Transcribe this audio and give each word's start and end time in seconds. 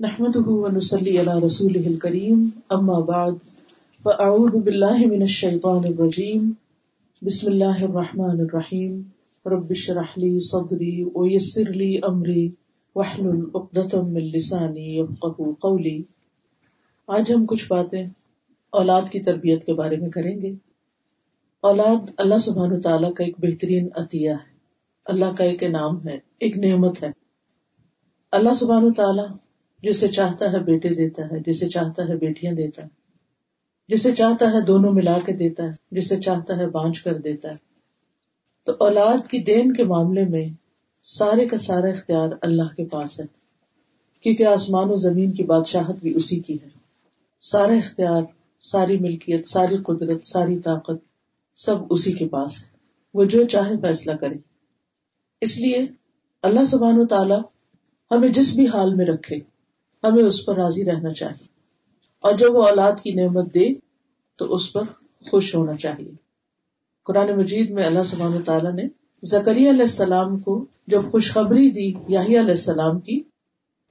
نحمده 0.00 0.44
ونصلي 0.48 1.18
على 1.18 1.40
رسوله 1.40 1.86
الكريم، 1.86 2.50
أما 2.78 3.00
بعد، 3.00 3.34
فأعوذ 4.04 4.50
بالله 4.50 5.06
من 5.10 5.22
الشيطان 5.22 5.84
الرجيم. 5.84 6.52
بسم 7.22 7.52
الله 7.52 7.84
الرحمن 7.84 8.40
الرحيم. 8.40 9.02
رب 9.46 9.70
اشرح 9.70 10.18
لي 10.18 10.40
صدري 10.40 11.04
ويسر 11.14 11.70
لي 11.70 11.98
أمري، 12.08 12.48
واحلل 12.94 13.40
عقدة 13.54 14.02
من 14.02 14.20
لساني 14.20 14.98
يفقهوا 14.98 15.54
قولي. 15.60 16.02
آج 17.06 17.32
ہم 17.32 17.46
کچھ 17.46 17.64
باتیں 17.68 18.06
اولاد 18.70 19.02
کی 19.10 19.20
تربیت 19.20 19.66
کے 19.66 19.74
بارے 19.74 19.96
میں 19.96 20.10
کریں 20.10 20.40
گے. 20.42 20.52
اولاد 21.60 22.10
اللہ 22.16 22.38
سبحانہ 22.38 22.80
تعالیٰ 22.80 23.14
کا 23.14 23.24
ایک 23.24 23.34
بہترین 23.38 23.88
عطیہ 23.96 24.30
ہے. 24.30 24.56
اللہ 25.04 25.36
کا 25.36 25.44
ایک 25.44 25.62
انعام 25.62 26.08
ہے، 26.08 26.18
ایک 26.38 26.58
نعمت 26.58 27.02
ہے. 27.02 27.10
اللہ 28.32 28.54
سبحانہ 28.54 28.92
تعالیٰ 28.96 29.26
جسے 29.82 30.08
چاہتا 30.08 30.52
ہے 30.52 30.58
بیٹے 30.58 30.88
دیتا 30.88 31.22
ہے، 31.22 31.52
جسے 31.52 31.68
چاہتا 31.68 32.02
ہے 32.08 32.16
بیٹیاں 32.16 32.52
دیتا 32.52 32.82
ہے، 32.82 32.88
جسے 33.88 34.14
چاہتا 34.14 34.46
ہے 34.48 34.64
دونوں 34.64 34.92
ملا 34.92 35.18
کے 35.26 35.32
دیتا 35.32 35.62
ہے، 35.64 35.72
جسے 35.90 36.16
چاہتا 36.16 36.56
ہے 36.56 36.66
بانچ 36.66 37.02
کر 37.02 37.18
دیتا 37.18 37.50
ہے۔ 37.50 37.56
تو 38.66 38.72
اولاد 38.78 39.28
کی 39.28 39.38
دین 39.38 39.72
کے 39.72 39.84
معاملے 39.84 40.24
میں 40.24 40.48
سارے 41.02 41.48
کا 41.48 41.56
سارا 41.56 41.86
اختیار 41.86 42.28
اللہ 42.42 42.74
کے 42.76 42.84
پاس 42.84 43.20
ہے، 43.20 43.24
کیونکہ 44.20 44.46
آسمان 44.46 44.90
و 44.90 44.96
زمین 44.96 45.32
کی 45.32 45.42
بادشاہت 45.42 45.96
بھی 45.96 46.14
اسی 46.16 46.40
کی 46.40 46.54
ہے۔ 46.54 46.68
سارا 47.40 47.72
اختیار، 47.72 48.22
ساری 48.60 48.98
ملکیت، 48.98 49.48
ساری 49.48 49.76
قدرت، 49.76 50.26
ساری 50.26 50.58
طاقت 50.58 51.04
سب 51.54 51.76
اسی 51.90 52.12
کے 52.12 52.28
پاس 52.28 52.64
ہے۔ 52.64 52.76
وہ 53.14 53.24
جو 53.24 53.44
چاہے 53.44 53.74
فیصلہ 53.82 54.12
کرے۔ 54.12 54.34
اس 55.40 55.58
لیے 55.58 55.86
اللہ 56.42 56.64
سبحان 56.64 57.00
و 57.00 57.06
تعالی 57.06 57.34
ہمیں 58.10 58.28
جس 58.28 58.54
بھی 58.54 58.66
حال 58.66 58.94
میں 58.94 59.04
رکھے 59.04 59.55
ہمیں 60.06 60.22
اس 60.22 60.46
پر 60.46 60.56
راضی 60.56 60.84
رہنا 60.84 61.10
چاہیے۔ 61.10 61.46
اور 62.20 62.32
جب 62.32 62.54
وہ 62.54 62.68
اولاد 62.68 62.92
کی 63.02 63.12
نعمت 63.12 63.54
دے، 63.54 63.74
تو 64.36 64.54
اس 64.54 64.72
پر 64.72 64.82
خوش 65.30 65.54
ہونا 65.54 65.74
چاہیے۔ 65.74 66.12
قرآن 67.04 67.36
مجید 67.36 67.70
میں 67.70 67.84
اللہ 67.84 68.02
سبحانہ 68.04 68.40
تعالیٰ 68.44 68.72
نے 68.72 68.82
زکری 69.22 69.70
علیہ 69.70 69.80
السلام 69.80 70.38
کو 70.38 70.64
جب 70.86 71.00
خوشخبری 71.10 71.70
دی 71.70 71.92
یاہی 72.08 72.38
علیہ 72.38 72.50
السلام 72.50 73.00
کی، 73.00 73.22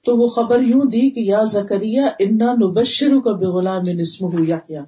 تو 0.06 0.18
وہ 0.18 0.28
خبر 0.28 0.62
یوں 0.62 0.82
دی 0.82 1.10
کہ 1.10 1.20
یا 1.20 1.44
زکریہ 1.44 2.02
انا 2.20 2.54
نبشر 2.54 3.20
کا 3.24 3.32
بے 3.32 3.94
نسم 3.94 4.26
ہو 4.26 4.44
یا 4.44 4.84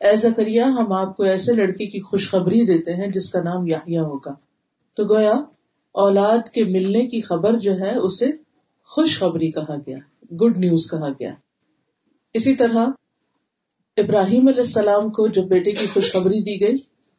اے 0.00 0.16
زکریہ 0.16 0.60
ہم 0.60 0.92
آپ 0.92 1.16
کو 1.16 1.22
ایسے 1.22 1.52
لڑکی 1.52 1.86
کی 1.86 2.00
خوشخبری 2.00 2.66
دیتے 2.66 2.94
ہیں 2.94 3.06
جس 3.06 3.32
کا 3.32 3.42
نام 3.42 3.66
یاہیا 3.66 4.02
ہوگا۔ 4.02 4.34
تو 4.94 5.04
گویا، 5.04 5.42
اولاد 5.92 6.48
کے 6.48 6.64
ملنے 6.64 7.06
کی 7.06 7.20
خبر 7.20 7.58
جو 7.58 7.72
ہے، 7.78 7.98
اسے 7.98 8.30
خوشخبری 8.84 9.50
کہا 9.50 9.76
گیا۔ 9.86 9.98
گڈ 10.30 10.58
نیوز 10.58 10.90
کہا 10.90 11.08
گیا۔ 11.08 11.34
اسی 12.34 12.54
طرح 12.54 12.86
ابراہیم 13.96 14.48
علیہ 14.48 14.60
السلام 14.60 15.10
کو 15.10 15.28
جب 15.28 15.44
بیٹے 15.44 15.72
کی 15.72 15.86
خوشخبری 15.86 16.40
دی 16.40 16.60
گئی، 16.60 16.76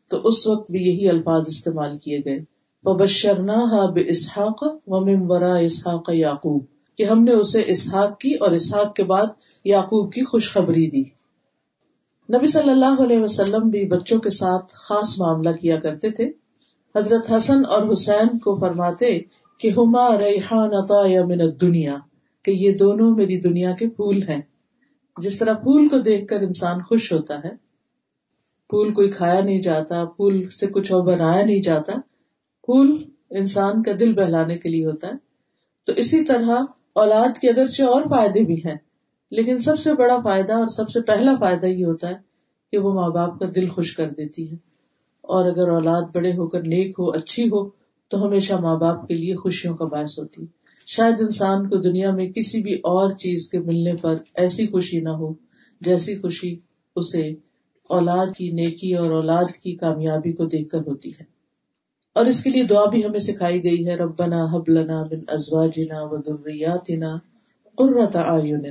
تو 0.09 0.21
اس 0.23 0.47
وقت 0.47 0.71
بھی 0.71 0.79
یہی 0.79 1.09
الفاظ 1.09 1.47
استعمال 1.47 1.97
کیے 1.97 2.19
گئے۔ 2.25 2.39
بشرنا 2.83 3.91
بے 3.91 4.01
اسحاق 4.07 4.63
و 4.87 4.95
اسحاق 5.55 6.09
یعقوب، 6.13 6.63
کہ 6.97 7.03
ہم 7.03 7.23
نے 7.23 7.31
اسے 7.31 7.63
اسحاق 7.67 8.19
کی 8.19 8.33
اور 8.33 8.51
اسحاق 8.51 8.95
کے 8.95 9.03
بعد 9.03 9.25
یعقوب 9.63 10.13
کی 10.13 10.23
خوشخبری 10.25 10.89
دی۔ 10.89 11.23
نبی 12.37 12.47
صلی 12.47 12.69
اللہ 12.69 13.01
علیہ 13.03 13.23
وسلم 13.23 13.69
بھی 13.69 13.85
بچوں 13.87 14.19
کے 14.19 14.29
ساتھ 14.29 14.73
خاص 14.75 15.19
معاملہ 15.19 15.49
کیا 15.49 15.79
کرتے 15.79 16.09
تھے۔ 16.09 16.31
حضرت 16.95 17.31
حسن 17.31 17.65
اور 17.65 17.93
حسین 17.93 18.39
کو 18.39 18.59
فرماتے 18.59 19.19
کہ 19.57 19.69
ہما 19.69 20.17
ریحان 20.17 20.73
عطا 20.73 21.25
من 21.25 21.39
دنیا 21.61 21.97
کہ 22.43 22.51
یہ 22.51 22.77
دونوں 22.77 23.15
میری 23.15 23.39
دنیا 23.41 23.71
کے 23.71 23.89
پھول 23.89 24.23
ہیں۔ 24.23 24.41
جس 25.17 25.39
طرح 25.39 25.53
پھول 25.53 25.87
کو 25.87 25.99
دیکھ 25.99 26.27
کر 26.27 26.41
انسان 26.41 26.81
خوش 26.81 27.13
ہوتا 27.13 27.39
ہے، 27.43 27.49
پھول 28.69 28.93
کوئی 28.93 29.09
کھایا 29.09 29.41
نہیں 29.41 29.61
جاتا، 29.61 30.05
پھول 30.05 30.49
سے 30.49 30.67
کچھ 30.67 30.91
اور 30.91 31.03
بنایا 31.03 31.45
نہیں 31.45 31.61
جاتا، 31.61 31.93
پھول 32.63 33.03
انسان 33.29 33.81
کا 33.81 33.91
دل 33.99 34.13
بہلانے 34.13 34.57
کے 34.57 34.69
لیے 34.69 34.85
ہوتا 34.85 35.07
ہے۔ 35.07 35.13
تو 35.85 35.93
اسی 35.93 36.23
طرح 36.23 36.49
اولاد 36.93 37.37
کے 37.37 37.49
اگرچہ 37.49 37.83
اور 37.83 38.01
فائدے 38.01 38.43
بھی 38.43 38.55
ہیں، 38.65 38.75
لیکن 39.31 39.57
سب 39.57 39.79
سے 39.79 39.93
بڑا 39.93 40.17
فائدہ 40.23 40.53
اور 40.53 40.67
سب 40.67 40.89
سے 40.89 41.01
پہلا 41.01 41.35
فائدہ 41.39 41.65
یہ 41.65 41.85
ہوتا 41.85 42.09
ہے 42.09 42.15
کہ 42.71 42.77
وہ 42.77 42.93
ماں 42.93 43.09
باپ 43.09 43.39
کا 43.39 43.45
دل 43.55 43.69
خوش 43.69 43.95
کر 43.95 44.09
دیتی 44.09 44.51
ہے 44.51 44.55
اور 45.21 45.45
اگر 45.45 45.69
اولاد 45.69 46.01
بڑے 46.13 46.31
ہو 46.31 46.47
کر 46.47 46.61
نیک 46.61 46.95
ہو، 46.99 47.09
اچھی 47.09 47.43
ہو، 47.43 47.69
تو 48.07 48.25
ہمیشہ 48.25 48.53
ماں 48.53 48.79
باپ 48.79 49.07
کے 49.07 49.13
لیے 49.13 49.35
خوشیوں 49.35 49.77
کا 49.77 49.85
باعث 49.85 50.19
ہوتی 50.19 50.41
ہے۔ 50.41 50.62
شاید 50.85 51.21
انسان 51.21 51.69
کو 51.69 51.77
دنیا 51.77 52.11
میں 52.11 52.29
کسی 52.29 52.61
بھی 52.61 52.73
اور 52.73 53.11
چیز 53.11 53.49
کے 53.51 53.59
ملنے 53.59 53.95
پر 53.95 54.15
ایسی 54.35 54.67
خوشی 54.67 55.01
نہ 55.01 55.09
ہو 55.09 55.33
جیسی 55.81 56.17
خوشی 56.17 56.55
اسے 56.95 57.33
اولاد 57.89 58.27
کی 58.37 58.51
نیکی 58.51 58.95
اور 58.95 59.11
اولاد 59.11 59.55
کی 59.63 59.75
کامیابی 59.75 60.33
کو 60.33 60.45
دیکھ 60.45 60.69
کر 60.69 60.79
ہوتی 60.79 61.09
ہے۔ 61.09 61.23
اور 62.15 62.25
اس 62.25 62.43
کے 62.43 62.49
لیے 62.49 62.63
دعا 62.63 62.85
بھی 62.85 63.05
ہمیں 63.05 63.19
سکھائی 63.19 63.63
گئی 63.63 63.87
ہے، 63.87 63.95
ربنا 63.95 64.45
حب 64.45 64.69
لنا 64.69 65.03
بن 65.03 65.19
ازواجنا 65.27 66.01
و 66.01 66.17
ذریاتنا 66.17 67.17
قرۃ 67.75 68.15
اعین 68.15 68.65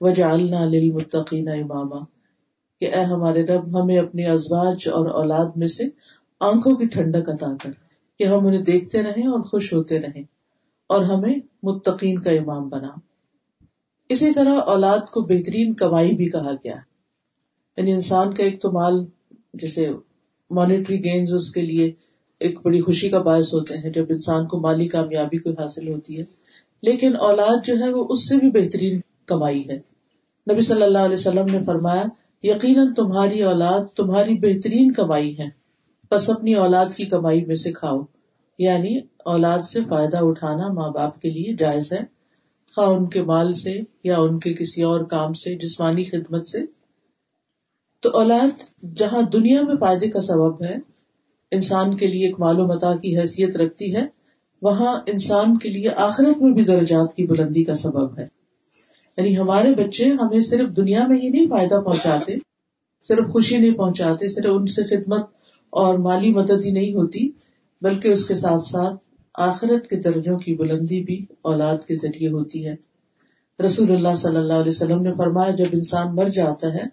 وجعلنا 0.00 0.64
للمتقین 0.64 1.48
اماما۔ 1.48 1.98
کہ 2.80 2.94
اے 2.94 3.00
ہمارے 3.00 3.46
رب، 3.46 3.82
ہمیں 3.82 3.98
اپنی 3.98 4.26
ازواج 4.26 4.88
اور 4.88 5.06
اولاد 5.06 5.56
میں 5.56 5.68
سے 5.68 5.84
آنکھوں 6.40 6.76
کی 6.76 6.86
ٹھنڈک 6.86 7.28
عطا 7.28 7.52
کر 7.62 7.70
کہ 8.18 8.24
ہم 8.24 8.46
انہیں 8.46 8.62
دیکھتے 8.62 9.02
رہیں 9.02 9.26
اور 9.26 9.40
خوش 9.40 9.72
ہوتے 9.72 10.00
رہیں 10.00 10.22
اور 10.86 11.00
ہمیں 11.00 11.49
متقین 11.62 12.18
کا 12.18 12.30
امام 12.30 12.68
بنا۔ 12.68 12.88
اسی 14.08 14.32
طرح 14.32 14.54
اولاد 14.54 14.98
کو 14.98 15.20
بہترین 15.20 15.74
کمائی 15.74 16.16
بھی 16.16 16.30
کہا 16.30 16.52
گیا۔ 16.64 16.76
یعنی 17.76 17.92
انسان 17.92 18.34
کا 18.34 18.42
ایک 18.42 18.62
تو 18.62 18.72
مال، 18.72 19.04
جیسے 19.54 19.88
مانیٹری 20.50 21.04
گینز 21.04 21.32
اس 21.34 21.52
کے 21.52 21.60
لیے 21.60 21.92
ایک 22.40 22.58
بڑی 22.62 22.80
خوشی 22.80 23.08
کا 23.08 23.22
باعث 23.22 23.54
ہوتے 23.54 23.78
ہیں 23.78 23.90
جب 23.90 24.04
انسان 24.08 24.46
کو 24.46 24.60
مالی 24.60 24.88
کامیابی 24.88 25.38
کو 25.38 25.50
حاصل 25.50 25.88
ہوتی 25.88 26.18
ہے۔ 26.18 26.24
لیکن 26.82 27.16
اولاد 27.16 27.66
جو 27.66 27.74
ہے 27.78 27.92
وہ 27.92 28.06
اس 28.10 28.28
سے 28.28 28.36
بھی 28.36 28.50
بہترین 28.50 29.00
کمائی 29.26 29.68
ہے۔ 29.68 29.76
نبی 30.52 30.60
صلی 30.60 30.82
اللہ 30.82 30.98
علیہ 30.98 31.16
وسلم 31.16 31.44
نے 31.44 31.64
فرمایا، 31.64 32.02
یقیناً 32.42 32.94
تمہاری 32.94 33.42
اولاد 33.42 33.96
تمہاری 33.96 34.34
بہترین 34.34 34.92
کمائی 34.92 35.38
ہے۔ 35.38 35.48
بس 36.10 36.30
اپنی 36.30 36.54
اولاد 36.54 36.86
کی 36.96 37.04
کمائی 37.04 37.44
میں 37.44 37.54
سے 37.54 37.72
کھاؤ۔ 37.72 38.00
یعنی 38.60 39.00
اولاد 39.24 39.58
سے 39.58 39.80
فائدہ 39.88 40.16
اٹھانا 40.16 40.72
ماں 40.72 40.88
باپ 40.88 41.20
کے 41.20 41.30
لیے 41.30 41.54
جائز 41.58 41.92
ہے، 41.92 42.00
خواہ 42.74 42.88
ان 42.88 43.08
کے 43.08 43.22
مال 43.22 43.52
سے 43.52 43.80
یا 44.04 44.18
ان 44.18 44.38
کے 44.38 44.54
کسی 44.54 44.82
اور 44.82 45.00
کام 45.00 45.32
سے، 45.32 45.54
جسمانی 45.54 46.04
خدمت 46.04 46.46
سے۔ 46.46 46.58
تو 48.00 48.10
اولاد 48.10 48.62
جہاں 48.96 49.22
دنیا 49.22 49.62
میں 49.62 49.74
فائدے 49.80 50.08
کا 50.08 50.20
سبب 50.20 50.64
ہے، 50.64 50.76
انسان 51.50 51.96
کے 51.96 52.06
لیے 52.06 52.26
ایک 52.26 52.40
مال 52.40 52.60
و 52.60 52.66
متا 52.66 52.96
کی 52.96 53.18
حیثیت 53.18 53.56
رکھتی 53.56 53.96
ہے، 53.96 54.06
وہاں 54.62 55.00
انسان 55.06 55.58
کے 55.58 55.68
لیے 55.68 55.90
آخرت 55.90 56.42
میں 56.42 56.52
بھی 56.52 56.64
درجات 56.64 57.16
کی 57.16 57.26
بلندی 57.26 57.64
کا 57.64 57.74
سبب 57.74 58.18
ہے۔ 58.18 58.26
یعنی 59.16 59.38
ہمارے 59.38 59.74
بچے 59.74 60.04
ہمیں 60.04 60.40
صرف 60.40 60.76
دنیا 60.76 61.06
میں 61.06 61.18
ہی 61.20 61.28
نہیں 61.28 61.46
فائدہ 61.46 61.80
پہنچاتے، 61.80 62.34
صرف 63.02 63.32
خوشی 63.32 63.58
نہیں 63.58 63.74
پہنچاتے، 63.74 64.28
صرف 64.28 64.50
ان 64.54 64.66
سے 64.66 64.82
خدمت 64.82 65.26
اور 65.70 65.98
مالی 65.98 66.34
مدد 66.34 66.64
ہی 66.64 66.70
نہیں 66.72 66.94
ہوتی۔ 66.94 67.30
بلکہ 67.82 68.08
اس 68.08 68.26
کے 68.28 68.34
ساتھ 68.34 68.60
ساتھ 68.60 68.94
آخرت 69.34 69.88
کے 69.88 69.96
درجوں 69.96 70.38
کی 70.38 70.54
بلندی 70.54 71.02
بھی 71.04 71.26
اولاد 71.42 71.78
کے 71.78 71.96
ذریعے 71.96 72.28
ہوتی 72.28 72.66
ہے۔ 72.66 72.74
رسول 73.64 73.90
اللہ 73.90 74.14
صلی 74.16 74.36
اللہ 74.36 74.52
علیہ 74.52 74.68
وسلم 74.68 75.00
نے 75.00 75.10
فرمایا، 75.10 75.50
جب 75.50 75.64
انسان 75.72 76.14
مر 76.14 76.28
جاتا 76.28 76.74
ہے 76.74 76.84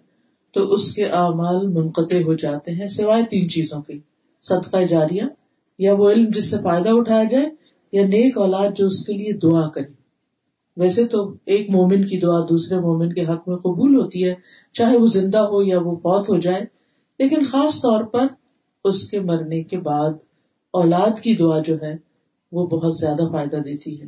تو 0.52 0.72
اس 0.72 0.94
کے 0.94 1.04
اعمال 1.04 1.66
منقطع 1.66 2.22
ہو 2.22 2.34
جاتے 2.34 2.72
ہیں، 2.72 2.86
سوائے 2.86 3.22
تین 3.30 3.48
چیزوں 3.48 3.82
کے۔ 3.82 3.94
صدقہ 4.42 4.86
جاریہ، 4.88 5.22
یا 5.78 5.94
وہ 5.94 6.10
علم 6.10 6.30
جس 6.34 6.50
سے 6.50 6.56
فائدہ 6.62 6.88
اٹھایا 6.88 7.24
جائے، 7.24 7.46
یا 7.92 8.06
نیک 8.06 8.38
اولاد 8.38 8.68
جو 8.76 8.86
اس 8.86 9.06
کے 9.06 9.12
لیے 9.12 9.32
دعا 9.32 9.68
کرے۔ 9.68 9.92
ویسے 10.76 11.06
تو 11.06 11.34
ایک 11.44 11.70
مومن 11.70 12.04
کی 12.04 12.20
دعا 12.20 12.46
دوسرے 12.48 12.78
مومن 12.78 13.12
کے 13.12 13.22
حق 13.22 13.48
میں 13.48 13.56
قبول 13.56 14.00
ہوتی 14.00 14.28
ہے، 14.28 14.34
چاہے 14.72 14.96
وہ 14.96 15.06
زندہ 15.06 15.38
ہو 15.38 15.62
یا 15.62 15.78
وہ 15.78 15.96
فوت 15.96 16.28
ہو 16.28 16.38
جائے، 16.38 16.60
لیکن 17.18 17.44
خاص 17.44 17.76
طور 17.76 18.04
پر 18.04 18.26
اس 18.84 19.10
کے 19.10 19.20
مرنے 19.20 19.62
کے 19.62 19.78
بعد 19.78 20.10
اولاد 20.72 21.20
کی 21.20 21.34
دعا 21.34 21.58
جو 21.58 21.74
ہے 21.82 21.96
وہ 22.52 22.66
بہت 22.66 22.96
زیادہ 22.96 23.32
فائدہ 23.32 23.56
دیتی 23.56 24.02
ہے۔ 24.02 24.06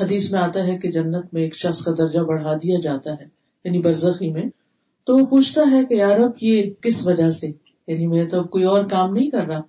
حدیث 0.00 0.32
میں 0.32 0.40
آتا 0.40 0.66
ہے 0.66 0.78
کہ 0.78 0.90
جنت 0.90 1.34
میں 1.34 1.42
ایک 1.42 1.56
شخص 1.56 1.84
کا 1.84 1.90
درجہ 1.98 2.18
بڑھا 2.18 2.54
دیا 2.54 2.78
جاتا 2.82 3.12
ہے 3.12 3.26
یعنی 3.64 3.78
برزخی 3.78 4.32
میں۔ 4.32 4.42
تو 5.04 5.18
وہ 5.18 5.26
پوچھتا 5.26 5.62
ہے 5.70 5.84
کہ 5.84 5.94
یار 5.94 6.18
اب 6.20 6.30
یہ 6.40 6.70
کس 6.80 7.06
وجہ 7.06 7.30
سے؟ 7.30 7.46
یعنی 7.86 8.06
میں 8.06 8.24
تو 8.24 8.38
اب 8.38 8.50
کوئی 8.50 8.64
اور 8.64 8.84
کام 8.84 9.12
نہیں 9.12 9.30
کر 9.30 9.46
رہا۔ 9.46 9.60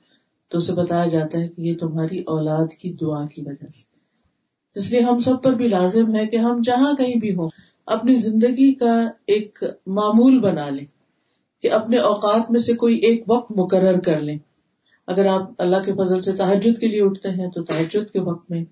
تو 0.48 0.58
اسے 0.58 0.74
بتایا 0.74 1.06
جاتا 1.06 1.40
ہے 1.40 1.48
کہ 1.48 1.62
یہ 1.62 1.76
تمہاری 1.80 2.20
اولاد 2.20 2.74
کی 2.74 2.94
دعا 3.02 3.28
کی 3.28 3.42
وجہ 3.46 3.68
سے۔ 3.68 3.84
اس 4.76 4.92
لیے 4.92 5.02
ہم 5.02 5.20
سب 5.20 5.44
پر 5.44 5.54
بھی 5.54 5.68
لازم 5.68 6.16
ہے 6.16 6.28
کہ 6.28 6.36
ہم 6.36 6.62
جہاں 6.64 6.94
کہیں 6.94 7.16
بھی 7.16 7.36
ہوں، 7.36 7.50
اپنی 7.86 8.16
زندگی 8.16 8.74
کا 8.74 9.10
ایک 9.28 9.64
معمول 9.88 10.40
بنا 10.40 10.70
لیں، 10.70 10.86
کہ 11.62 11.72
اپنے 11.72 11.98
اوقات 11.98 12.52
میں 12.52 12.60
سے 12.60 12.74
کوئی 12.74 12.98
ایک 12.98 13.24
وقت 13.28 13.52
مقرر 13.52 14.00
کر 14.00 14.20
لیں۔ 14.20 14.38
اگر 15.08 15.26
آپ 15.26 15.50
اللہ 15.58 15.78
کے 15.86 15.94
فضل 15.94 16.22
سے 16.22 16.32
تحجد 16.32 16.80
کے 16.80 16.88
لیے 16.88 17.04
اٹھتے 17.04 17.30
ہیں 17.30 17.50
تو 17.50 17.64
تحجد 17.64 18.12
کے 18.12 18.20
وقت 18.20 18.52
میں، 18.52 18.66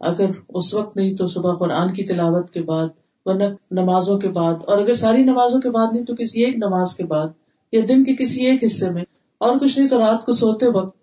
اگر 0.00 0.26
اس 0.48 0.74
وقت 0.74 0.96
نہیں 0.96 1.16
تو 1.16 1.26
صبح 1.26 1.54
قرآن 1.54 1.94
کی 1.94 2.04
تلاوت 2.04 2.50
کے 2.50 2.62
بعد، 2.62 2.88
ورنہ 3.24 3.44
نمازوں 3.70 4.18
کے 4.18 4.28
بعد۔ 4.28 4.54
اور 4.66 4.78
اگر 4.78 4.94
ساری 4.94 5.24
نمازوں 5.24 5.60
کے 5.60 5.70
بعد 5.70 5.86
نہیں 5.92 6.04
تو 6.04 6.14
کسی 6.14 6.44
ایک 6.44 6.56
نماز 6.56 6.96
کے 6.96 7.04
بعد 7.04 7.26
یا 7.72 7.80
دن 7.88 8.04
کے 8.04 8.14
کسی 8.14 8.46
ایک 8.46 8.64
حصے 8.64 8.90
میں۔ 8.90 9.04
اور 9.38 9.58
کچھ 9.58 9.78
نہیں 9.78 9.88
تو 9.88 9.98
رات 9.98 10.26
کو 10.26 10.32
سوتے 10.32 10.66
وقت 10.66 10.96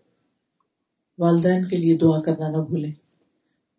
والدین 1.17 1.65
کے 1.65 1.77
لیے 1.77 1.97
دعا 1.97 2.21
کرنا 2.21 2.47
نہ 2.47 2.57
بھولیں۔ 2.57 2.91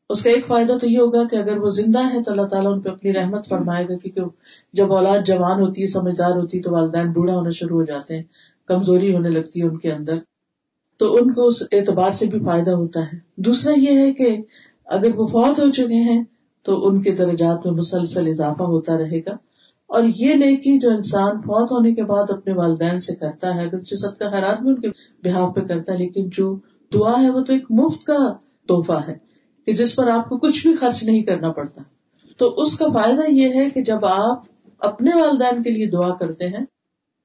اس 0.08 0.24
کا 0.24 0.30
ایک 0.30 0.46
فائدہ 0.46 0.72
تو 0.80 0.86
یہ 0.86 0.98
ہوگا 0.98 1.28
کہ 1.28 1.36
اگر 1.36 1.58
وہ 1.58 1.68
زندہ 1.68 2.14
ہے 2.14 2.22
تو 2.22 2.30
اللہ 2.30 2.42
تعالیٰ 2.42 2.72
ان 2.72 2.80
پہ 2.80 2.88
اپنی 2.88 3.12
رحمت 3.12 3.48
فرمائے 3.48 3.84
گا، 3.88 3.96
کیونکہ 3.96 4.20
جب 4.72 4.92
اولاد 4.92 5.18
جوان 5.26 5.60
ہوتی 5.60 5.82
ہے، 5.82 5.86
سمجھدار 5.86 6.30
ہوتی 6.30 6.58
ہے، 6.58 6.62
تو 6.62 6.72
والدین 6.72 7.12
بوڑھا 7.12 7.34
ہونا 7.34 7.50
شروع 7.50 7.78
ہو 7.78 7.84
جاتے 7.84 8.16
ہیں، 8.16 8.22
کمزوری 8.66 9.14
ہونے 9.14 9.28
لگتی 9.28 9.62
ہے 9.62 9.66
ان 9.66 9.78
کے 9.78 9.92
اندر۔ 9.92 10.18
تو 10.98 11.14
ان 11.14 11.32
کو 11.32 11.46
اس 11.46 11.62
اعتبار 11.72 12.10
سے 12.10 12.26
بھی 12.26 12.38
فائدہ 12.38 12.70
ہوتا 12.70 13.00
ہے۔ 13.00 13.18
دوسرا 13.36 13.72
یہ 13.76 13.98
ہے 13.98 14.12
کہ 14.12 14.36
اگر 14.84 15.14
وہ 15.14 15.26
فوت 15.26 15.58
ہو 15.58 15.70
چکے 15.70 16.02
ہیں 16.02 16.24
تو 16.62 16.88
ان 16.88 17.02
کے 17.02 17.12
درجات 17.12 17.66
میں 17.66 17.74
مسلسل 17.74 18.28
اضافہ 18.28 18.62
ہوتا 18.62 18.98
رہے 18.98 19.20
گا۔ 19.20 19.36
اور 19.86 20.02
یہ 20.16 20.34
نیکی 20.34 20.78
جو 20.78 20.90
انسان 20.90 21.40
فوت 21.40 21.72
ہونے 21.72 21.94
کے 21.94 22.04
بعد 22.04 22.30
اپنے 22.30 22.52
والدین 22.54 23.00
سے 23.00 23.14
کرتا 23.14 23.54
ہے 23.54 23.64
اگر 23.64 23.84
سب 23.84 24.18
کا 24.18 24.30
خیرات 24.30 24.60
بھی 24.60 24.70
ان 24.70 24.80
کے 24.80 24.88
بہاؤ 25.24 25.52
پہ 25.52 25.60
کرتا 25.60 25.92
ہے، 25.92 25.98
لیکن 25.98 26.28
جو 26.32 26.56
دعا 26.94 27.22
ہے 27.22 27.30
وہ 27.30 27.40
تو 27.40 27.52
ایک 27.52 27.64
مفت 27.70 28.04
کا 28.04 28.32
تحفہ 28.68 29.00
ہے 29.08 29.16
کہ 29.66 29.72
جس 29.72 29.96
پر 29.96 30.08
آپ 30.08 30.28
کو 30.28 30.38
کچھ 30.38 30.66
بھی 30.66 30.76
خرچ 30.76 31.02
نہیں 31.02 31.22
کرنا 31.22 31.52
پڑتا۔ 31.52 31.82
تو 32.36 32.54
اس 32.56 32.78
کا 32.78 32.86
فائدہ 32.94 33.20
یہ 33.28 33.54
ہے 33.54 33.70
کہ 33.70 33.82
جب 33.82 34.04
آپ 34.04 34.42
اپنے 34.78 35.10
والدین 35.14 35.62
کے 35.62 35.70
لیے 35.70 35.86
دعا 35.86 36.14
کرتے 36.14 36.48
ہیں 36.48 36.64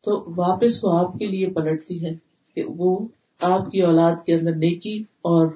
تو 0.03 0.33
واپس 0.35 0.85
وہ 0.85 0.99
آپ 0.99 1.13
کے 1.13 1.27
لیے 1.27 1.47
پلٹتی 1.47 2.05
ہے 2.05 2.11
کہ 2.55 2.63
وہ 2.67 3.07
آپ 3.43 3.71
کی 3.71 3.81
اولاد 3.81 4.15
کے 4.25 4.35
اندر 4.35 4.55
نیکی 4.55 4.99
اور 4.99 5.47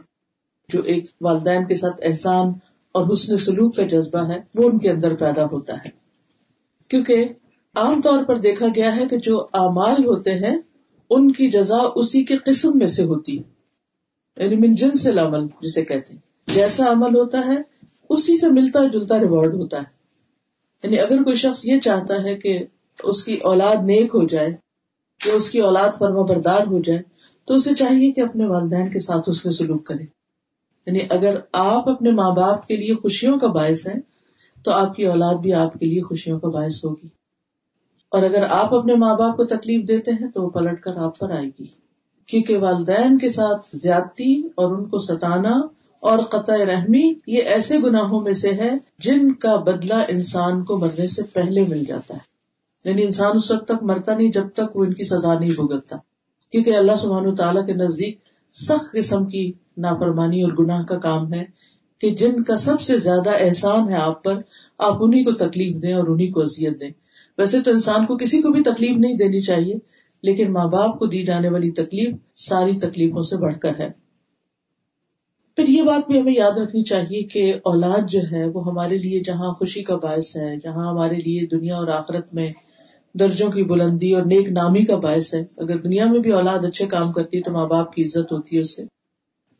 جو 0.69 0.81
ایک 0.81 1.05
والدین 1.21 1.65
کے 1.65 1.75
ساتھ 1.75 2.01
احسان 2.03 2.47
اور 2.91 3.13
حسن 3.13 3.37
سلوک 3.37 3.75
کا 3.75 3.83
جذبہ 3.83 4.29
ہے، 4.29 4.39
وہ 4.55 4.69
ان 4.69 4.79
کے 4.79 4.91
اندر 4.91 5.15
پیدا 5.15 5.45
ہوتا 5.45 5.73
ہے۔ 5.73 5.89
کیونکہ 6.89 7.25
عام 7.75 8.01
طور 8.01 8.23
پر 8.23 8.37
دیکھا 8.37 8.65
گیا 8.75 8.95
ہے 8.95 9.05
کہ 9.05 9.17
جو 9.17 9.41
اعمال 9.53 10.05
ہوتے 10.05 10.33
ہیں، 10.33 10.57
ان 11.09 11.31
کی 11.31 11.49
جزا 11.49 11.79
اسی 11.95 12.23
کے 12.23 12.37
قسم 12.37 12.71
میں 12.75 12.87
سے 12.87 13.03
ہوتی 13.03 13.39
ہے۔ 13.39 13.43
یعنی 14.43 14.55
من 14.55 14.75
جن 14.75 14.95
سے 14.95 15.11
لامل 15.11 15.47
جسے 15.61 15.85
کہتے 15.85 16.13
ہیں۔ 16.13 16.19
جیسا 16.53 16.91
عمل 16.91 17.15
ہوتا 17.19 17.37
ہے، 17.37 17.57
اسی 18.09 18.37
سے 18.37 18.47
ملتا 18.51 18.87
جلتا 18.87 19.19
ریوارڈ 19.19 19.53
ہوتا 19.53 19.77
ہے۔ 19.77 19.97
یعنی 20.83 20.99
اگر 20.99 21.23
کوئی 21.23 21.35
شخص 21.35 21.65
یہ 21.65 21.79
چاہتا 21.79 22.23
ہے 22.23 22.35
کہ 22.35 22.65
اس 23.03 23.23
کی 23.23 23.35
اولاد 23.35 23.75
نیک 23.75 24.15
ہو 24.15 24.27
جائے 24.27 24.49
یا 25.25 25.33
اس 25.33 25.51
کی 25.51 25.59
اولاد 25.59 25.89
فرما 25.97 26.21
بردار 26.21 26.61
ہو 26.61 26.81
جائے 26.81 27.16
تو 27.47 27.53
اسے 27.53 27.75
چاہیے 27.75 28.11
کہ 28.11 28.21
اپنے 28.21 28.45
والدین 28.45 28.91
کے 28.91 28.99
ساتھ 28.99 29.29
اس 29.29 29.45
نے 29.45 29.51
سلوک 29.51 29.85
کرے۔ 29.85 30.03
یعنی 30.85 30.99
اگر 31.09 31.39
آپ 31.53 31.89
اپنے 31.89 32.11
ماں 32.11 32.31
باپ 32.31 32.67
کے 32.67 32.75
لیے 32.77 32.95
خوشیوں 32.95 33.39
کا 33.39 33.47
باعث 33.47 33.87
ہیں، 33.87 34.01
تو 34.63 34.71
آپ 34.71 34.95
کی 34.95 35.05
اولاد 35.05 35.35
بھی 35.35 35.53
آپ 35.53 35.73
کے 35.73 35.85
لیے 35.85 36.01
خوشیوں 36.01 36.39
کا 36.39 36.47
باعث 36.47 36.85
ہوگی۔ 36.85 37.07
اور 38.09 38.23
اگر 38.23 38.43
آپ 38.49 38.73
اپنے 38.73 38.95
ماں 38.95 39.15
باپ 39.15 39.37
کو 39.37 39.45
تکلیف 39.45 39.87
دیتے 39.87 40.11
ہیں، 40.11 40.31
تو 40.31 40.43
وہ 40.43 40.49
پلٹ 40.49 40.81
کر 40.81 40.95
آپ 40.95 41.19
پر 41.19 41.31
آئے 41.31 41.47
گی۔ 41.59 41.65
کیونکہ 42.25 42.57
والدین 42.57 43.17
کے 43.17 43.29
ساتھ 43.29 43.75
زیادتی 43.75 44.41
اور 44.41 44.75
ان 44.75 44.89
کو 44.89 44.99
ستانا 44.99 45.53
اور 45.99 46.17
قطع 46.17 46.55
رحمی 46.55 47.13
یہ 47.27 47.41
ایسے 47.41 47.77
گناہوں 47.83 48.21
میں 48.21 48.33
سے 48.33 48.51
ہے 48.51 48.71
جن 48.99 49.33
کا 49.33 49.55
بدلہ 49.55 50.03
انسان 50.07 50.63
کو 50.63 50.77
مرنے 50.77 51.07
سے 51.07 51.23
پہلے 51.23 51.61
مل 51.61 51.83
جاتا 51.85 52.13
ہے۔ 52.13 52.19
یعنی 52.89 53.03
انسان 53.03 53.31
اس 53.35 53.51
وقت 53.51 53.67
تک 53.67 53.83
مرتا 53.83 54.17
نہیں 54.17 54.31
جب 54.31 54.47
تک 54.53 54.77
وہ 54.77 54.83
ان 54.83 54.93
کی 54.93 55.03
سزا 55.03 55.39
نہیں 55.39 55.51
بھگتتا۔ 55.55 55.97
کیونکہ 56.51 56.75
اللہ 56.75 56.95
سبحانہ 56.95 57.35
تعالیٰ 57.35 57.67
کے 57.67 57.73
نزدیک 57.73 58.19
سخت 58.53 58.91
قسم 58.91 59.25
کی 59.25 59.51
نافرمانی 59.77 60.43
اور 60.43 60.51
گناہ 60.51 60.81
کا 60.81 60.97
کام 60.97 61.33
ہے 61.33 61.45
کہ 62.01 62.09
جن 62.09 62.43
کا 62.43 62.55
سب 62.55 62.81
سے 62.81 62.97
زیادہ 62.97 63.29
احسان 63.39 63.89
ہے 63.89 63.95
آپ 63.95 64.23
پر، 64.23 64.41
آپ 64.77 64.93
انہیں 64.99 65.23
کو 65.23 65.31
تکلیف 65.31 65.81
دیں 65.81 65.93
اور 65.93 66.07
انہیں 66.07 66.31
کو 66.31 66.41
اذیت 66.41 66.79
دیں۔ 66.79 66.91
ویسے 67.37 67.61
تو 67.61 67.71
انسان 67.71 68.05
کو 68.05 68.17
کسی 68.17 68.41
کو 68.41 68.49
بھی 68.49 68.63
تکلیف 68.63 68.97
نہیں 68.97 69.13
دینی 69.13 69.39
چاہیے، 69.39 69.75
لیکن 70.23 70.53
ماں 70.53 70.65
باپ 70.65 70.99
کو 70.99 71.05
دی 71.05 71.23
جانے 71.23 71.49
والی 71.49 71.71
تکلیف 71.71 72.15
ساری 72.35 72.77
تکلیفوں 72.77 73.23
سے 73.23 73.37
بڑھ 73.37 73.59
کر 73.59 73.71
ہے۔ 73.79 73.89
پھر 75.55 75.67
یہ 75.67 75.81
بات 75.81 76.07
بھی 76.07 76.21
ہمیں 76.21 76.33
یاد 76.35 76.57
رکھنی 76.57 76.83
چاہیے 76.83 77.23
کہ 77.23 77.53
اولاد 77.53 78.09
جو 78.09 78.19
ہے 78.31 78.45
وہ 78.45 78.65
ہمارے 78.65 78.97
لیے 78.97 79.19
جہاں 79.19 79.53
خوشی 79.53 79.83
کا 79.83 79.95
باعث 79.95 80.35
ہے، 80.37 80.55
جہاں 80.63 80.89
ہمارے 80.91 81.15
لیے 81.15 81.45
دنیا 81.45 81.77
اور 81.77 81.87
آخرت 81.87 82.33
میں 82.33 82.53
درجوں 83.19 83.51
کی 83.51 83.63
بلندی 83.63 84.13
اور 84.13 84.23
نیک 84.23 84.49
نامی 84.49 84.85
کا 84.85 84.95
باعث 84.95 85.33
ہے۔ 85.33 85.45
اگر 85.57 85.77
دنیا 85.77 86.11
میں 86.11 86.19
بھی 86.19 86.31
اولاد 86.31 86.65
اچھے 86.65 86.85
کام 86.85 87.11
کرتی 87.11 87.37
ہے 87.37 87.41
تو 87.41 87.51
ماں 87.51 87.67
باپ 87.67 87.93
کی 87.93 88.03
عزت 88.03 88.31
ہوتی 88.31 88.55
ہے 88.55 88.61
اس 88.61 88.75
سے۔ 88.75 88.83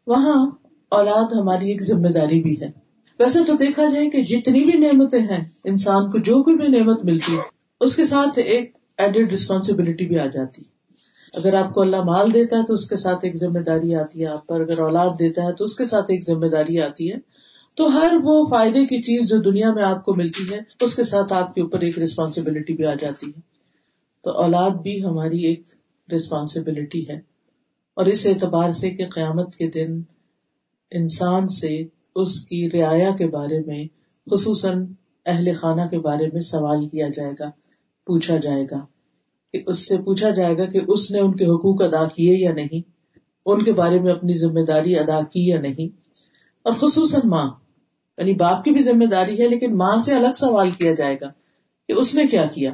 وہاں 0.07 0.51
اولاد 0.89 1.33
ہماری 1.33 1.69
ایک 1.71 1.83
ذمہ 1.83 2.07
داری 2.07 2.43
بھی 2.43 2.61
ہے۔ 2.61 2.67
ویسے 3.19 3.39
تو 3.47 3.53
دیکھا 3.53 3.89
جائے 3.89 4.09
کہ 4.09 4.23
جتنی 4.23 4.65
بھی 4.65 4.79
نعمتیں 4.79 5.19
ہیں، 5.19 5.45
انسان 5.63 6.11
کو 6.11 6.17
جو 6.17 6.43
کوئی 6.43 6.55
بھی 6.55 6.67
نعمت 6.67 7.05
ملتی 7.05 7.33
ہے 7.33 7.41
اس 7.79 7.95
کے 7.95 8.05
ساتھ 8.05 8.39
ایک 8.39 8.71
ایڈیڈ 8.97 9.31
ریسپانسبلٹی 9.31 10.05
بھی 10.05 10.19
آ 10.19 10.25
جاتی۔ 10.25 10.61
ہے 10.61 10.77
اگر 11.33 11.53
آپ 11.53 11.73
کو 11.73 11.81
اللہ 11.81 12.03
مال 12.03 12.33
دیتا 12.33 12.57
ہے 12.57 12.63
تو 12.63 12.73
اس 12.73 12.89
کے 12.89 12.97
ساتھ 12.97 13.25
ایک 13.25 13.37
ذمہ 13.37 13.59
داری 13.59 13.95
آتی 13.95 14.21
ہے۔ 14.21 14.27
آپ 14.27 14.47
پر 14.47 14.61
اگر 14.61 14.79
اولاد 14.79 15.09
دیتا 15.19 15.43
ہے 15.43 15.53
تو 15.53 15.63
اس 15.63 15.75
کے 15.77 15.85
ساتھ 15.85 16.05
ایک 16.09 16.25
ذمہ 16.25 16.45
داری 16.45 16.81
آتی 16.81 17.11
ہے۔ 17.11 17.17
تو 17.77 17.85
ہر 17.85 18.13
وہ 18.23 18.45
فائدے 18.45 18.85
کی 18.85 19.01
چیز 19.01 19.29
جو 19.29 19.37
دنیا 19.37 19.73
میں 19.73 19.83
آپ 19.83 20.05
کو 20.05 20.15
ملتی 20.15 20.53
ہے، 20.53 20.59
اس 20.81 20.95
کے 20.95 21.03
ساتھ 21.03 21.33
آپ 21.33 21.55
کے 21.55 21.61
اوپر 21.61 21.79
ایک 21.79 21.99
ریسپانسبلٹی 21.99 22.73
بھی 22.73 22.85
آ 22.85 22.93
جاتی 22.93 23.25
ہے۔ 23.27 23.39
تو 24.23 24.29
اولاد 24.29 24.69
بھی 24.69 25.03
ہماری 25.03 25.45
ایک 25.45 25.61
ریسپانسبلٹی 26.11 27.09
ہے۔ 27.09 27.19
اور 27.93 28.05
اس 28.05 28.27
اعتبار 28.27 28.71
سے 28.71 28.89
کہ 28.89 29.05
قیامت 29.05 29.55
کے 29.55 29.67
دن 29.67 30.01
انسان 30.91 31.47
سے 31.47 31.83
اس 32.15 32.45
کی 32.45 32.69
رعایا 32.71 33.11
کے 33.17 33.27
بارے 33.27 33.59
میں، 33.67 33.85
خصوصاً 34.31 34.85
اہل 35.25 35.53
خانہ 35.53 35.81
کے 35.91 35.99
بارے 35.99 36.27
میں 36.33 36.41
سوال 36.41 36.89
کیا 36.89 37.07
جائے 37.15 37.33
گا، 37.39 37.49
پوچھا 38.05 38.37
جائے 38.37 38.63
گا۔ 38.71 38.85
کہ 39.53 39.61
اس 39.67 39.87
سے 39.87 39.97
پوچھا 39.97 40.29
جائے 40.29 40.57
گا 40.57 40.65
کہ 40.65 40.79
اس 40.87 41.11
نے 41.11 41.19
ان 41.19 41.35
کے 41.35 41.45
حقوق 41.45 41.81
ادا 41.81 42.07
کیے 42.07 42.35
یا 42.37 42.53
نہیں، 42.53 42.81
ان 43.45 43.63
کے 43.63 43.73
بارے 43.73 43.99
میں 43.99 44.11
اپنی 44.11 44.33
ذمہ 44.33 44.61
داری 44.61 44.99
ادا 44.99 45.19
کی 45.23 45.47
یا 45.47 45.61
نہیں۔ 45.61 45.95
اور 46.63 46.73
خصوصاً 46.73 47.21
ماں۔ 47.25 47.49
یعنی 48.17 48.33
باپ 48.33 48.63
کی 48.63 48.71
بھی 48.71 48.81
ذمہ 48.81 49.05
داری 49.05 49.41
ہے، 49.41 49.47
لیکن 49.47 49.77
ماں 49.77 49.97
سے 49.97 50.15
الگ 50.15 50.33
سوال 50.35 50.71
کیا 50.71 50.93
جائے 50.93 51.17
گا 51.21 51.31
کہ 51.87 51.93
اس 51.93 52.15
نے 52.15 52.27
کیا 52.27 52.45
کیا۔ 52.45 52.71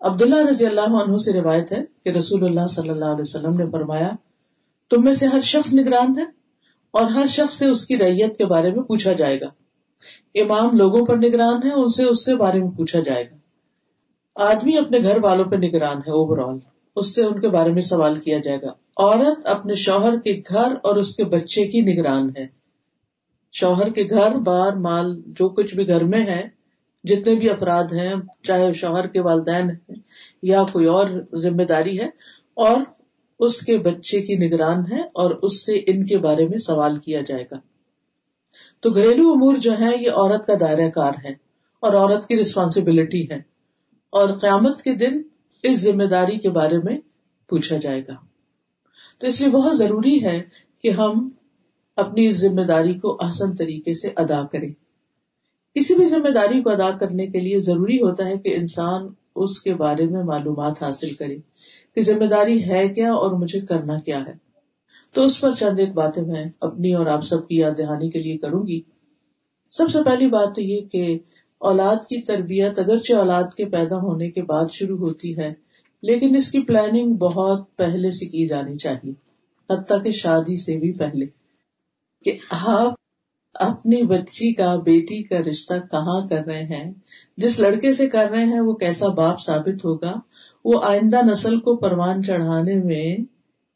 عبداللہ 0.00 0.50
رضی 0.50 0.66
اللہ 0.66 0.80
عنہ 0.80 1.16
سے 1.16 1.32
روایت 1.32 1.72
ہے 1.72 1.84
کہ 2.04 2.08
رسول 2.08 2.44
اللہ 2.44 2.66
صلی 2.66 2.88
اللہ 2.88 3.04
علیہ 3.04 3.20
وسلم 3.20 3.56
نے 3.56 3.64
فرمایا، 3.70 4.10
تم 4.90 5.04
میں 5.04 5.12
سے 5.12 5.26
ہر 5.26 5.40
شخص 5.40 5.74
نگران 5.74 6.18
ہے 6.18 6.24
اور 6.90 7.02
ہر 7.02 7.26
شخص 7.26 7.54
سے 7.54 7.66
اس 7.66 7.86
کی 7.86 7.96
ریت 7.96 8.38
کے 8.38 8.46
بارے 8.46 8.70
میں 8.70 8.82
پوچھا 8.82 9.12
جائے 9.12 9.40
گا۔ 9.40 9.46
امام 10.34 10.76
لوگوں 10.76 11.06
پر 11.06 11.16
نگران 11.16 11.66
ہے 11.66 11.72
ان 11.72 11.88
سے 11.88 12.04
اس 12.04 12.24
سے 12.24 12.36
بارے 12.36 12.58
میں 12.58 12.70
پوچھا 12.70 13.00
جائے 13.00 13.24
گا۔ 13.24 13.36
آدمی 14.34 14.78
اپنے 14.78 14.98
گھر 15.02 15.24
والوں 15.24 15.44
پہ 15.44 15.56
نگران 15.56 15.96
ہے 15.96 16.10
اوور 16.10 16.38
آل 16.38 16.58
اس 16.96 17.14
سے 17.14 17.24
ان 17.24 17.40
کے 17.40 17.48
بارے 17.48 17.72
میں 17.72 17.80
سوال 17.80 18.14
کیا 18.14 18.38
جائے 18.38 18.58
گا۔ 18.62 18.72
عورت 18.96 19.46
اپنے 19.46 19.74
شوہر 19.74 20.16
کے 20.16 20.42
گھر 20.48 20.74
اور 20.82 20.96
اس 20.96 21.16
کے 21.16 21.24
بچے 21.24 21.66
کی 21.66 21.80
نگران 21.80 22.30
ہے۔ 22.36 22.61
شوہر 23.52 23.90
کے 23.90 24.02
گھر، 24.10 24.34
بار، 24.40 24.76
مال، 24.78 25.14
جو 25.38 25.48
کچھ 25.48 25.74
بھی 25.76 25.86
گھر 25.88 26.04
میں 26.04 26.24
ہے، 26.26 26.42
جتنے 27.04 27.34
بھی 27.34 27.50
افراد 27.50 27.92
ہیں، 27.92 28.14
چاہے 28.42 28.72
شوہر 28.72 29.06
کے 29.06 29.20
والدین 29.20 29.70
ہیں 29.70 29.96
یا 30.42 30.62
کوئی 30.72 30.86
اور 30.86 31.06
ذمہ 31.38 31.62
داری 31.62 31.98
ہے، 32.00 32.08
اور 32.56 32.80
اس 33.40 33.60
کے 33.60 33.76
بچے 33.78 34.20
کی 34.20 34.34
نگران 34.36 34.80
ہے، 34.92 35.00
اور 35.14 35.30
اس 35.42 35.64
سے 35.66 35.78
ان 35.86 36.06
کے 36.06 36.18
بارے 36.18 36.46
میں 36.48 36.58
سوال 36.58 36.96
کیا 36.96 37.20
جائے 37.20 37.44
گا۔ 37.50 37.58
تو 38.80 38.90
گھریلو 38.90 39.30
امور 39.30 39.56
جو 39.56 39.72
ہے 39.80 39.90
یہ 39.96 40.10
عورت 40.12 40.46
کا 40.46 40.54
دائرہ 40.60 40.88
کار 40.90 41.14
ہے، 41.24 41.32
اور 41.82 41.94
عورت 41.94 42.26
کی 42.28 42.36
ریسپانسبلٹی 42.36 43.22
ہے، 43.30 43.40
اور 44.12 44.28
قیامت 44.38 44.82
کے 44.82 44.94
دن 44.94 45.20
اس 45.64 45.78
ذمہ 45.80 46.04
داری 46.04 46.38
کے 46.38 46.50
بارے 46.50 46.78
میں 46.78 46.98
پوچھا 47.50 47.76
جائے 47.76 48.00
گا۔ 48.08 48.14
تو 49.18 49.26
اس 49.26 49.40
لیے 49.40 49.50
بہت 49.50 49.76
ضروری 49.76 50.22
ہے 50.24 50.40
کہ 50.84 50.90
ہم 50.90 51.28
اپنی 51.96 52.26
اس 52.26 52.36
ذمہ 52.36 52.60
داری 52.60 52.94
کو 52.94 53.16
آسن 53.20 53.56
طریقے 53.56 53.94
سے 53.94 54.10
ادا 54.16 54.46
کریں 54.46 54.70
کسی 55.74 55.94
بھی 55.94 56.06
ذمہ 56.06 56.28
داری 56.28 56.62
کو 56.62 56.70
ادا 56.70 56.90
کرنے 56.98 57.26
کے 57.26 57.40
لیے 57.40 57.60
ضروری 57.60 57.96
ہوتا 57.96 58.26
ہے 58.26 58.38
کہ 58.38 58.54
انسان 58.56 59.08
اس 59.36 59.60
کے 59.60 59.74
بارے 59.74 60.06
میں 60.06 60.22
معلومات 60.22 60.82
حاصل 60.82 61.14
کرے 61.14 61.36
کہ 61.94 62.02
ذمہ 62.02 62.24
داری 62.24 62.68
ہے 62.68 62.88
کیا 62.88 63.12
اور 63.12 63.30
مجھے 63.30 63.60
کرنا 63.60 64.00
کیا 64.00 64.20
ہے۔ 64.20 64.32
تو 65.14 65.24
اس 65.24 65.40
پر 65.40 65.52
چند 65.52 65.80
ایک 65.80 65.92
باتیں 65.92 66.22
میں 66.22 66.44
اپنی 66.60 66.94
اور 66.94 67.06
آپ 67.06 67.24
سب 67.24 67.48
کی 67.48 67.56
یاد 67.56 67.78
دہانی 67.78 68.10
کے 68.10 68.18
لیے 68.18 68.36
کروں 68.36 68.66
گی۔ 68.66 68.80
سب 69.70 69.90
سے 69.90 69.98
پہلی 70.04 70.26
بات 70.26 70.54
تو 70.54 70.60
یہ 70.60 70.80
کہ 70.80 71.18
اولاد 71.58 71.96
کی 71.96 72.22
تربیت 72.22 72.78
اگرچہ 72.78 73.14
اولاد 73.14 73.54
کے 73.56 73.64
پیدا 73.64 73.96
ہونے 73.96 74.30
کے 74.30 74.42
بعد 74.42 74.64
شروع 74.70 74.98
ہوتی 74.98 75.36
ہے، 75.36 75.54
لیکن 76.02 76.36
اس 76.36 76.52
کی 76.52 76.60
پلاننگ 76.60 77.14
بہت 77.14 77.76
پہلے 77.76 78.10
سے 78.10 78.26
کی 78.26 78.48
جانی 78.48 78.76
چاہیے، 78.76 79.12
حتیٰ 79.70 80.02
کہ 80.02 80.10
شادی 80.10 80.56
سے 80.56 80.78
بھی 80.78 80.92
پہلے۔ 80.92 81.41
کہ 82.24 82.38
آپ 82.50 82.92
اپنی 83.54 84.02
بچی 84.02 84.52
کا 84.52 84.76
بیٹی 84.76 85.22
کا 85.22 85.38
رشتہ 85.48 85.74
کہاں 85.90 86.28
کر 86.28 86.44
رہے 86.46 86.62
ہیں؟ 86.62 86.92
جس 87.36 87.60
لڑکے 87.60 87.92
سے 87.92 88.08
کر 88.08 88.30
رہے 88.30 88.44
ہیں، 88.44 88.60
وہ 88.60 88.72
کیسا 88.74 89.08
باپ 89.08 89.40
ثابت 89.40 89.84
ہوگا؟ 89.84 90.12
وہ 90.64 90.80
آئندہ 90.82 91.22
نسل 91.24 91.60
کو 91.60 91.76
پروان 91.76 92.22
چڑھانے 92.22 92.74
میں 92.74 93.16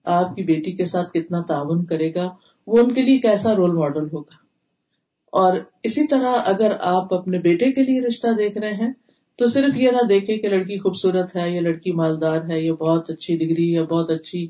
آپ 0.05 0.37
کی 0.37 0.43
بیٹی 0.43 0.73
کے 0.73 0.85
ساتھ 0.85 1.13
کتنا 1.13 1.41
تعاون 1.43 1.85
کرے 1.85 2.15
گا؟ 2.15 2.31
وہ 2.67 2.79
ان 2.79 2.93
کے 2.95 3.03
لیے 3.03 3.19
کیسا 3.19 3.55
رول 3.57 3.77
ماڈل 3.77 4.07
ہوگا؟ 4.13 4.37
اور 5.33 5.57
اسی 5.83 6.07
طرح 6.07 6.37
اگر 6.45 6.73
آپ 6.81 7.15
اپنے 7.15 7.39
بیٹے 7.39 7.73
کے 7.73 7.83
لیے 7.83 8.01
رشتہ 8.01 8.27
دیکھ 8.27 8.59
رہے 8.59 8.73
ہیں، 8.73 8.93
تو 9.39 9.47
صرف 9.47 9.77
یہ 9.77 9.91
نہ 9.91 10.07
دیکھے 10.07 10.39
کہ 10.39 10.49
لڑکی 10.49 10.79
خوبصورت 10.79 11.37
ہے، 11.37 11.51
یا 11.51 11.61
لڑکی 11.61 11.93
مالدار 11.93 12.41
ہے، 12.49 12.61
یا 12.61 12.75
بہت 12.75 13.11
اچھی 13.11 13.37
ڈگری 13.37 13.73
یا 13.73 13.83
بہت 13.83 14.11
اچھی 14.11 14.47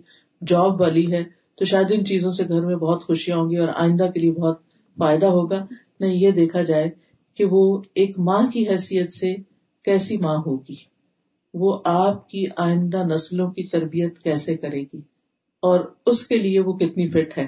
جاب 0.46 0.80
والی 0.80 1.12
ہے 1.12 1.24
تو 1.56 1.64
شاید 1.64 1.86
ان 1.90 2.04
چیزوں 2.04 2.30
سے 2.30 2.48
گھر 2.48 2.66
میں 2.66 2.76
بہت 2.76 3.04
خوشیاں 3.04 3.36
ہوں 3.36 3.50
گی 3.50 3.56
اور 3.56 3.68
آئندہ 3.68 4.10
کے 4.14 4.20
لیے 4.20 4.32
بہت 4.32 4.58
فائدہ 4.98 5.26
ہوگا۔ 5.26 5.66
نہیں، 6.00 6.14
یہ 6.14 6.30
دیکھا 6.30 6.62
جائے 6.62 6.90
کہ 7.34 7.44
وہ 7.44 7.82
ایک 7.94 8.18
ماں 8.18 8.46
کی 8.46 8.68
حیثیت 8.68 9.12
سے 9.12 9.36
کیسی 9.84 10.16
ماں 10.16 10.36
ہوگی۔ 10.46 10.74
وہ 11.54 11.78
آپ 11.84 12.28
کی 12.28 12.44
آئندہ 12.56 13.02
نسلوں 13.04 13.50
کی 13.50 13.62
تربیت 13.62 14.18
کیسے 14.18 14.56
کرے 14.56 14.82
گی؟ 14.82 15.00
اور 15.62 15.80
اس 16.06 16.26
کے 16.26 16.38
لیے 16.38 16.60
وہ 16.60 16.72
کتنی 16.72 17.08
فٹ 17.08 17.38
ہے؟ 17.38 17.46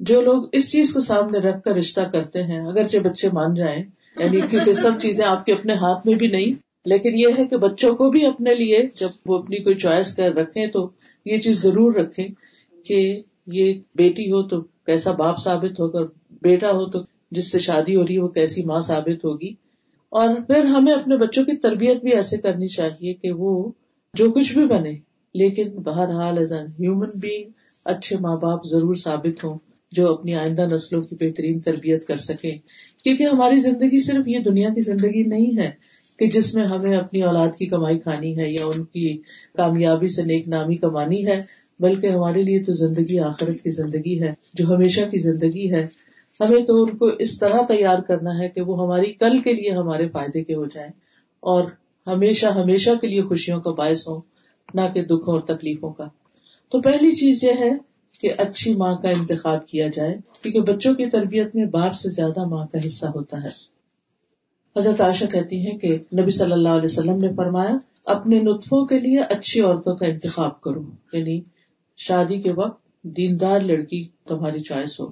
جو 0.00 0.20
لوگ 0.20 0.44
اس 0.52 0.70
چیز 0.70 0.92
کو 0.92 1.00
سامنے 1.00 1.38
رکھ 1.38 1.62
کر 1.62 1.70
رشتہ 1.70 2.00
کرتے 2.00 2.42
ہیں، 2.42 2.60
اگرچہ 2.60 2.98
بچے 2.98 3.28
مان 3.32 3.54
جائیں 3.54 3.82
یعنی 4.16 4.40
کیونکہ 4.50 4.72
سب 4.72 4.90
چیزیں 5.02 5.24
آپ 5.24 5.46
کے 5.46 5.52
اپنے 5.52 5.74
ہاتھ 5.74 6.06
میں 6.06 6.14
بھی 6.14 6.26
نہیں، 6.26 6.62
لیکن 6.84 7.18
یہ 7.18 7.26
ہے 7.38 7.44
کہ 7.44 7.56
بچوں 7.56 7.94
کو 7.94 8.10
بھی 8.10 8.26
اپنے 8.26 8.54
لیے 8.54 8.88
جب 8.94 9.08
وہ 9.26 9.38
اپنی 9.38 9.56
کوئی 9.56 9.74
چوائس 9.74 10.16
کر 10.16 10.32
رکھیں 10.32 10.66
تو 10.66 10.90
یہ 11.24 11.38
چیز 11.38 11.62
ضرور 11.62 11.94
رکھیں۔ 11.94 12.28
کہ 12.84 13.22
یہ 13.46 13.74
بیٹی 13.94 14.30
ہو 14.32 14.42
تو 14.42 14.60
کیسا 14.60 15.12
باپ 15.12 15.38
ثابت 15.44 15.80
ہوگا، 15.80 16.00
بیٹا 16.42 16.70
ہو 16.70 16.86
تو 16.90 16.98
جس 17.30 17.52
سے 17.52 17.58
شادی 17.60 17.96
ہو 17.96 18.06
رہی 18.06 18.14
ہے 18.14 18.20
وہ 18.20 18.28
کیسی 18.28 18.64
ماں 18.64 18.80
ثابت 18.80 19.24
ہوگی۔ 19.24 19.52
اور 20.12 20.34
پھر 20.46 20.64
ہمیں 20.64 20.92
اپنے 20.92 21.16
بچوں 21.16 21.44
کی 21.44 21.56
تربیت 21.56 22.02
بھی 22.02 22.14
ایسے 22.14 22.36
کرنی 22.36 22.68
چاہیے 22.68 23.14
کہ 23.14 23.32
وہ 23.32 23.72
جو 24.14 24.30
کچھ 24.30 24.58
بھی 24.58 24.66
بنے، 24.66 24.92
لیکن 25.34 25.68
بہرحال 25.68 26.38
ایز 26.38 26.52
این 26.52 26.66
ہیومن 26.66 27.18
بینگ 27.20 27.50
اچھے 27.84 28.16
ماں 28.20 28.36
باپ 28.36 28.66
ضرور 28.66 28.94
ثابت 28.94 29.44
ہوں، 29.44 29.58
جو 29.92 30.12
اپنی 30.12 30.34
آئندہ 30.34 30.62
نسلوں 30.62 31.02
کی 31.02 31.16
بہترین 31.20 31.60
تربیت 31.60 32.06
کر 32.06 32.18
سکے 32.18 32.52
کیونکہ 33.04 33.22
ہماری 33.22 33.60
زندگی 33.60 34.00
صرف 34.00 34.28
یہ 34.28 34.38
دنیا 34.38 34.68
کی 34.68 34.80
زندگی 34.80 35.22
نہیں 35.22 35.58
ہے 35.58 35.70
کہ 36.18 36.26
جس 36.26 36.54
میں 36.54 36.64
ہمیں 36.64 36.96
اپنی 36.96 37.22
اولاد 37.22 37.48
کی 37.58 37.66
کمائی 37.66 37.98
کھانی 37.98 38.38
ہے 38.38 38.50
یا 38.50 38.66
ان 38.66 38.84
کی 38.84 39.18
کامیابی 39.54 40.08
سے 40.08 40.22
نیک 40.22 40.48
نامی 40.48 40.76
کمانی 40.76 41.26
ہے۔ 41.26 41.40
بلکہ 41.80 42.06
ہمارے 42.06 42.42
لیے 42.42 42.62
تو 42.62 42.72
زندگی 42.72 43.18
آخرت 43.18 43.62
کی 43.62 43.70
زندگی 43.70 44.22
ہے، 44.22 44.34
جو 44.54 44.74
ہمیشہ 44.74 45.00
کی 45.10 45.18
زندگی 45.18 45.74
ہے۔ 45.74 45.86
ہمیں 46.40 46.64
تو 46.64 46.82
ان 46.82 46.96
کو 46.96 47.06
اس 47.06 47.38
طرح 47.38 47.66
تیار 47.68 47.98
کرنا 47.98 48.38
ہے 48.38 48.48
کہ 48.48 48.60
وہ 48.60 48.82
ہماری 48.82 49.12
کل 49.12 49.38
کے 49.38 49.52
لیے 49.52 49.70
ہمارے 49.70 50.08
فائدے 50.08 50.44
کے 50.44 50.54
ہو 50.54 50.64
جائیں 50.64 50.90
اور 51.40 51.64
ہمیشہ 52.06 52.46
ہمیشہ 52.46 52.90
کے 53.00 53.06
لیے 53.06 53.22
خوشیوں 53.22 53.60
کا 53.60 53.70
باعث 53.70 54.08
ہو 54.08 54.20
نہ 54.74 54.80
کہ 54.94 55.02
دکھوں 55.02 55.34
اور 55.34 55.40
تکلیفوں 55.40 55.90
کا۔ 55.90 56.08
تو 56.68 56.80
پہلی 56.80 57.14
چیز 57.14 57.44
یہ 57.44 57.52
ہے 57.58 57.70
کہ 58.20 58.32
اچھی 58.38 58.74
ماں 58.74 58.96
کا 58.96 59.08
انتخاب 59.08 59.66
کیا 59.66 59.88
جائے، 59.88 60.16
کیونکہ 60.42 60.72
بچوں 60.72 60.94
کی 60.94 61.06
تربیت 61.06 61.56
میں 61.56 61.66
باپ 61.66 61.94
سے 61.94 62.08
زیادہ 62.08 62.44
ماں 62.44 62.66
کا 62.72 62.78
حصہ 62.86 63.06
ہوتا 63.06 63.42
ہے۔ 63.42 63.74
حضرت 64.76 65.00
عائشہ 65.00 65.24
کہتی 65.24 65.66
ہیں 65.66 65.78
کہ 65.78 65.98
نبی 66.20 66.30
صلی 66.30 66.52
اللہ 66.52 66.68
علیہ 66.68 66.84
وسلم 66.84 67.18
نے 67.18 67.28
فرمایا، 67.36 67.74
اپنے 68.06 68.40
نطفوں 68.40 68.86
کے 68.86 69.00
لیے 69.00 69.18
اچھی 69.18 69.60
عورتوں 69.60 69.96
کا 69.96 70.06
انتخاب 70.06 70.60
کرو 70.60 70.82
یعنی 71.12 71.40
شادی 71.96 72.42
کے 72.42 72.52
وقت 72.52 73.02
دیندار 73.02 73.60
لڑکی 73.60 74.04
تمہاری 74.28 74.60
چوائس 74.60 75.00
ہو۔ 75.00 75.06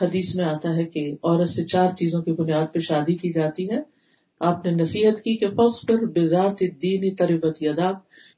حدیث 0.00 0.36
میں 0.36 0.44
آتا 0.44 0.76
ہے 0.76 0.84
کہ 0.84 1.12
عورت 1.22 1.48
سے 1.48 1.64
چار 1.64 1.90
چیزوں 1.90 2.22
کی 2.22 2.32
بنیاد 2.32 2.74
پہ 2.74 2.78
شادی 2.78 3.14
کی 3.14 3.32
جاتی 3.32 3.70
ہے۔ 3.70 3.80
آپ 4.40 4.64
نے 4.64 4.70
نصیحت 4.70 5.22
کی 5.22 5.36
کہ 5.36 5.46
فص 5.48 5.86
پر 5.86 6.06
بذات 6.06 6.60
دین 6.82 7.14
تربت 7.14 7.58
ادا 7.60 7.92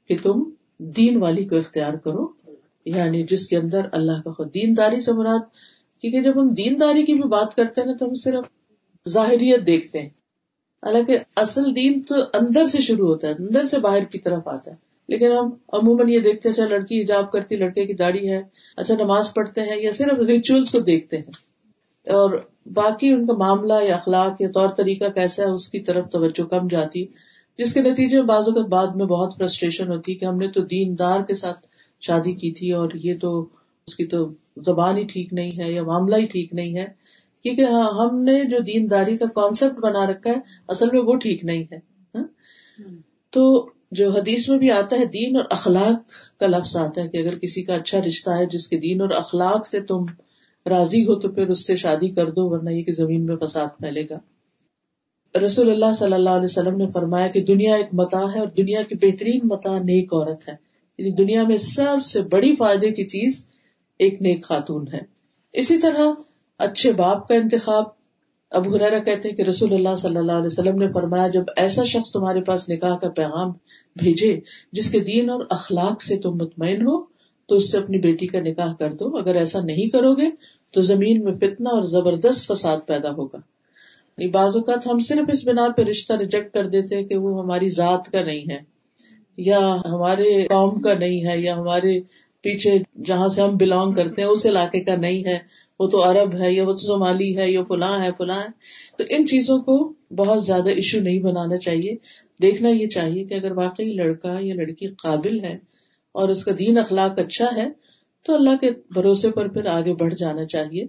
کہ 0.07 0.15
تم 0.23 0.43
دین 0.77 1.21
والی 1.21 1.45
کو 1.45 1.55
اختیار 1.55 1.93
کرو۔ 1.93 2.27
یعنی 2.85 3.23
جس 3.29 3.47
کے 3.47 3.57
اندر 3.57 3.81
اللہ 3.91 4.21
کا 4.25 4.31
خود 4.31 4.53
دین 4.53 4.77
داری 4.77 5.01
سے 5.01 5.11
مراد، 5.13 5.39
کیونکہ 6.01 6.21
جب 6.21 6.41
ہم 6.41 6.49
دین 6.49 6.79
داری 6.79 7.03
کی 7.03 7.13
بھی 7.13 7.27
بات 7.27 7.55
کرتے 7.55 7.81
ہیں 7.81 7.85
نا 7.85 7.93
تو 7.97 8.05
ہم 8.05 8.13
صرف 8.13 8.45
ظاہریت 9.09 9.67
دیکھتے 9.67 9.99
ہیں۔ 9.99 10.09
حالانکہ 10.85 11.17
اصل 11.35 11.75
دین 11.75 12.01
تو 12.01 12.15
اندر 12.33 12.65
سے 12.65 12.81
شروع 12.81 13.07
ہوتا 13.07 13.27
ہے، 13.27 13.33
اندر 13.39 13.63
سے 13.63 13.79
باہر 13.79 14.03
کی 14.03 14.19
طرف 14.19 14.47
آتا 14.47 14.71
ہے۔ 14.71 14.88
لیکن 15.09 15.31
ہم 15.31 15.49
عموماً 15.73 16.09
یہ 16.09 16.19
دیکھتے 16.19 16.49
ہیں 16.49 16.53
اچھا 16.53 16.65
لڑکی 16.65 17.01
حجاب 17.01 17.31
کرتی، 17.31 17.55
لڑکے 17.55 17.85
کی 17.85 17.93
داڑھی 17.93 18.29
ہے 18.29 18.41
اچھا 18.77 18.95
نماز 18.95 19.33
پڑھتے 19.33 19.61
ہیں، 19.61 19.81
یا 19.81 19.91
صرف 19.93 20.19
ریچولس 20.19 20.71
کو 20.71 20.79
دیکھتے 20.79 21.17
ہیں۔ 21.17 21.49
اور 22.07 22.29
باقی 22.73 23.11
ان 23.11 23.27
کا 23.27 23.33
معاملہ 23.33 23.73
یا 23.87 23.95
اخلاق 23.95 24.41
یا 24.41 24.51
طور 24.51 24.69
طریقہ 24.69 25.05
کیسا 25.15 25.43
ہے، 25.43 25.51
اس 25.51 25.67
کی 25.69 25.79
طرف 25.79 26.09
توجہ 26.11 26.43
کم 26.43 26.67
جاتی، 26.67 27.05
جس 27.59 27.73
کے 27.73 27.81
نتیجے 27.81 28.17
میں 28.17 28.25
بعض 28.25 28.47
اوقات 28.47 28.65
بعد 28.65 28.87
میں 28.95 29.05
بہت 29.05 29.37
فرسٹریشن 29.37 29.91
ہوتی 29.91 30.15
کہ 30.15 30.25
ہم 30.25 30.37
نے 30.37 30.47
تو 30.47 30.61
دین 30.61 30.95
دار 30.99 31.21
کے 31.21 31.33
ساتھ 31.33 31.67
شادی 32.01 32.33
کی 32.33 32.51
تھی 32.51 32.71
اور 32.71 32.89
یہ 32.93 33.13
تو 33.21 33.45
اس 33.87 33.95
کی 33.95 34.05
تو 34.05 34.27
زبان 34.57 34.97
ہی 34.97 35.03
ٹھیک 35.03 35.33
نہیں 35.33 35.59
ہے 35.59 35.71
یا 35.71 35.83
معاملہ 35.83 36.15
ہی 36.15 36.25
ٹھیک 36.25 36.53
نہیں 36.53 36.77
ہے۔ 36.77 36.85
کیونکہ 37.43 37.61
ہاں، 37.61 37.91
ہم 37.91 38.21
نے 38.23 38.43
جو 38.43 38.59
دین 38.59 38.89
داری 38.89 39.17
کا 39.17 39.25
کانسیپٹ 39.25 39.79
بنا 39.79 40.05
رکھا 40.07 40.29
ہے، 40.29 40.35
اصل 40.67 40.89
میں 40.91 41.01
وہ 41.01 41.15
ٹھیک 41.15 41.43
نہیں 41.45 41.63
ہے۔ 41.71 41.77
ہاں؟ 42.15 42.23
تو 43.29 43.69
جو 43.91 44.11
حدیث 44.11 44.49
میں 44.49 44.57
بھی 44.57 44.71
آتا 44.71 44.99
ہے، 44.99 45.05
دین 45.05 45.35
اور 45.35 45.45
اخلاق 45.49 46.11
کا 46.39 46.47
لفظ 46.47 46.77
آتا 46.77 47.03
ہے 47.03 47.07
کہ 47.07 47.17
اگر 47.17 47.39
کسی 47.39 47.63
کا 47.63 47.73
اچھا 47.73 48.01
رشتہ 48.01 48.29
ہے 48.29 48.45
جس 48.45 48.67
کے 48.67 48.77
دین 48.77 49.01
اور 49.01 49.09
اخلاق 49.09 49.67
سے 49.67 49.81
تم 49.81 50.05
راضی 50.65 51.03
ہو 51.03 51.19
تو 51.19 51.29
پھر 51.29 51.49
اس 51.49 51.67
سے 51.67 51.75
شادی 51.75 52.09
کر 52.09 52.31
دو، 52.31 52.49
ورنہ 52.49 52.69
یہ 52.69 52.83
کہ 52.83 52.91
زمین 52.91 53.25
میں 53.25 53.35
فساد 53.45 53.67
پھیلے 53.77 54.03
گا۔ 54.09 54.19
رسول 55.45 55.69
اللہ 55.71 55.93
صلی 55.95 56.13
اللہ 56.13 56.29
علیہ 56.29 56.43
وسلم 56.43 56.77
نے 56.77 56.85
فرمایا 56.93 57.27
کہ 57.27 57.43
دنیا 57.43 57.75
ایک 57.75 57.87
متا 57.93 58.33
ہے 58.35 58.39
اور 58.39 58.47
دنیا 58.47 58.81
کی 58.81 58.95
بہترین 58.95 59.39
متا 59.43 59.77
نیک 59.77 60.13
عورت 60.13 60.47
ہے۔ 60.49 60.53
یعنی 60.97 61.11
دنیا 61.11 61.43
میں 61.43 61.57
سب 61.57 62.05
سے 62.05 62.21
بڑی 62.21 62.55
فائدے 62.55 62.91
کی 62.91 63.03
چیز 63.03 63.49
ایک 63.99 64.21
نیک 64.21 64.45
خاتون 64.45 64.87
ہے۔ 64.93 64.99
اسی 65.53 65.77
طرح 65.77 66.09
اچھے 66.57 66.91
باپ 66.91 67.27
کا 67.27 67.35
انتخاب 67.35 67.98
اب 68.51 68.75
ہریرا 68.75 68.99
کہتے 68.99 69.29
ہیں 69.29 69.35
کہ 69.35 69.41
رسول 69.41 69.73
اللہ 69.73 69.95
صلی 69.95 70.17
اللہ 70.17 70.31
علیہ 70.31 70.45
وسلم 70.45 70.77
نے 70.77 70.87
فرمایا، 70.87 71.27
جب 71.27 71.43
ایسا 71.55 71.83
شخص 71.83 72.11
تمہارے 72.11 72.41
پاس 72.41 72.69
نکاح 72.69 72.95
کا 72.97 73.09
پیغام 73.09 73.51
بھیجے 73.95 74.39
جس 74.71 74.91
کے 74.91 74.99
دین 74.99 75.29
اور 75.29 75.45
اخلاق 75.49 76.01
سے 76.01 76.17
تم 76.17 76.35
مطمئن 76.35 76.81
ہو، 76.81 77.03
تو 77.49 77.55
اس 77.55 77.71
سے 77.71 77.77
اپنی 77.77 77.97
بیٹی 77.97 78.27
کا 78.27 78.39
نکاح 78.39 78.73
کر 78.73 78.93
دو۔ 78.93 79.17
اگر 79.17 79.35
ایسا 79.35 79.59
نہیں 79.59 79.87
کرو 79.87 80.13
گے، 80.13 80.29
تو 80.73 80.81
زمین 80.81 81.23
میں 81.23 81.33
فتنا 81.33 81.69
اور 81.69 81.83
زبردست 81.83 82.47
فساد 82.47 82.77
پیدا 82.87 83.09
ہوگا۔ 83.09 83.37
یعنی 84.17 84.31
بعض 84.31 84.55
اوقات 84.55 84.87
ہم 84.87 84.99
صرف 84.99 85.29
اس 85.33 85.47
بنا 85.47 85.67
پہ 85.77 85.81
رشتہ 85.81 86.13
ریجیکٹ 86.13 86.53
کر 86.53 86.67
دیتے 86.69 87.03
کہ 87.03 87.17
وہ 87.17 87.43
ہماری 87.43 87.69
ذات 87.69 88.11
کا 88.11 88.23
نہیں 88.23 88.51
ہے، 88.51 88.59
یا 89.37 89.59
ہمارے 89.85 90.47
قوم 90.47 90.81
کا 90.81 90.93
نہیں 90.93 91.25
ہے، 91.25 91.39
یا 91.39 91.55
ہمارے 91.55 91.99
پیچھے 92.41 92.77
جہاں 93.05 93.27
سے 93.27 93.41
ہم 93.41 93.57
بلونگ 93.57 93.93
کرتے 93.93 94.21
ہیں، 94.21 94.29
اس 94.29 94.45
علاقے 94.45 94.79
کا 94.79 94.95
نہیں 94.95 95.25
ہے۔ 95.25 95.39
وہ 95.79 95.87
تو 95.87 96.11
عرب 96.11 96.41
ہے، 96.41 96.53
یا 96.53 96.63
وہ 96.63 96.71
تو 96.71 96.77
سومالی 96.77 97.37
ہے، 97.37 97.51
یا 97.51 97.63
فلاں 97.63 98.03
ہے 98.03 98.09
فلاں 98.17 98.41
ہے۔ 98.41 98.47
تو 98.97 99.03
ان 99.09 99.27
چیزوں 99.27 99.59
کو 99.59 99.93
بہت 100.15 100.45
زیادہ 100.45 100.69
ایشو 100.69 100.99
نہیں 100.99 101.19
بنانا 101.19 101.57
چاہیے۔ 101.57 101.95
دیکھنا 102.41 102.69
یہ 102.69 102.87
چاہیے 102.87 103.25
کہ 103.25 103.33
اگر 103.33 103.51
واقعی 103.51 103.93
لڑکا 103.93 104.37
یا 104.39 104.55
لڑکی 104.55 104.87
قابل 104.87 105.43
ہے 105.43 105.57
اور 106.11 106.29
اس 106.29 106.45
کا 106.45 106.51
دین 106.59 106.77
اخلاق 106.77 107.19
اچھا 107.19 107.45
ہے، 107.55 107.67
تو 108.25 108.35
اللہ 108.35 108.57
کے 108.61 108.71
بھروسے 108.93 109.31
پر 109.31 109.47
پھر 109.47 109.65
آگے 109.65 109.93
بڑھ 109.93 110.13
جانا 110.15 110.45
چاہیے۔ 110.45 110.85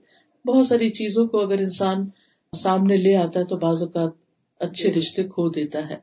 بہت 0.47 0.67
ساری 0.67 0.91
چیزوں 0.91 1.27
کو 1.27 1.41
اگر 1.41 1.59
انسان 1.59 2.09
سامنے 2.57 2.97
لے 2.97 3.17
آتا 3.17 3.41
ہے 3.41 3.45
تو 3.45 3.57
بعض 3.57 3.83
اوقات 3.83 4.11
اچھے 4.59 4.93
رشتے 4.93 5.25
کھو 5.25 5.49
دیتا 5.49 5.89
ہے۔ 5.89 5.97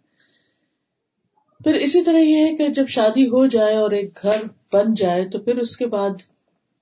پھر 1.63 1.73
اسی 1.73 2.01
طرح 2.01 2.17
یہ 2.17 2.45
ہے 2.45 2.55
کہ 2.55 2.67
جب 2.67 2.87
شادی 2.87 3.25
ہو 3.25 3.45
جائے 3.47 3.75
اور 3.75 3.91
ایک 3.91 4.19
گھر 4.21 4.41
بن 4.73 4.93
جائے 4.93 5.29
تو 5.29 5.39
پھر 5.39 5.57
اس 5.57 5.77
کے 5.77 5.87
بعد 5.87 6.09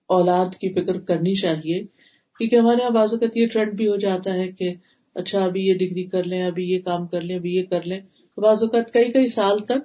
اولاد 0.07 0.55
کی 0.55 0.73
فکر 0.73 0.99
کرنی 0.99 1.33
چاہیے۔ 1.33 1.94
کیونکہ 2.37 2.55
ہمارے 2.55 2.77
یہاں 2.81 2.89
بعض 2.89 3.13
اوقات 3.13 3.37
یہ 3.37 3.47
ٹرینڈ 3.47 3.73
بھی 3.73 3.87
ہو 3.87 3.95
جاتا 3.95 4.33
ہے 4.33 4.51
کہ 4.51 4.73
اچھا 5.15 5.43
ابھی 5.43 5.61
یہ 5.61 5.73
ڈگری 5.73 6.03
کر 6.03 6.23
لیں، 6.23 6.43
ابھی 6.43 6.71
یہ 6.71 6.79
کام 6.79 7.07
کر 7.07 7.21
لیں، 7.21 7.35
ابھی 7.35 7.55
یہ 7.55 7.63
کر 7.63 7.81
لیں۔ 7.85 7.99
بعض 8.37 8.63
اوقات 8.63 8.91
کئی 8.91 9.11
کئی 9.11 9.27
سال 9.27 9.59
تک 9.59 9.77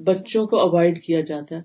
بچوں 0.00 0.46
کو 0.46 0.60
اوائڈ 0.60 1.02
کیا 1.02 1.20
جاتا 1.20 1.56
ہے۔ 1.56 1.60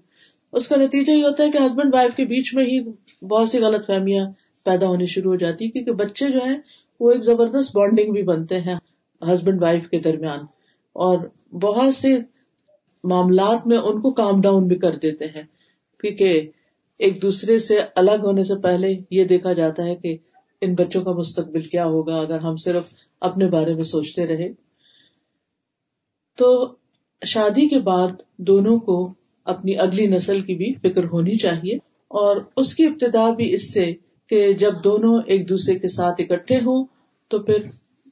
اس 0.51 0.67
کا 0.67 0.75
نتیجہ 0.75 1.11
یہ 1.11 1.23
ہوتا 1.23 1.43
ہے 1.43 1.51
کہ 1.51 1.57
ہسبینڈ 1.57 1.95
وائف 1.95 2.15
کے 2.15 2.25
بیچ 2.25 2.53
میں 2.53 2.65
ہی 2.65 2.79
بہت 3.25 3.49
سی 3.49 3.59
غلط 3.59 3.87
فہمیاں 3.87 4.31
پیدا 4.65 4.87
ہونی 4.87 5.05
شروع 5.05 5.31
ہو 5.31 5.35
جاتی 5.35 5.69
کیونکہ 5.69 5.91
بچے 5.91 6.29
جو 6.29 6.39
ہیں، 6.45 6.57
وہ 6.99 7.11
ایک 7.11 7.21
زبردست 7.21 7.77
بانڈنگ 7.77 8.13
بھی 8.13 8.23
بنتے 8.23 8.59
ہیں 8.59 8.75
ہسبینڈ 9.33 9.61
وائف 9.61 9.87
کے 9.87 9.99
درمیان۔ 9.99 10.39
اور 10.93 11.17
بہت 11.51 11.95
سے 11.95 12.17
معاملات 13.03 13.67
میں 13.67 13.77
ان 13.77 14.01
کو 14.01 14.11
کام 14.11 14.41
ڈاؤن 14.41 14.67
بھی 14.67 14.75
کر 14.75 14.95
دیتے 14.95 15.25
ہیں۔ 15.25 15.43
کیونکہ 15.99 16.49
ایک 16.97 17.21
دوسرے 17.21 17.59
سے 17.59 17.79
الگ 17.95 18.21
ہونے 18.23 18.43
سے 18.43 18.61
پہلے 18.61 18.93
یہ 19.09 19.23
دیکھا 19.23 19.53
جاتا 19.53 19.83
ہے 19.83 19.95
کہ 19.95 20.17
ان 20.63 20.73
بچوں 20.73 21.03
کا 21.03 21.11
مستقبل 21.11 21.61
کیا 21.63 21.85
ہوگا، 21.85 22.15
اگر 22.17 22.39
ہم 22.39 22.55
صرف 22.55 22.93
اپنے 23.21 23.47
بارے 23.47 23.73
میں 23.73 23.83
سوچتے 23.83 24.27
رہے۔ 24.27 24.51
تو 26.37 26.49
شادی 27.21 27.67
کے 27.69 27.79
بعد 27.81 28.21
دونوں 28.47 28.77
کو 28.79 28.97
اپنی 29.45 29.77
اگلی 29.77 30.05
نسل 30.07 30.41
کی 30.41 30.55
بھی 30.55 30.73
فکر 30.81 31.05
ہونی 31.05 31.35
چاہیے، 31.35 31.75
اور 32.11 32.37
اس 32.57 32.73
کی 32.75 32.85
ابتدا 32.85 33.29
بھی 33.29 33.53
اس 33.53 33.73
سے 33.73 33.91
کہ 34.29 34.41
جب 34.53 34.83
دونوں 34.83 35.19
ایک 35.25 35.47
دوسرے 35.49 35.77
کے 35.79 35.87
ساتھ 35.87 36.21
اکٹھے 36.21 36.55
ہوں، 36.55 36.85
تو 37.31 37.39
پھر 37.39 37.65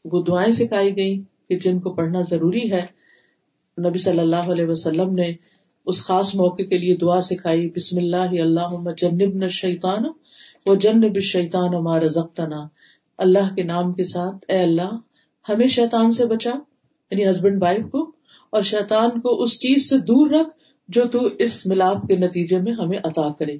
وہ 0.05 0.21
دعائیں 0.23 0.51
سکھائی 0.53 0.95
گئی 0.97 1.21
کہ 1.49 1.59
جن 1.59 1.79
کو 1.79 1.93
پڑھنا 1.93 2.21
ضروری 2.29 2.71
ہے۔ 2.71 2.81
نبی 3.77 3.99
صلی 3.99 4.19
اللہ 4.19 4.51
علیہ 4.51 4.65
وسلم 4.65 5.13
نے 5.13 5.31
اس 5.87 6.03
خاص 6.05 6.33
موقع 6.35 6.63
کے 6.63 6.77
لیے 6.77 6.95
دعا 6.95 7.19
سکھائی، 7.21 7.69
بسم 7.69 7.97
اللہ 7.97 8.41
اللہ 8.41 8.91
جنب 8.97 9.35
نہ 9.35 9.47
شیطان 9.51 10.03
وہ 10.65 10.75
جنب 10.75 11.19
شیطان 11.19 11.73
ہمارا 11.73 12.07
زختنا 12.07 12.67
اللہ 13.17 13.55
کے 13.55 13.63
نام 13.63 13.93
کے 13.93 14.03
ساتھ 14.03 14.45
اے 14.47 14.59
اللہ، 14.59 14.97
ہمیں 15.49 15.67
شیطان 15.67 16.11
سے 16.11 16.25
بچا 16.25 16.51
یعنی 17.11 17.29
ہسبینڈ 17.29 17.63
وائف 17.63 17.83
کو، 17.91 18.11
اور 18.49 18.61
شیطان 18.61 19.19
کو 19.19 19.43
اس 19.43 19.59
چیز 19.59 19.89
سے 19.89 19.97
دور 19.97 20.29
رکھ 20.29 20.49
جو 20.87 21.05
تو 21.05 21.19
اس 21.39 21.65
ملاپ 21.65 22.07
کے 22.07 22.15
نتیجے 22.15 22.59
میں 22.59 22.71
ہمیں 22.71 22.97
عطا 23.03 23.33
کرے۔ 23.39 23.57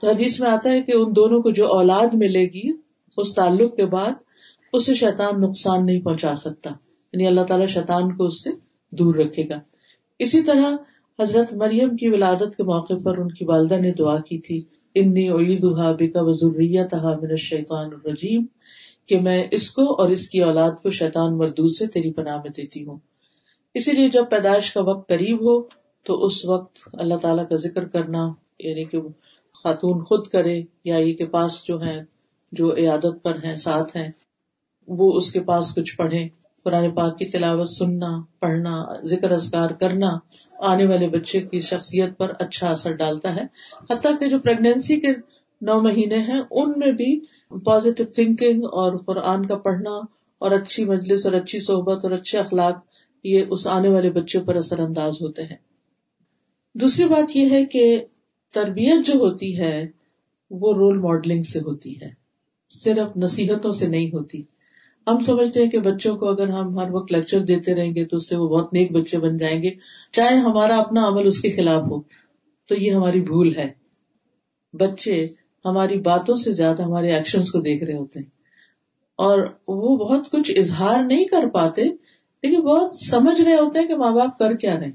تو 0.00 0.08
حدیث 0.08 0.40
میں 0.40 0.50
آتا 0.50 0.70
ہے 0.70 0.82
کہ 0.82 0.92
ان 0.92 1.16
دونوں 1.16 1.42
کو 1.42 1.50
جو 1.50 1.72
اولاد 1.72 2.14
ملے 2.14 2.44
گی، 2.46 2.72
اس 3.16 3.34
تعلق 3.34 3.76
کے 3.76 3.86
بعد 3.86 4.10
اسے 4.72 4.94
شیطان 4.94 5.40
نقصان 5.40 5.86
نہیں 5.86 6.00
پہنچا 6.00 6.34
سکتا۔ 6.34 6.70
یعنی 7.12 7.26
اللہ 7.26 7.40
تعالیٰ 7.40 7.66
شیطان 7.66 8.16
کو 8.16 8.24
اس 8.26 8.44
سے 8.44 8.50
دور 8.90 9.14
رکھے 9.14 9.48
گا۔ 9.48 9.60
اسی 10.18 10.42
طرح 10.42 10.76
حضرت 11.20 11.52
مریم 11.52 11.96
کی 11.96 12.08
ولادت 12.08 12.56
کے 12.56 12.62
موقع 12.62 12.94
پر 13.04 13.18
ان 13.18 13.30
کی 13.30 13.44
والدہ 13.44 13.74
نے 13.74 13.92
دعا 13.92 14.18
کی 14.18 14.38
تھی۔ 14.38 14.62
انی 14.96 15.28
عیدہا 15.30 15.90
بکا 15.92 16.20
وزریتہا 16.20 17.14
من 17.16 17.30
الشیطان 17.30 17.90
الرجیم، 17.92 18.44
کہ 19.06 19.20
میں 19.20 19.44
اس 19.50 19.70
کو 19.70 19.82
اور 19.94 20.10
اس 20.10 20.28
کی 20.30 20.42
اولاد 20.42 20.82
کو 20.82 20.90
شیطان 20.90 21.36
مردود 21.38 21.70
سے 21.70 21.86
تیری 21.86 22.12
پناہ 22.12 22.36
میں 22.36 22.50
دیتی 22.56 22.84
ہوں۔ 22.84 22.98
اسی 23.74 23.92
لیے 23.92 24.08
جب 24.08 24.24
پیدائش 24.30 24.72
کا 24.72 24.80
وقت 24.80 25.08
قریب 25.08 25.40
ہو، 25.40 25.60
تو 26.06 26.24
اس 26.24 26.44
وقت 26.44 26.88
اللہ 26.92 27.14
تعالیٰ 27.14 27.48
کا 27.48 27.56
ذکر 27.56 27.84
کرنا 27.88 28.26
یعنی 28.58 28.84
کہ 28.84 29.00
خاتون 29.54 30.04
خود 30.04 30.26
کرے، 30.26 30.60
یا 30.84 30.96
یہ 30.96 31.14
کے 31.14 31.26
پاس 31.26 31.64
جو 31.66 31.82
ہے 31.82 31.98
جو 32.52 32.72
عیادت 32.76 33.22
پر 33.22 33.44
ہیں، 33.44 33.56
ساتھ 33.56 33.96
ہیں، 33.96 34.08
وہ 34.88 35.12
اس 35.16 35.32
کے 35.32 35.40
پاس 35.40 35.74
کچھ 35.74 35.96
پڑھے 35.96 36.28
قرآن 36.66 36.90
پاک 36.94 37.18
کی 37.18 37.24
تلاوت 37.24 37.68
سننا، 37.68 38.10
پڑھنا، 38.40 38.74
ذکر 39.04 39.30
اذکار 39.30 39.70
کرنا 39.70 40.10
آنے 40.60 40.86
والے 40.86 41.08
بچے 41.08 41.40
کی 41.40 41.60
شخصیت 41.60 42.18
پر 42.18 42.32
اچھا 42.38 42.70
اثر 42.70 42.96
ڈالتا 42.96 43.36
ہے۔ 43.36 43.42
حتیٰ 43.90 44.18
کہ 44.20 44.28
جو 44.28 44.38
پریگنینسی 44.38 45.00
کے 45.00 45.08
نو 45.60 45.80
مہینے 45.80 46.18
ہیں، 46.18 46.40
ان 46.50 46.72
میں 46.76 46.92
بھی 46.92 47.20
پازیٹو 47.64 48.04
تھنکنگ 48.04 48.64
اور 48.64 48.98
قرآن 48.98 49.46
کا 49.46 49.58
پڑھنا 49.58 49.90
اور 50.38 50.50
اچھی 50.50 50.84
مجلس 50.84 51.26
اور 51.26 51.34
اچھی 51.34 51.60
صحبت 51.60 52.00
اور 52.02 52.10
اچھے 52.12 52.38
اخلاق، 52.38 52.78
یہ 53.24 53.44
اس 53.50 53.66
آنے 53.66 53.88
والے 53.88 54.10
بچوں 54.10 54.44
پر 54.44 54.54
اثر 54.54 54.78
انداز 54.78 55.14
ہوتے 55.22 55.42
ہیں۔ 55.42 55.56
دوسری 56.74 57.04
بات 57.04 57.36
یہ 57.36 57.50
ہے 57.50 57.64
کہ 57.64 58.04
تربیت 58.52 59.06
جو 59.06 59.12
ہوتی 59.14 59.58
ہے، 59.58 59.86
وہ 60.50 60.74
رول 60.74 60.98
ماڈلنگ 60.98 61.42
سے 61.42 61.58
ہوتی 61.58 62.00
ہے۔ 62.00 62.10
صرف 62.70 63.16
نصیحتوں 63.16 63.70
سے 63.70 63.88
نہیں 63.88 64.08
ہوتی۔ 64.08 64.42
ہم 65.06 65.20
سمجھتے 65.20 65.62
ہیں 65.62 65.70
کہ 65.70 65.78
بچوں 65.78 66.16
کو 66.16 66.28
اگر 66.28 66.48
ہم 66.48 66.78
ہر 66.78 66.90
وقت 66.90 67.12
لیکچر 67.12 67.40
دیتے 67.40 67.74
رہیں 67.74 67.94
گے 67.94 68.04
تو 68.04 68.16
اس 68.16 68.28
سے 68.28 68.36
وہ 68.36 68.48
بہت 68.48 68.72
نیک 68.72 68.92
بچے 68.92 69.18
بن 69.18 69.36
جائیں 69.36 69.62
گے۔ 69.62 69.70
چاہے 70.12 70.36
ہمارا 70.36 70.78
اپنا 70.78 71.08
عمل 71.08 71.26
اس 71.26 71.42
کے 71.42 71.50
خلاف 71.50 71.82
ہو، 71.82 72.00
تو 72.66 72.74
یہ 72.74 72.92
ہماری 72.92 73.20
بھول 73.20 73.56
ہے۔ 73.56 73.72
بچے 74.72 75.28
ہماری 75.64 76.00
باتوں 76.00 76.36
سے 76.36 76.52
زیادہ 76.52 76.82
ہمارے 76.82 77.12
ایکشن 77.12 77.42
کو 77.42 77.60
دیکھ 77.60 77.84
رہے 77.84 77.96
ہوتے 77.96 78.18
ہیں۔ 78.18 78.26
اور 79.16 79.38
وہ 79.68 79.96
بہت 79.96 80.30
کچھ 80.30 80.52
اظہار 80.56 81.04
نہیں 81.04 81.24
کر 81.24 81.48
پاتے، 81.48 81.84
لیکن 82.42 82.60
بہت 82.60 82.96
سمجھ 82.96 83.40
رہے 83.40 83.54
ہوتے 83.54 83.78
ہیں 83.78 83.86
کہ 83.86 83.96
ماں 83.96 84.10
باپ 84.10 84.38
کر 84.38 84.54
کیا 84.56 84.80
رہے 84.80 84.90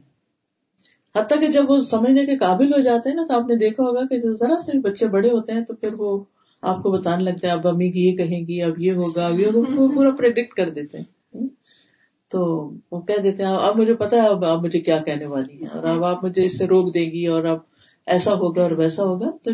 حتیٰ 1.15 1.39
کہ 1.39 1.47
جب 1.47 1.69
وہ 1.69 1.79
سمجھنے 1.79 2.25
کے 2.25 2.37
قابل 2.37 2.73
ہو 2.73 2.81
جاتے 2.81 3.09
ہیں 3.09 3.15
نا، 3.15 3.25
تو 3.29 3.33
آپ 3.33 3.47
نے 3.47 3.55
دیکھا 3.55 3.83
ہوگا 3.83 4.01
کہ 4.01 4.33
ذرا 4.33 4.59
سے 4.59 4.79
بچے 4.79 5.07
بڑے 5.07 5.29
ہوتے 5.29 5.51
ہیں 5.51 5.65
تو 5.65 5.75
پھر 5.75 5.89
وہ 5.97 6.23
آپ 6.65 6.81
کو 6.83 6.91
بتانے 6.91 7.23
لگتا 7.23 7.47
ہے، 7.47 7.53
اب 7.53 7.67
امی 7.67 7.89
کی 7.91 8.05
یہ 8.07 8.15
کہیں 8.17 8.39
گی، 8.47 8.61
اب 8.61 8.79
یہ 8.79 8.91
ہوگا، 8.93 9.25
اب 9.25 9.39
یہ 9.39 9.47
ہوگا 9.47 9.93
پورا 9.95 10.11
پرڈکٹ 10.17 10.53
کر 10.53 10.69
دیتے 10.69 10.97
ہیں۔ 10.97 11.47
تو 12.31 12.43
وہ 12.91 12.99
کہہ 13.01 13.21
دیتے 13.23 13.43
ہیں، 13.43 13.51
اب 13.51 13.77
مجھے 13.77 13.93
پتا 13.95 14.21
ہے، 14.21 14.27
اب 14.27 14.45
آپ 14.45 14.63
مجھے 14.63 14.79
کیا 14.79 14.97
کہنے 14.97 15.25
والی 15.25 15.61
ہے 15.61 15.67
اور 15.67 15.83
اب 15.87 16.03
آپ 16.03 16.23
مجھے 16.23 16.45
اس 16.45 16.57
سے 16.57 16.67
روک 16.67 16.93
دے 16.93 17.03
گی، 17.11 17.25
اور 17.27 17.43
اب 17.45 17.59
ایسا 18.07 18.33
ہوگا 18.33 18.61
اور 18.61 18.71
ویسا 18.77 19.03
ہوگا۔ 19.03 19.29
تو 19.43 19.51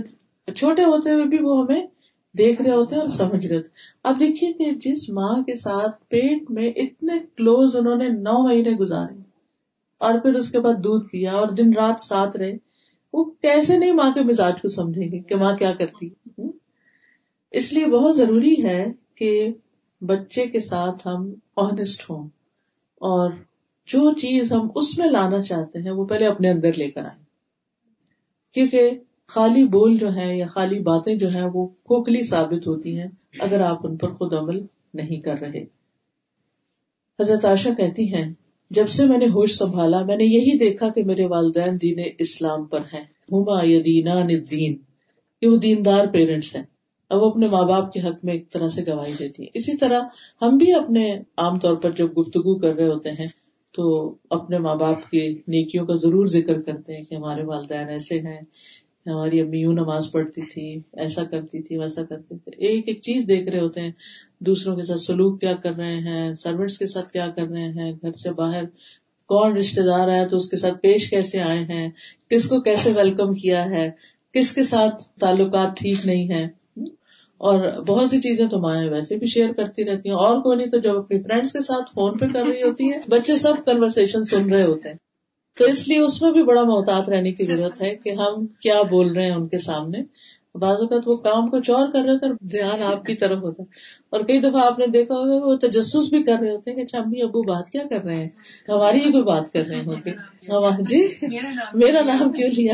چھوٹے 0.54 0.84
ہوتے 0.84 1.12
ہوئے 1.12 1.26
بھی 1.26 1.38
وہ 1.42 1.58
ہمیں 1.60 1.82
دیکھ 2.36 2.62
رہے 2.62 2.72
ہوتے 2.72 2.96
ہیں 2.96 3.02
اور 3.02 3.10
سمجھ 3.10 3.46
رہے 3.46 3.56
ہوتے 3.56 3.70
اب 4.04 4.20
دیکھیے 4.20 4.52
کہ 4.54 4.72
جس 4.82 5.10
ماں 5.10 5.36
کے 5.44 5.56
ساتھ 5.56 5.96
پیٹ 6.10 6.50
میں 6.50 6.72
اتنے 6.76 7.20
کلوز 7.38 7.76
انہوں 7.76 7.98
نے 7.98 8.08
نو 8.10 8.42
مہینے 8.44 8.72
گزارے، 8.72 9.20
اور 10.02 10.20
پھر 10.20 10.34
اس 10.34 10.52
کے 10.52 10.60
بعد 10.60 10.84
دودھ 10.84 11.08
پیا، 11.08 11.32
اور 11.32 11.48
دن 11.48 11.74
رات 11.74 12.04
ساتھ 12.04 12.38
رہے، 12.38 12.54
وہ 13.14 13.24
کیسے 13.42 13.78
نہیں 13.78 13.92
ماں 13.92 14.12
کے 14.12 14.22
مزاج 14.22 14.62
کو 14.62 14.68
سمجھیں 14.68 15.12
گے 15.12 15.20
کہ 15.20 15.36
ماں 15.36 15.56
کیا 15.58 15.72
کرتی؟ 15.80 16.10
اس 17.52 17.74
لیے 17.74 17.86
بہت 17.86 18.18
ضروری 18.18 18.64
ہے 18.64 18.86
کہ 19.16 19.48
بچے 20.02 20.48
کے 20.48 20.60
ساتھ 20.60 21.08
ہم 21.08 21.34
آنےسٹ 21.56 22.10
ہوں 22.10 22.28
اور 22.96 23.32
جو 23.86 24.12
چیز 24.12 24.54
ہم 24.54 24.70
اس 24.76 24.98
میں 24.98 25.08
لانا 25.08 25.42
چاہتے 25.42 25.80
ہیں 25.80 25.92
وہ 25.92 26.06
پہلے 26.06 26.26
اپنے 26.26 26.50
اندر 26.50 26.74
لے 26.74 26.92
کر 26.92 27.06
آئیں۔ 27.06 27.24
کیونکہ 28.54 28.90
خالی 29.28 29.64
بول 29.64 29.98
جو 29.98 30.16
ہے 30.16 30.38
یا 30.38 30.48
خالی 30.48 30.80
باتیں 30.80 31.16
جو 31.16 31.30
ہیں 31.30 31.46
وہ 31.54 31.68
کھوکھلی 31.68 32.24
ثابت 32.24 32.68
ہوتی 32.68 33.00
ہیں 33.00 33.08
اگر 33.40 33.62
آپ 33.62 33.88
ان 33.88 33.98
پر 33.98 34.14
خود 34.14 34.34
عمل 34.34 34.66
نہیں 34.94 35.22
کر 35.22 35.36
رہے۔ 35.42 35.64
حضرت 37.20 37.46
عائشہ 37.46 37.70
کہتی 37.78 38.14
ہیں، 38.14 38.34
جب 38.70 38.90
سے 38.90 39.06
میں 39.06 39.18
نے 39.18 39.26
ہوش 39.26 39.58
سنبھالا، 39.58 40.04
میں 40.04 40.18
نے 40.18 40.24
یہی 40.24 40.58
دیکھا 40.58 40.90
کہ 40.90 41.04
میرے 41.04 41.26
والدین 41.26 41.82
دین 41.82 42.00
اسلام 42.18 42.66
پر 42.66 42.80
ہیں۔ 42.94 43.04
ہما 43.32 43.60
الدین 43.60 44.76
یہ 45.42 45.48
وہ 45.48 45.58
دیندار 45.58 46.06
پیرنٹس 46.08 46.56
ہیں۔ 46.56 46.64
اب 47.12 47.22
وہ 47.22 47.30
اپنے 47.30 47.48
ماں 47.48 47.64
باپ 47.64 47.92
کے 47.94 48.00
حق 48.00 48.24
میں 48.24 48.34
ایک 48.34 48.50
طرح 48.52 48.70
سے 48.70 48.82
گواہی 48.88 49.14
دیتی 49.20 49.44
ہیں۔ 49.44 49.50
اسی 49.54 49.78
طرح 49.78 50.02
ہم 50.42 50.58
بھی 50.58 50.74
اپنے 50.74 51.04
عام 51.38 51.60
طور 51.60 51.76
پر 51.76 51.92
جب 51.92 52.18
گفتگو 52.18 52.58
کر 52.60 52.76
رہے 52.76 52.88
ہوتے 52.88 53.12
ہیں 53.12 53.28
تو 53.74 53.84
اپنے 54.30 54.58
ماں 54.58 54.76
باپ 54.76 55.10
کی 55.12 55.28
نیکیوں 55.48 55.86
کا 55.86 55.96
ضرور 55.96 56.28
ذکر 56.28 56.62
کرتے 56.62 56.98
ہیں 56.98 57.04
کہ 57.04 57.16
ہمارے 57.16 57.44
والدین 57.44 57.90
ایسے 57.90 58.20
ہیں، 58.20 58.40
ہماری 59.06 59.40
امی 59.42 59.60
یوں 59.60 59.74
نماز 59.74 60.12
پڑھتی 60.12 60.42
تھی 60.42 60.68
ایسا 60.94 61.24
کرتی 61.24 61.62
تھی 61.62 61.78
ویسا 61.78 62.04
کرتی 62.04 62.38
تھی 62.38 62.52
ایک 62.58 62.88
ایک 62.88 63.02
چیز 63.02 63.28
دیکھ 63.28 63.50
رہے 63.50 63.60
ہوتے 63.60 63.82
ہیں، 63.82 63.92
دوسروں 64.40 64.76
کے 64.76 64.84
ساتھ 64.84 65.02
سلوک 65.02 65.40
کیا 65.42 65.54
کر 65.54 65.76
رہے 65.78 65.96
ہیں 66.00 66.34
سروینٹس 66.34 66.78
کے 66.78 66.88
ساتھ 66.88 67.12
کیا 67.12 67.28
کر 67.36 67.48
رہے 67.48 67.68
ہیں، 67.70 67.92
گھر 68.02 68.14
سے 68.14 68.32
باہر 68.32 68.64
کون 69.30 69.58
رشتے 69.58 69.82
دار 69.82 70.08
آیا 70.08 70.28
تو 70.28 70.38
اس 70.38 70.50
کے 70.50 70.58
ساتھ 70.58 70.82
پیش 70.82 71.10
کیسے 71.10 71.42
آئے 71.42 71.60
ہیں، 71.60 71.90
کس 72.30 72.50
کو 72.50 72.62
کیسے 72.62 72.92
ویلکم 72.92 73.34
کیا 73.34 73.66
ہے، 73.66 73.90
کس 74.34 74.52
کے 74.52 74.64
ساتھ 74.64 75.04
تعلقات 75.20 75.78
ٹھیک 75.78 76.06
نہیں 76.06 76.30
ہے 76.30 76.61
اور 77.42 77.82
بہت 77.82 78.10
سی 78.10 78.22
چیزیں 78.22 78.48
تو 78.48 78.60
مائیں 78.60 78.90
ویسے 78.90 79.18
بھی 79.18 79.28
شیئر 79.28 79.54
کرتی 79.54 79.86
رہتی 79.86 80.10
ہیں۔ 80.10 80.16
اور 80.16 80.42
کوئی 80.42 80.58
نہیں 80.58 80.70
تو 80.70 80.78
جب 80.78 80.98
اپنی 80.98 81.24
فرینڈس 81.24 81.52
کے 81.52 81.60
ساتھ 81.60 81.92
فون 81.96 82.18
پہ 82.18 82.26
کر 82.26 82.46
رہی 82.46 82.64
ہوتی 82.64 82.92
ہے 82.92 82.98
بچے 83.10 83.38
سب 83.38 83.54
کنورسن 83.66 84.24
سن 84.24 84.54
رہے 84.54 84.66
ہوتے 84.66 84.90
ہیں۔ 84.90 84.96
تو 85.58 85.66
اس 85.66 85.88
لیے 85.88 86.00
اس 86.00 86.22
میں 86.22 86.32
بھی 86.32 86.44
بڑا 86.44 86.64
محتاط 86.64 87.10
رہنے 87.10 87.32
کی 87.32 87.44
ضرورت 87.44 87.82
ہے 87.82 87.96
کہ 87.96 88.10
ہم 88.10 88.46
کیا 88.46 88.82
بول 88.82 89.14
رہے 89.14 89.26
ہیں 89.26 89.36
ان 89.36 89.48
کے 89.48 89.58
سامنے۔ 89.58 89.98
بعض 90.56 90.82
اوقات 90.82 91.08
وہ 91.08 91.16
کام 91.18 91.50
کچھ 91.50 91.72
اور 91.72 91.88
کر 91.94 92.02
رہے 92.02 92.18
تھے 92.18 92.28
دھیان 92.48 92.82
آپ 92.84 93.06
کی 93.06 93.16
طرف 93.16 93.38
ہوتا 93.38 93.64
ہے۔ 93.64 93.68
اور 94.10 94.22
کئی 94.22 94.40
دفعہ 94.40 94.66
آپ 94.66 94.80
نے 94.80 94.86
دیکھا 94.88 95.16
ہوگا 95.16 95.46
وہ 95.46 95.56
تجسس 95.56 96.10
بھی 96.10 96.24
کر 96.24 96.36
رہے 96.42 96.52
ہوتے 96.52 96.72
ہیں 96.72 96.78
کہ 96.78 96.84
اچھا 96.84 96.98
امی 97.00 97.22
ابو 97.22 97.42
بات 97.42 97.70
کیا 97.70 97.84
کر 97.90 98.04
رہے 98.04 98.16
ہیں؟ 98.16 98.30
ہماری 98.68 98.98
ہی 99.06 99.12
کوئی 99.12 99.24
بات 99.24 99.54
کر 99.54 99.66
رہے 99.66 99.82
ہوتے 99.86 100.10
ہاں، 100.10 100.82
جی۔ 100.82 101.02
میرا 101.74 102.02
نام 102.04 102.32
کیوں 102.32 102.50
لیا؟ 102.50 102.74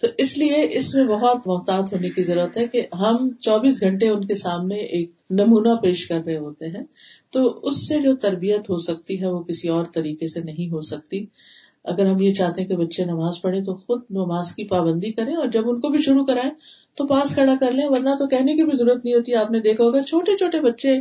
تو 0.00 0.06
اس 0.18 0.38
لیے 0.38 0.68
اس 0.70 0.94
میں 0.94 1.04
بہت 1.04 1.46
محتاط 1.46 1.94
ہونے 1.94 2.10
کی 2.10 2.22
ضرورت 2.22 2.56
ہے 2.56 2.66
کہ 2.66 2.86
ہم 2.94 3.28
چوبیس 3.40 3.80
گھنٹے 3.80 4.08
ان 4.08 4.26
کے 4.26 4.34
سامنے 4.34 4.76
ایک 4.76 5.10
نمونہ 5.30 5.74
پیش 5.82 6.08
کر 6.08 6.20
رہے 6.26 6.36
ہوتے 6.36 6.66
ہیں۔ 6.66 6.84
تو 7.30 7.58
اس 7.62 7.88
سے 7.88 7.98
جو 7.98 8.16
تربیت 8.16 8.70
ہو 8.70 8.78
سکتی 8.78 9.20
ہے 9.20 9.26
وہ 9.26 9.42
کسی 9.42 9.68
اور 9.68 9.84
طریقے 9.94 10.28
سے 10.28 10.40
نہیں 10.40 10.72
ہو 10.72 10.80
سکتی۔ 10.80 11.26
اگر 11.88 12.06
ہم 12.06 12.16
یہ 12.20 12.34
چاہتے 12.34 12.60
ہیں 12.60 12.68
کہ 12.68 12.76
بچے 12.76 13.04
نماز 13.04 13.40
پڑھیں 13.42 13.62
تو 13.64 13.74
خود 13.76 14.02
نماز 14.10 14.52
کی 14.54 14.64
پابندی 14.68 15.12
کریں 15.12 15.34
اور 15.34 15.48
جب 15.48 15.68
ان 15.68 15.80
کو 15.80 15.88
بھی 15.88 16.02
شروع 16.02 16.24
کرائیں 16.24 16.50
تو 16.98 17.06
پاس 17.06 17.34
کھڑا 17.34 17.54
کر 17.60 17.72
لیں، 17.72 17.86
ورنہ 17.86 18.14
تو 18.18 18.26
کہنے 18.26 18.54
کی 18.56 18.62
بھی 18.62 18.76
ضرورت 18.76 19.04
نہیں 19.04 19.14
ہوتی۔ 19.14 19.34
آپ 19.34 19.50
نے 19.50 19.60
دیکھا 19.60 19.84
ہوگا 19.84 20.02
چھوٹے 20.02 20.36
چھوٹے 20.36 20.60
بچے 20.60 20.96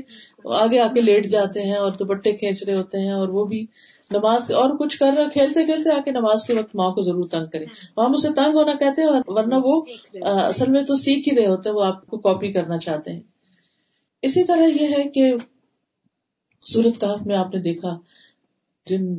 آگے 0.56 0.80
آ 0.80 0.88
کے 0.88 1.02
لیٹ 1.02 1.26
جاتے 1.28 1.64
ہیں 1.64 1.76
اور 1.76 1.92
دوپٹے 1.92 2.32
کھینچ 2.32 2.64
رہے 2.64 2.74
ہوتے 2.74 3.00
ہیں 3.00 3.12
اور 3.12 3.30
وہ 3.30 3.46
بھی 3.46 3.66
نماز 4.12 4.52
اور 4.54 4.78
کچھ 4.80 4.98
کر 5.00 5.14
رہے 5.18 5.30
کھیلتے 5.34 5.66
کھیلتے 5.66 5.92
آ 5.92 6.00
کے 6.06 6.12
نماز 6.12 6.46
کے 6.48 6.54
وقت 6.54 6.76
ماں 6.76 6.90
کو 6.92 7.02
ضرور 7.02 7.28
تنگ 7.28 7.46
کرے 7.46 7.66
وہاں 7.98 8.10
اسے 8.14 8.34
تنگ 8.36 8.56
ہونا 8.56 8.74
کہتے 8.74 9.02
ہیں، 9.02 9.22
ورنہ 9.28 9.56
وہ 9.64 9.82
اصل 10.24 10.72
میں 10.72 10.84
تو 10.84 10.96
سیکھ 10.96 11.30
ہی 11.30 11.36
رہے 11.36 11.48
ہوتے 11.48 11.70
ہیں، 11.70 11.76
وہ 11.76 11.84
آپ 11.84 12.06
کو 12.08 12.18
کاپی 12.18 12.52
کرنا 12.52 12.78
چاہتے 12.78 13.12
ہیں۔ 13.12 13.22
اسی 14.24 14.44
طرح 14.44 14.82
یہ 14.82 14.96
ہے 14.98 15.04
کہ 15.10 15.32
سورت 16.66 17.00
کاف 17.00 17.22
میں 17.22 17.36
آپ 17.36 17.54
نے 17.54 17.60
دیکھا 17.62 17.98
جن 18.88 19.14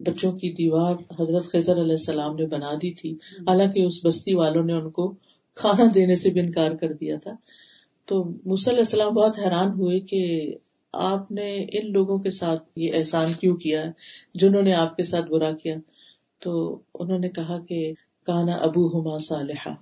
بچوں 0.00 0.32
کی 0.32 0.52
دیوار 0.52 0.94
حضرت 1.20 1.44
خضر 1.44 1.80
علیہ 1.80 1.92
السلام 1.92 2.36
نے 2.36 2.46
بنا 2.46 2.72
دی 2.74 2.92
تھی۔ 2.94 3.12
حالانکہ 3.38 3.80
اس 3.80 4.04
بستی 4.06 4.34
والوں 4.34 4.64
نے 4.64 4.72
ان 4.72 4.90
کو 4.90 5.14
کھانا 5.54 5.84
دینے 5.94 6.16
سے 6.16 6.30
بھی 6.30 6.40
انکار 6.40 6.72
کر 6.72 6.92
دیا 6.92 7.16
تھا۔ 7.18 7.34
تو 8.04 8.22
علیہ 8.68 8.78
السلام 8.78 9.14
بہت 9.14 9.38
حیران 9.38 9.70
ہوئے 9.70 10.00
کہ 10.00 10.54
آپ 10.92 11.30
نے 11.32 11.66
ان 11.72 11.92
لوگوں 11.92 12.18
کے 12.18 12.30
ساتھ 12.30 12.62
یہ 12.76 12.94
احسان 12.94 13.32
کیوں 13.32 13.56
کیا 13.56 13.82
ہے 13.82 13.90
جنہوں 14.34 14.62
نے 14.62 14.74
آپ 14.74 14.96
کے 14.96 15.02
ساتھ 15.02 15.30
برا 15.30 15.52
کیا؟ 15.52 15.76
تو 16.38 16.78
انہوں 16.94 17.18
نے 17.18 17.28
کہا 17.28 17.58
کہ 17.68 17.92
کانا 18.26 18.52
ابو 18.52 18.86
ہما 18.88 19.18
صالحہ 19.18 19.74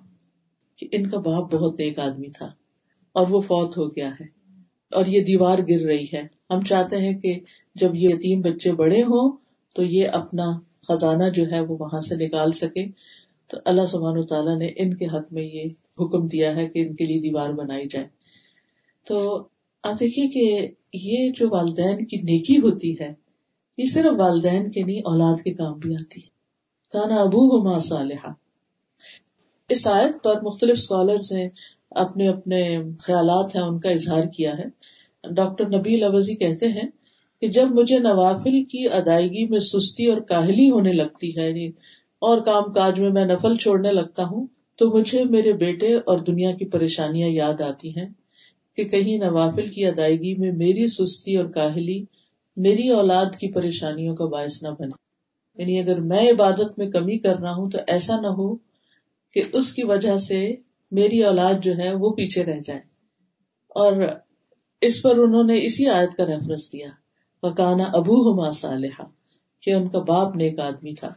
کہ 0.76 0.88
ان 0.92 1.06
کا 1.06 1.18
باپ 1.18 1.52
بہت 1.54 1.80
نیک 1.80 1.98
آدمی 1.98 2.28
تھا 2.28 2.52
اور 3.12 3.26
وہ 3.30 3.40
فوت 3.40 3.78
ہو 3.78 3.88
گیا 3.88 4.10
ہے 4.10 4.24
اور 4.92 5.06
یہ 5.06 5.24
دیوار 5.24 5.58
گر 5.58 5.84
رہی 5.86 6.04
ہے۔ 6.12 6.22
ہم 6.50 6.60
چاہتے 6.62 6.96
ہیں 6.96 7.20
کہ 7.20 7.40
جب 7.74 7.94
یہ 7.94 8.08
یتیم 8.08 8.40
بچے 8.40 8.72
بڑے 8.72 9.02
ہوں 9.02 9.41
تو 9.74 9.82
یہ 9.82 10.08
اپنا 10.08 10.58
خزانہ 10.88 11.30
جو 11.30 11.50
ہے 11.50 11.60
وہ 11.60 11.76
وہاں 11.80 12.00
سے 12.00 12.16
نکال 12.16 12.52
سکے۔ 12.52 12.84
تو 13.46 13.56
اللہ 13.64 13.86
سبحان 13.86 14.26
تعالیٰ 14.26 14.58
نے 14.58 14.68
ان 14.76 14.96
کے 14.96 15.06
حق 15.06 15.32
میں 15.32 15.42
یہ 15.42 15.64
حکم 16.00 16.28
دیا 16.28 16.56
ہے 16.56 16.68
کہ 16.68 16.78
ان 16.78 16.96
کے 16.96 17.06
لیے 17.06 17.20
دیوار 17.20 17.50
بنائی 17.50 17.86
جائے۔ 17.88 18.06
تو 19.06 19.46
آپ 19.82 20.00
دیکھیے 20.00 20.28
کہ 20.28 20.68
یہ 20.92 21.30
جو 21.30 21.48
والدین 21.50 22.04
کی 22.04 22.16
نیکی 22.16 22.56
ہوتی 22.56 23.00
ہے، 23.00 23.14
یہ 23.78 23.86
صرف 23.86 24.12
والدین 24.18 24.70
کے 24.70 24.82
نہیں، 24.82 24.98
اولاد 24.98 25.42
کے 25.42 25.54
کام 25.54 25.78
بھی 25.78 25.94
آتی 25.94 26.20
ہے۔ 26.20 26.26
کانا 26.92 27.14
ابو 27.14 27.38
ہو 27.38 27.78
صالحہ 27.78 28.32
اس 29.68 29.86
آیت 29.86 30.24
پر 30.24 30.40
مختلف 30.40 30.72
اسکالرس 30.72 31.32
نے 31.32 31.48
اپنے 31.90 32.28
اپنے 32.28 32.78
خیالات 33.00 33.56
ہیں، 33.56 33.62
ان 33.62 33.80
کا 33.80 33.90
اظہار 33.90 34.24
کیا 34.24 34.52
ہے۔ 34.58 34.64
ڈاکٹر 35.30 35.78
نبی 35.78 36.02
اوزی 36.04 36.34
کہتے 36.34 36.66
ہیں 36.66 37.01
کہ 37.42 37.48
جب 37.48 37.68
مجھے 37.70 37.98
نوافل 37.98 38.64
کی 38.64 38.88
ادائیگی 38.88 39.48
میں 39.48 39.58
سستی 39.58 40.06
اور 40.06 40.20
کاہلی 40.20 40.70
ہونے 40.70 40.92
لگتی 40.92 41.36
ہے 41.36 41.48
یعنی 41.48 41.66
اور 42.18 42.40
کام 42.40 42.72
کاج 42.72 43.00
میں 43.00 43.10
میں 43.10 43.24
نفل 43.24 43.56
چھوڑنے 43.56 43.90
لگتا 43.90 44.24
ہوں، 44.24 44.46
تو 44.76 44.90
مجھے 44.90 45.24
میرے 45.24 45.52
بیٹے 45.52 45.94
اور 45.94 46.18
دنیا 46.18 46.56
کی 46.56 46.64
پریشانیاں 46.64 47.28
یاد 47.28 47.60
آتی 47.60 47.96
ہیں 47.96 48.08
کہ 48.76 48.84
کہیں 48.84 49.18
نوافل 49.18 49.68
کی 49.68 49.86
ادائیگی 49.86 50.34
میں 50.34 50.52
میری 50.52 50.86
سستی 50.86 51.36
اور 51.36 51.44
کاہلی 51.44 52.04
میری 52.56 52.88
اولاد 52.88 53.26
کی 53.26 53.52
پریشانیوں 53.52 54.16
کا 54.16 54.24
باعث 54.24 54.62
نہ 54.62 54.68
بنے۔ 54.78 54.90
یعنی 55.58 55.80
اگر 55.80 56.00
میں 56.00 56.30
عبادت 56.30 56.78
میں 56.78 56.90
کمی 56.90 57.18
کر 57.18 57.38
رہا 57.38 57.54
ہوں 57.54 57.70
تو 57.70 57.78
ایسا 57.86 58.20
نہ 58.20 58.26
ہو 58.26 58.56
کہ 59.32 59.42
اس 59.52 59.72
کی 59.72 59.84
وجہ 59.84 60.18
سے 60.18 60.54
میری 60.90 61.22
اولاد 61.22 61.54
جو 61.62 61.72
ہے 61.78 61.94
وہ 61.94 62.10
پیچھے 62.10 62.44
رہ 62.44 62.60
جائے۔ 62.64 62.80
اور 63.68 63.92
اس 64.80 65.02
پر 65.02 65.18
انہوں 65.18 65.44
نے 65.44 65.64
اسی 65.66 65.86
آیت 65.86 66.14
کا 66.14 66.26
ریفرنس 66.26 66.72
دیا 66.72 67.01
وکانا 67.42 67.84
ابو 67.84 68.32
ہما 68.32 68.50
صالحہ 68.50 69.02
کہ 69.62 69.70
ان 69.70 69.88
کا 69.88 69.98
باپ 69.98 70.36
نیک 70.36 70.60
آدمی 70.60 70.94
تھا۔ 70.94 71.08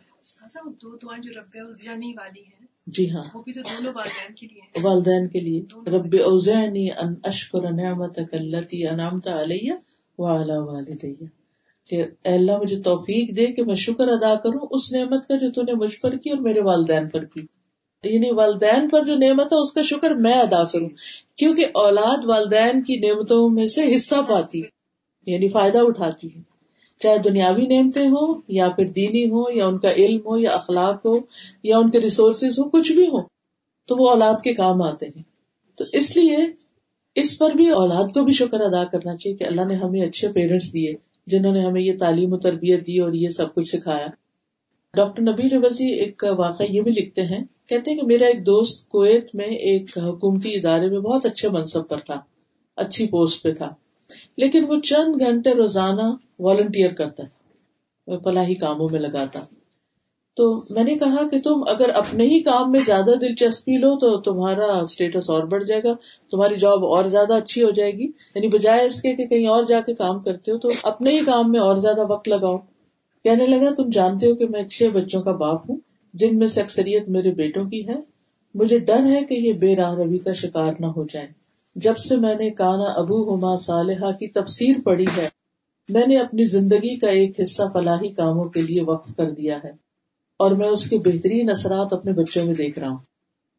جی 2.87 3.11
ہاں۔ 3.11 3.23
والدین 4.83 5.27
کے 5.27 5.39
لیے 5.39 5.61
رب 5.89 6.15
اوزعنی 6.25 6.91
ان 6.91 7.13
اشکر 7.23 7.71
نعمتک 7.71 8.33
اللتی 8.33 8.87
انعمت 8.87 9.27
علیہ 9.27 9.73
کہ 11.89 12.03
اے 12.23 12.33
اللہ 12.33 12.57
مجھے 12.57 12.81
توفیق 12.81 13.37
دے 13.37 13.45
کہ 13.45 13.63
میں 13.63 13.75
شکر 13.75 14.07
ادا 14.07 14.35
کروں 14.35 14.67
اس 14.71 14.93
نعمت 14.93 15.27
کا 15.27 15.35
جو 15.35 15.51
تو 15.51 15.61
نے 15.61 15.73
مجھ 15.73 16.01
پر 16.01 16.17
کی 16.17 16.29
اور 16.29 16.39
میرے 16.39 16.61
والدین 16.61 17.09
پر 17.09 17.25
کی۔ 17.25 17.41
یعنی 18.03 18.31
والدین 18.31 18.89
پر 18.89 19.05
جو 19.05 19.15
نعمت 19.15 19.53
ہے 19.53 19.61
اس 19.61 19.73
کا 19.73 19.81
شکر 19.81 20.11
میں 20.11 20.33
ادا 20.33 20.63
کروں۔ 20.63 20.89
کیونکہ 21.35 21.65
اولاد 21.73 22.25
والدین 22.25 22.83
کی 22.83 22.95
نعمتوں 22.95 23.49
میں 23.49 23.67
سے 23.67 23.95
حصہ 23.95 24.15
پاتی۔ 24.29 24.61
یعنی 25.25 25.49
فائدہ 25.49 25.77
اٹھاتی 25.77 26.27
ہے۔ 26.35 26.41
چاہے 26.99 27.17
دنیاوی 27.17 27.65
نعمتیں 27.67 28.07
ہوں 28.07 28.41
یا 28.47 28.69
پھر 28.69 28.87
دینی 28.87 29.29
ہو 29.29 29.43
یا 29.51 29.67
ان 29.67 29.77
کا 29.77 29.91
علم 29.91 30.19
ہو 30.25 30.37
یا 30.37 30.51
اخلاق 30.51 31.05
ہو 31.05 31.13
یا 31.63 31.77
ان 31.77 31.89
کے 31.91 32.01
ریسورسز 32.01 32.59
ہو 32.59 32.69
کچھ 32.69 32.91
بھی 32.91 33.07
ہو 33.07 33.21
تو 33.87 33.95
وہ 33.97 34.09
اولاد 34.09 34.33
کے 34.43 34.53
کام 34.53 34.81
آتے 34.81 35.05
ہیں۔ 35.05 35.23
تو 35.77 35.83
اس 35.93 36.15
لیے 36.15 36.37
اس 37.15 37.37
پر 37.39 37.51
بھی 37.51 37.69
اولاد 37.69 38.13
کو 38.13 38.23
بھی 38.23 38.33
شکر 38.33 38.61
ادا 38.61 38.83
کرنا 38.83 39.15
چاہیے 39.15 39.37
کہ 39.37 39.43
اللہ 39.43 39.65
نے 39.65 39.75
ہمیں 39.75 40.01
اچھے 40.01 40.31
پیرنٹس 40.31 40.73
دیے، 40.73 40.93
جنہوں 41.27 41.53
نے 41.53 41.65
ہمیں 41.65 41.81
یہ 41.81 41.97
تعلیم 41.99 42.33
و 42.33 42.37
تربیت 42.37 42.87
دی 42.87 42.99
اور 42.99 43.13
یہ 43.13 43.29
سب 43.29 43.53
کچھ 43.53 43.75
سکھایا۔ 43.75 44.07
ڈاکٹر 44.93 45.21
نبی 45.21 45.57
وزی 45.57 45.93
ایک 45.93 46.23
واقعہ 46.37 46.65
یہ 46.69 46.81
بھی 46.81 46.91
لکھتے 46.91 47.21
ہیں، 47.21 47.43
کہتے 47.67 47.91
ہیں 47.91 47.97
کہ 47.97 48.07
میرا 48.07 48.25
ایک 48.25 48.45
دوست 48.45 48.89
کویت 48.89 49.35
میں 49.35 49.45
ایک 49.45 49.97
حکومتی 49.97 50.55
ادارے 50.55 50.89
میں 50.89 50.99
بہت 50.99 51.25
اچھے 51.25 51.49
منصب 51.49 51.87
پر 51.87 51.99
تھا، 51.99 52.21
اچھی 52.75 53.07
پوسٹ 53.07 53.43
پہ 53.43 53.53
تھا۔ 53.53 53.73
لیکن 54.37 54.65
وہ 54.67 54.77
چند 54.77 55.15
گھنٹے 55.19 55.53
روزانہ 55.53 56.15
والنٹیئر 56.39 56.93
کرتا 56.93 57.23
تھا 57.23 58.15
فلاحی 58.23 58.53
کاموں 58.53 58.89
میں 58.91 58.99
لگاتا۔ 58.99 59.39
تو 60.35 60.63
میں 60.69 60.83
نے 60.83 60.95
کہا 60.95 61.27
کہ 61.31 61.41
تم 61.41 61.63
اگر 61.67 61.89
اپنے 61.89 62.23
ہی 62.23 62.39
کام 62.39 62.71
میں 62.71 62.79
زیادہ 62.85 63.11
دلچسپی 63.21 63.77
لو 63.77 63.97
تو 63.97 64.21
تمہارا 64.21 64.79
اسٹیٹس 64.79 65.29
اور 65.29 65.43
بڑھ 65.43 65.63
جائے 65.63 65.83
گا، 65.83 65.93
تمہاری 66.31 66.55
جاب 66.55 66.85
اور 66.85 67.05
زیادہ 67.05 67.33
اچھی 67.33 67.63
ہو 67.63 67.69
جائے 67.69 67.91
گی۔ 67.91 68.03
یعنی 68.03 68.47
بجائے 68.47 68.85
اس 68.85 69.01
کے 69.01 69.15
کہ 69.15 69.27
کہیں 69.27 69.47
اور 69.47 69.63
جا 69.63 69.81
کے 69.81 69.93
کام 69.93 70.19
کرتے 70.19 70.51
ہو 70.51 70.57
تو 70.57 70.69
اپنے 70.83 71.11
ہی 71.11 71.25
کام 71.25 71.51
میں 71.51 71.59
اور 71.59 71.75
زیادہ 71.75 72.01
وقت 72.09 72.27
لگاؤ۔ 72.27 72.57
کہنے 73.23 73.45
لگا، 73.45 73.73
تم 73.73 73.89
جانتے 73.89 74.27
ہو 74.27 74.35
کہ 74.35 74.47
میں 74.47 74.63
چھ 74.63 74.83
بچوں 74.93 75.21
کا 75.21 75.31
باپ 75.31 75.69
ہوں، 75.69 75.77
جن 76.13 76.39
میں 76.39 76.47
سے 76.47 76.61
اکثریت 76.61 77.09
میرے 77.09 77.31
بیٹوں 77.31 77.69
کی 77.69 77.87
ہے۔ 77.87 77.95
مجھے 78.55 78.79
ڈر 78.79 78.99
ہے 78.99 79.25
کہ 79.25 79.33
یہ 79.33 79.53
بے 79.53 79.75
راہ 79.75 79.95
روی 79.95 80.17
کا 80.17 80.33
شکار 80.33 80.73
نہ 80.79 80.85
ہو 80.85 81.05
جائے 81.13 81.44
جب 81.75 81.97
سے 81.97 82.15
میں 82.15 82.35
نے 82.35 82.49
کانا 82.49 82.83
ابو 82.83 83.35
ہما 83.35 83.55
صالحہ 83.55 84.11
کی 84.11 84.27
تفسیر 84.27 84.75
پڑھی 84.83 85.05
ہے، 85.17 85.29
میں 85.89 86.07
نے 86.07 86.17
اپنی 86.17 86.43
زندگی 86.43 86.95
کا 86.95 87.07
ایک 87.07 87.39
حصہ 87.39 87.63
فلاحی 87.73 88.09
کاموں 88.09 88.43
کے 88.43 88.61
لیے 88.61 88.83
وقف 88.83 89.09
کر 89.17 89.31
دیا 89.31 89.57
ہے 89.63 89.71
اور 90.37 90.51
میں 90.51 90.67
اس 90.67 90.89
کے 90.89 90.97
بہترین 90.97 91.49
اثرات 91.49 91.93
اپنے 91.93 92.11
بچوں 92.11 92.45
میں 92.45 92.55
دیکھ 92.55 92.79
رہا 92.79 92.89
ہوں۔ 92.89 92.97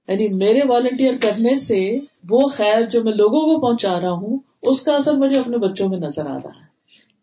یعنی 0.08 0.28
میرے 0.28 0.60
والنٹیئر 0.66 1.12
کرنے 1.20 1.56
سے 1.56 1.98
وہ 2.28 2.48
خیر 2.48 2.82
جو 2.82 3.04
میں 3.04 3.12
لوگوں 3.12 3.40
کو 3.40 3.66
پہنچا 3.66 4.00
رہا 4.00 4.10
ہوں، 4.10 4.38
اس 4.62 4.82
کا 4.82 4.96
اثر 4.96 5.14
مجھے 5.14 5.38
اپنے 5.38 5.56
بچوں 5.56 5.88
میں 5.88 5.98
نظر 5.98 6.26
آ 6.26 6.36
رہا 6.36 6.50
ہے۔ 6.50 6.66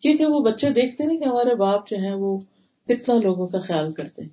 کیونکہ 0.02 0.26
وہ 0.26 0.40
بچے 0.40 0.70
دیکھتے 0.70 1.06
نہیں 1.06 1.18
کہ 1.18 1.24
ہمارے 1.24 1.56
باپ 1.56 1.90
جو 1.90 1.98
ہیں 1.98 2.14
وہ 2.14 2.38
کتنا 2.88 3.16
لوگوں 3.16 3.48
کا 3.48 3.60
خیال 3.60 3.92
کرتے 3.92 4.22
ہیں۔ 4.22 4.30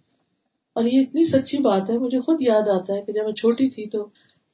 اور 0.75 0.85
یہ 0.85 1.01
اتنی 1.01 1.25
سچی 1.25 1.59
بات 1.59 1.91
ہے، 1.91 1.99
مجھے 1.99 2.21
خود 2.21 2.43
یاد 2.43 2.69
آتا 2.69 2.95
ہے 2.95 3.03
کہ 3.03 3.13
جب 3.13 3.25
میں 3.25 3.33
چھوٹی 3.33 3.71
تھی 3.71 3.87
تو 3.87 4.07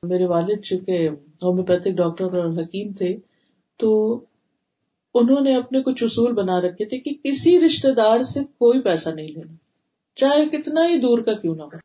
میرے 0.06 0.24
والد 0.24 0.64
چونکہ 0.64 1.08
ہومیوپیتھک 1.42 1.90
ڈاکٹر 1.90 2.24
اور 2.24 2.60
حکیم 2.60 2.92
تھے، 2.92 3.16
تو 3.76 4.20
انہوں 5.14 5.40
نے 5.40 5.56
اپنے 5.56 5.82
کچھ 5.82 6.04
اصول 6.04 6.32
بنا 6.32 6.60
رکھے 6.60 6.84
تھے 6.84 6.98
کہ 6.98 7.10
کسی 7.24 7.60
رشتے 7.60 7.94
دار 7.94 8.22
سے 8.22 8.40
کوئی 8.44 8.80
پیسہ 8.80 9.08
نہیں 9.08 9.28
لینا۔ 9.28 9.54
چاہے 10.16 10.58
کتنا 10.58 10.88
ہی 10.88 10.98
دور 10.98 11.18
کا 11.18 11.32
کیوں 11.32 11.56
نہ 11.56 11.62
ہو۔ 11.62 11.76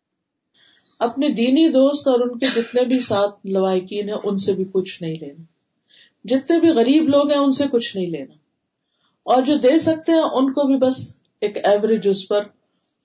اپنے 1.00 1.30
دینی 1.30 1.70
دوست 1.70 2.08
اور 2.08 2.20
ان 2.20 2.40
کے 2.40 2.46
جتنے 2.56 2.86
بھی 2.86 3.00
ساتھ 3.00 3.48
لوائقین 3.48 4.10
ہیں، 4.10 4.18
ان 4.24 4.38
سے 4.38 4.54
بھی 4.54 4.66
کچھ 4.72 5.04
نہیں 5.04 5.16
لینا۔ 5.22 5.44
جتنے 6.24 6.60
بھی 6.60 6.70
غریب 6.70 7.04
لوگ 7.04 7.32
ہیں، 7.32 7.40
ان 7.40 7.52
سے 7.52 7.64
کچھ 7.72 7.98
نہیں 7.98 8.08
لینا۔ 8.08 8.34
اور 9.24 9.42
جو 9.42 9.58
دے 9.58 9.80
سکتے 9.80 10.12
ہیں، 10.12 10.22
ان 10.22 10.54
کو 10.54 10.68
بھی 10.68 10.78
بس 10.78 11.18
ایک 11.42 11.58
ایوریج 11.64 12.08
اس 12.10 12.28
پر۔ 12.28 12.42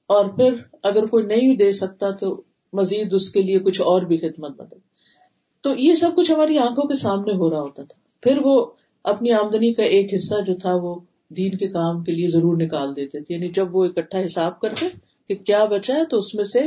اور 0.06 0.24
پھر 0.24 0.54
اگر 0.82 1.06
کوئی 1.06 1.26
نہیں 1.26 1.56
دے 1.56 1.72
سکتا، 1.72 2.10
تو 2.10 2.42
مزید 2.72 3.14
اس 3.14 3.32
کے 3.32 3.42
لیے 3.42 3.58
کچھ 3.58 3.80
اور 3.80 4.02
بھی 4.02 4.18
خدمت 4.18 4.60
نہ 4.60 4.66
دے 4.70 4.85
تو 5.66 5.74
یہ 5.78 5.94
سب 5.94 6.10
کچھ 6.16 6.32
ہماری 6.32 6.58
آنکھوں 6.58 6.88
کے 6.88 6.96
سامنے 6.96 7.32
ہو 7.32 7.50
رہا 7.50 7.60
ہوتا 7.60 7.82
تھا۔ 7.82 8.00
پھر 8.22 8.38
وہ 8.42 8.66
اپنی 9.04 9.32
آمدنی 9.32 9.74
کا 9.74 9.82
ایک 9.82 10.14
حصہ 10.14 10.34
جو 10.46 10.54
تھا 10.54 10.74
وہ 10.74 10.94
دین 11.28 11.56
کے 11.56 11.68
کام 11.68 12.04
کے 12.04 12.12
لیے 12.12 12.28
ضرور 12.28 12.56
نکال 12.56 12.96
دیتے 12.96 13.20
تھے۔ 13.20 13.34
یعنی 13.34 13.48
جب 13.48 13.76
وہ 13.76 13.84
اکٹھا 13.84 14.24
حساب 14.24 14.60
کرتے 14.60 14.86
کہ 15.28 15.34
کیا 15.34 15.64
بچا 15.64 15.94
ہے 15.94 16.04
تو 16.04 16.16
اس 16.16 16.34
میں 16.34 16.44
سے 16.44 16.58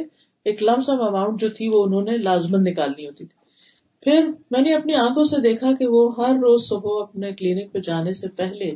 ایک 0.46 0.64
لم 0.64 0.82
سم 0.82 1.02
اماؤنٹ 1.02 1.42
جو 1.42 1.50
تھی 1.50 1.70
وہ 1.70 1.84
انہوں 1.84 2.02
نے 2.02 2.18
لازمن 2.18 2.64
نکالنی 2.64 3.08
ہوتی 3.08 3.26
تھی۔ 3.26 3.40
پھر 4.02 4.28
میں 4.52 4.62
نے 4.62 4.74
اپنی 4.74 4.94
آنکھوں 4.94 5.24
سے 5.24 5.42
دیکھا 5.42 5.74
کہ 5.74 5.88
وہ 5.88 6.14
ہر 6.18 6.36
روز 6.36 6.68
صبح 6.68 7.02
اپنے 7.02 7.32
کلینک 7.32 7.74
پہ 7.74 7.80
جانے 7.80 8.14
سے 8.14 8.28
پہلے 8.28 8.72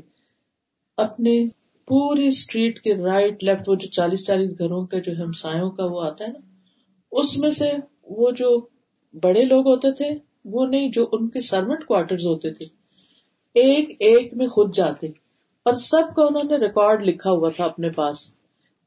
اپنے 0.97 1.45
پوری 1.87 2.27
اسٹریٹ 2.27 2.79
کے 2.79 2.95
رائٹ 2.95 3.43
لیفٹ 3.43 3.69
وہ 3.69 3.75
جو 3.75 3.87
چالیس 3.87 4.27
چالیس 4.27 4.59
گھروں 4.59 4.85
کا 4.85 4.99
جو 4.99 5.11
ہمسایوں 5.23 5.71
کا 5.71 5.85
وہ 5.85 6.01
آتا 6.01 6.23
ہے 6.23 6.29
نا، 6.29 6.39
اس 7.11 7.37
میں 7.37 7.51
سے 7.51 7.71
وہ 8.03 8.31
جو 8.31 8.72
بڑے 9.21 9.45
لوگ 9.45 9.67
ہوتے 9.67 9.91
تھے، 9.91 10.09
وہ 10.45 10.65
نہیں، 10.65 10.91
جو 10.91 11.09
ان 11.11 11.29
کے 11.29 11.41
سروٹ 11.41 11.85
کوارٹر 11.85 12.15
ہوتے 12.15 12.51
تھے۔ 12.51 12.65
ایک 13.53 13.95
ایک 13.99 14.33
میں 14.33 14.47
خود 14.47 14.75
جاتے۔ 14.75 15.07
اور 15.63 15.73
سب 15.73 16.15
کا 16.15 16.23
انہوں 16.23 16.49
نے 16.49 16.57
ریکارڈ 16.57 17.07
لکھا 17.07 17.31
ہوا 17.31 17.49
تھا 17.49 17.65
اپنے 17.65 17.89
پاس 17.89 18.33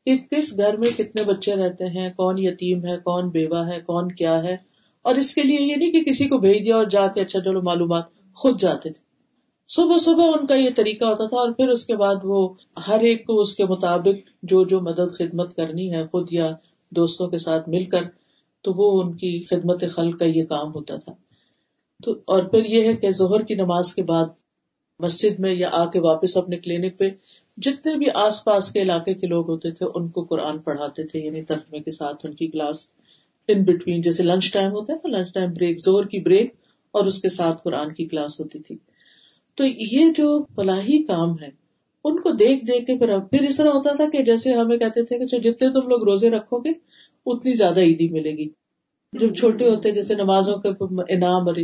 کہ 0.07 0.17
کس 0.17 0.59
گھر 0.59 0.77
میں 0.77 0.99
کتنے 0.99 1.23
بچے 1.23 1.57
رہتے 1.57 1.85
ہیں، 1.85 2.11
کون 2.17 2.35
یتیم 2.39 2.85
ہے، 2.85 2.97
کون 2.97 3.29
بیوہ 3.29 3.67
ہے، 3.67 3.81
کون 3.81 4.13
کیا 4.13 4.43
ہے۔ 4.43 4.57
اور 5.03 5.15
اس 5.15 5.35
کے 5.35 5.43
لیے 5.43 5.59
یہ 5.61 5.77
نہیں 5.77 5.93
کہ 5.93 6.05
کسی 6.05 6.29
کو 6.29 6.39
بھیج 6.39 6.65
دیا 6.65 6.77
اور 6.77 6.85
جا 6.85 7.07
کے 7.07 7.21
اچھا 7.21 7.41
چلو 7.41 7.63
معلومات 7.63 8.05
خود 8.35 8.61
جاتے 8.61 8.91
تھے۔ 8.91 9.07
صبح 9.69 9.99
صبح 9.99 10.27
ان 10.27 10.47
کا 10.47 10.55
یہ 10.55 10.71
طریقہ 10.77 11.05
ہوتا 11.05 11.27
تھا 11.27 11.37
اور 11.37 11.51
پھر 11.51 11.69
اس 11.69 11.87
کے 11.87 11.97
بعد 11.97 12.15
وہ 12.23 12.55
ہر 12.89 13.01
ایک 13.01 13.27
کو 13.27 13.41
اس 13.41 13.57
کے 13.57 13.65
مطابق 13.65 14.31
جو 14.43 14.65
جو 14.65 14.81
مدد 14.81 15.15
خدمت 15.19 15.57
کرنی 15.57 15.95
ہے، 15.95 16.07
خود 16.07 16.33
یا 16.33 16.51
دوستوں 16.91 17.29
کے 17.29 17.39
ساتھ 17.39 17.69
مل 17.69 17.85
کر 17.85 18.03
تو 18.67 18.73
وہ 18.77 19.03
ان 19.03 19.13
کی 19.17 19.39
خدمت 19.51 19.85
خل 19.91 20.11
کا 20.13 20.25
یہ 20.25 20.45
کام 20.45 20.75
ہوتا 20.75 20.97
تھا۔ 20.97 21.13
تو 22.03 22.13
اور 22.25 22.43
پھر 22.43 22.65
یہ 22.65 22.89
ہے 22.89 22.95
کہ 22.95 23.11
ظہر 23.11 23.43
کی 23.43 23.55
نماز 23.55 23.95
کے 23.95 24.03
بعد 24.03 24.27
مسجد 25.01 25.39
میں 25.41 25.55
یا 25.55 25.69
آ 25.73 25.85
کے 25.85 26.01
واپس 26.01 26.37
اپنے 26.37 26.57
کلینک 26.57 26.99
پہ 26.99 27.09
جتنے 27.57 27.97
بھی 27.97 28.07
آس 28.15 28.45
پاس 28.45 28.71
کے 28.73 28.83
علاقے 28.83 29.15
کے 29.15 29.27
لوگ 29.27 29.51
ہوتے 29.51 29.71
تھے، 29.71 29.87
ان 29.95 30.09
کو 30.09 30.25
قرآن 30.25 30.59
پڑھاتے 30.59 31.07
تھے 31.07 31.21
یعنی 31.21 31.43
ترجمے 31.43 31.79
کے 31.79 31.91
ساتھ 31.91 32.27
ان 32.27 32.35
کی 32.35 32.47
کلاس 32.47 32.89
ان 33.49 33.63
بٹوین 33.63 34.01
جیسے 34.01 34.23
لنچ 34.23 34.53
ٹائم 34.53 34.73
ہوتا 34.73 34.93
ہے 34.93 34.99
نا 35.05 35.17
لنچ 35.19 35.33
ٹائم 35.33 35.51
بریک 35.51 35.79
زور 35.85 36.05
کی 36.05 36.21
بریک 36.21 36.55
اور 36.95 37.05
اس 37.05 37.23
کے 37.23 37.29
ساتھ 37.29 37.63
قرآن 37.65 37.89
کی 37.89 38.05
کلاس 38.05 38.41
ہوتی 38.41 38.59
تھی۔ 38.59 38.77
تو 39.59 39.65
یہ 39.67 40.11
جو 40.17 40.43
فلاحی 40.55 41.03
کام 41.03 41.35
ہے، 41.43 41.49
ان 42.05 42.21
کو 42.21 42.31
دیکھ 42.31 42.65
دیکھ 42.65 42.87
کے 42.87 42.99
پھر 42.99 43.19
پھر 43.19 43.49
اس 43.49 43.57
طرح 43.57 43.69
ہوتا 43.69 43.95
تھا 43.97 44.05
کہ 44.13 44.23
جیسے 44.23 44.55
ہمیں 44.55 44.77
کہتے 44.77 45.03
تھے 45.03 45.19
کہ 45.19 45.39
جتنے 45.39 45.69
تم 45.71 45.89
لوگ 45.89 46.05
روزے 46.05 46.31
رکھو 46.31 46.59
گے 46.59 46.71
اتنی 47.27 47.55
زیادہ 47.55 47.81
عیدی 47.81 48.09
ملے 48.09 48.31
گی۔ 48.31 48.49
جب 49.13 49.35
چھوٹے 49.35 49.69
ہوتے 49.69 49.91
جیسے 49.91 50.15
نمازوں 50.15 50.59
کا 50.59 50.69
انعام 51.09 51.49
اور 51.49 51.57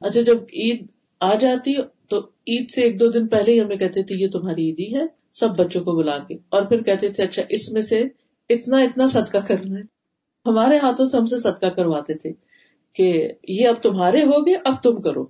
اچھا 0.00 0.20
جب 0.20 0.36
عید 0.52 0.86
آ 1.20 1.34
جاتی، 1.34 1.74
تو 2.08 2.18
عید 2.18 2.70
سے 2.70 2.80
ایک 2.80 3.00
دو 3.00 3.10
دن 3.10 3.26
پہلے 3.26 3.52
ہی 3.52 3.60
ہمیں 3.60 3.76
کہتے 3.76 4.02
تھے، 4.02 4.14
یہ 4.14 4.28
تمہاری 4.28 4.70
عیدی 4.70 4.96
ہے، 4.96 5.02
سب 5.32 5.48
بچوں 5.56 5.84
کو 5.84 5.92
بلا 5.92 6.18
کے۔ 6.18 6.34
اور 6.48 6.62
پھر 6.62 6.82
کہتے 6.82 7.08
تھے 7.08 7.24
اچھا 7.24 7.42
اس 7.48 7.72
میں 7.72 7.82
سے 7.82 8.02
اتنا 8.48 8.78
اتنا 8.78 9.06
صدقہ 9.06 9.38
کرنا 9.38 9.76
ہے۔ 9.76 9.82
ہمارے 10.46 10.76
ہاتھوں 10.76 11.06
سے 11.06 11.16
ہم 11.16 11.26
سے 11.26 11.38
صدقہ 11.38 11.66
کرواتے 11.66 12.14
تھے 12.14 12.32
کہ 12.94 13.28
یہ 13.48 13.68
اب 13.68 13.82
تمہارے 13.82 14.22
ہو 14.22 14.46
گئے، 14.46 14.54
اب 14.64 14.74
تم 14.82 15.02
کرو۔ 15.02 15.24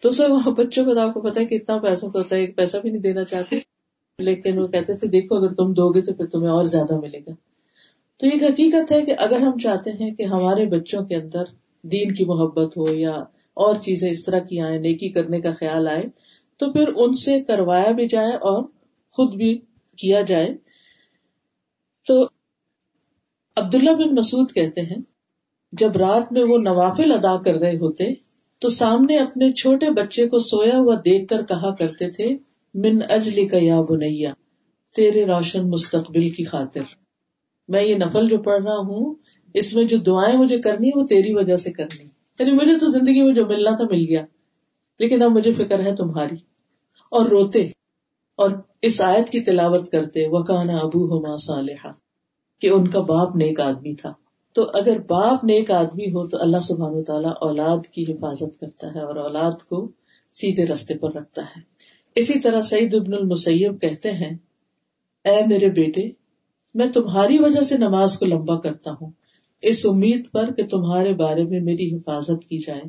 تو 0.00 0.08
اسے 0.08 0.26
وہاں 0.26 0.50
بچوں 0.50 0.84
کو 0.84 0.94
تو 0.94 1.00
آپ 1.00 1.14
کو 1.14 1.20
پتا 1.20 1.40
ہے 1.40 1.46
کہ 1.46 1.54
اتنا 1.54 1.78
پیسوں 1.78 2.10
کا 2.10 2.18
ہوتا 2.18 2.36
ہے، 2.36 2.40
ایک 2.40 2.56
پیسہ 2.56 2.76
بھی 2.76 2.90
نہیں 2.90 3.02
دینا 3.02 3.24
چاہتے۔ 3.24 3.58
لیکن 4.18 4.58
وہ 4.58 4.66
کہتے 4.66 4.96
تھے، 4.96 5.06
دیکھو، 5.06 5.36
اگر 5.36 5.54
تم 5.54 5.72
دو 5.72 5.90
گے 5.90 6.00
تو 6.00 6.14
پھر 6.14 6.26
تمہیں 6.26 6.50
اور 6.50 6.64
زیادہ 6.64 7.00
ملے 7.00 7.18
گا۔ 7.18 7.30
تو 8.16 8.26
ایک 8.26 8.42
حقیقت 8.42 8.92
ہے 8.92 9.02
کہ 9.02 9.14
اگر 9.18 9.40
ہم 9.40 9.58
چاہتے 9.58 9.90
ہیں 9.90 10.10
کہ 10.10 10.22
ہمارے 10.22 10.66
بچوں 10.66 11.04
کے 11.04 11.16
اندر 11.16 11.44
دین 11.82 12.14
کی 12.14 12.24
محبت 12.24 12.76
ہو 12.76 12.92
یا 12.92 13.12
اور 13.54 13.74
چیزیں 13.74 14.10
اس 14.10 14.24
طرح 14.24 14.38
کی 14.38 14.60
آئے 14.60 14.78
نیکی 14.78 15.08
کرنے 15.08 15.40
کا 15.40 15.50
خیال 15.52 15.88
آئے، 15.88 16.02
تو 16.56 16.72
پھر 16.72 16.88
ان 16.96 17.12
سے 17.12 17.40
کروایا 17.40 17.90
بھی 17.90 18.08
جائے 18.08 18.32
اور 18.32 18.62
خود 19.10 19.34
بھی 19.34 19.58
کیا 19.98 20.20
جائے۔ 20.20 20.54
تو 22.06 22.28
عبداللہ 23.56 23.90
بن 23.90 24.14
مسعود 24.14 24.52
کہتے 24.52 24.80
ہیں، 24.80 24.96
جب 25.72 25.96
رات 25.96 26.32
میں 26.32 26.42
وہ 26.42 26.58
نوافل 26.58 27.12
ادا 27.12 27.42
کر 27.42 27.54
رہے 27.54 27.76
ہوتے، 27.76 28.04
تو 28.58 28.68
سامنے 28.68 29.18
اپنے 29.18 29.52
چھوٹے 29.52 29.90
بچے 29.90 30.28
کو 30.28 30.38
سویا 30.38 30.78
ہوا 30.78 30.94
دیکھ 30.94 31.26
کر 31.26 31.42
کہا 31.42 31.74
کرتے 31.74 32.10
تھے، 32.10 32.36
من 32.74 32.98
اجلی 33.08 33.46
کا 33.46 33.58
یا 33.60 33.80
بنیا 33.80 34.32
تیرے 34.94 35.24
روشن 35.24 35.70
مستقبل 35.70 36.28
کی 36.28 36.44
خاطر۔ 36.44 37.05
میں 37.68 37.82
یہ 37.82 37.94
نفل 37.94 38.28
جو 38.28 38.38
پڑھ 38.38 38.62
رہا 38.62 38.76
ہوں، 38.76 39.14
اس 39.54 39.74
میں 39.74 39.84
جو 39.84 39.96
دعائیں 39.96 40.38
مجھے 40.38 40.60
کرنی 40.60 40.90
وہ 40.94 41.06
تیری 41.06 41.34
وجہ 41.34 41.56
سے 41.56 41.72
کرنی 41.72 42.04
یعنی 42.38 42.52
مجھے 42.52 42.78
تو 42.78 42.86
زندگی 42.86 43.22
میں 43.22 43.34
جو 43.34 43.46
ملنا 43.46 43.76
تھا، 43.76 43.84
مل 43.90 44.04
گیا۔ 44.08 44.24
لیکن 44.98 45.22
اب 45.22 45.30
مجھے 45.30 45.54
فکر 45.54 45.80
ہے 45.80 45.94
تمہاری۔ 45.94 46.36
اور 47.10 47.26
روتے، 47.26 47.62
اور 48.36 48.50
اس 48.82 49.00
آیت 49.00 49.30
کی 49.30 49.40
تلاوت 49.40 49.90
کرتے 49.90 50.26
وکانا 50.26 50.76
ابو 50.76 51.04
ہما 51.04 51.36
صالحہ 51.36 51.90
کہ 52.60 52.66
ان 52.66 52.88
کا 52.88 53.00
باپ 53.00 53.36
نیک 53.36 53.60
آدمی 53.60 53.94
تھا۔ 53.94 54.12
تو 54.52 54.70
اگر 54.74 54.98
باپ 54.98 55.44
نیک 55.44 55.70
آدمی 55.70 56.04
ہو، 56.04 56.26
تو 56.26 56.40
اللہ 56.40 56.56
سبحان 56.56 56.92
و 56.94 57.02
تعالیٰ 57.02 57.32
اولاد 57.40 57.86
کی 57.86 58.02
حفاظت 58.02 58.60
کرتا 58.60 58.94
ہے 58.94 59.00
اور 59.00 59.16
اولاد 59.16 59.52
کو 59.68 59.88
سیدھے 60.32 60.66
رستے 60.66 60.98
پر 60.98 61.14
رکھتا 61.14 61.42
ہے۔ 61.42 61.60
اسی 62.14 62.40
طرح 62.40 62.60
سعید 62.60 62.94
ابن 62.94 63.14
المسیب 63.14 63.80
کہتے 63.80 64.12
ہیں، 64.12 64.36
اے 65.24 65.46
میرے 65.46 65.68
بیٹے 65.68 66.25
میں 66.76 66.92
تمہاری 66.92 67.38
وجہ 67.38 67.60
سے 67.60 67.78
نماز 67.78 68.18
کو 68.18 68.26
لمبا 68.26 68.60
کرتا 68.60 68.90
ہوں۔ 68.90 69.10
اس 69.62 69.86
امید 69.86 70.30
پر 70.30 70.52
کہ 70.52 70.66
تمہارے 70.66 71.14
بارے 71.14 71.44
میں 71.44 71.60
میری 71.60 71.96
حفاظت 71.96 72.44
کی 72.48 72.58
جائے۔ 72.58 72.82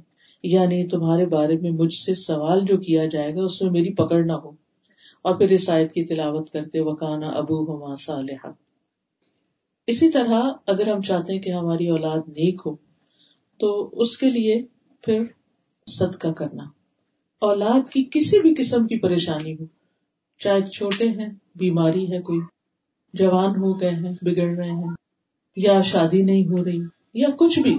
یعنی 0.43 0.87
تمہارے 0.87 1.25
بارے 1.25 1.57
میں 1.57 1.71
مجھ 1.71 1.93
سے 1.93 2.13
سوال 2.15 2.59
جو 2.65 2.77
کیا 2.77 3.05
جائے 3.05 3.35
گا، 3.35 3.43
اس 3.43 3.61
میں 3.61 3.71
میری 3.71 3.93
پکڑ 3.93 4.23
نہ 4.23 4.31
ہو۔ 4.31 4.51
اور 5.21 5.35
پھر 5.35 5.49
اس 5.49 5.69
آیت 5.69 5.91
کی 5.91 6.05
تلاوت 6.05 6.49
کرتے 6.49 6.79
وکانا 6.79 7.27
ابو 7.27 7.75
ہما 7.75 7.95
صالحہ 7.95 8.51
اسی 9.87 10.09
طرح 10.09 10.41
اگر 10.67 10.87
ہم 10.87 11.01
چاہتے 11.01 11.33
ہیں 11.33 11.41
کہ 11.41 11.49
ہماری 11.49 11.89
اولاد 11.89 12.19
نیک 12.27 12.61
ہو، 12.65 12.75
تو 13.57 13.89
اس 13.93 14.17
کے 14.17 14.31
لیے 14.31 14.61
پھر 15.01 15.23
صدقہ 15.87 16.27
کرنا۔ 16.27 16.63
اولاد 17.39 17.89
کی 17.89 18.05
کسی 18.11 18.39
بھی 18.39 18.53
قسم 18.57 18.87
کی 18.87 18.99
پریشانی 18.99 19.53
ہو، 19.53 19.65
چاہے 20.39 20.61
چھوٹے 20.61 21.09
ہیں، 21.09 21.29
بیماری 21.55 22.11
ہے 22.11 22.21
کوئی 22.21 22.39
جوان 23.17 23.49
ہو 23.49 23.81
گئے 23.81 23.89
ہیں، 23.89 24.13
بگڑ 24.21 24.57
رہے 24.57 24.69
ہیں، 24.69 24.93
یا 25.55 25.81
شادی 25.81 26.21
نہیں 26.21 26.47
ہو 26.47 26.65
رہی، 26.65 26.79
یا 27.13 27.27
کچھ 27.37 27.59
بھی۔ 27.59 27.77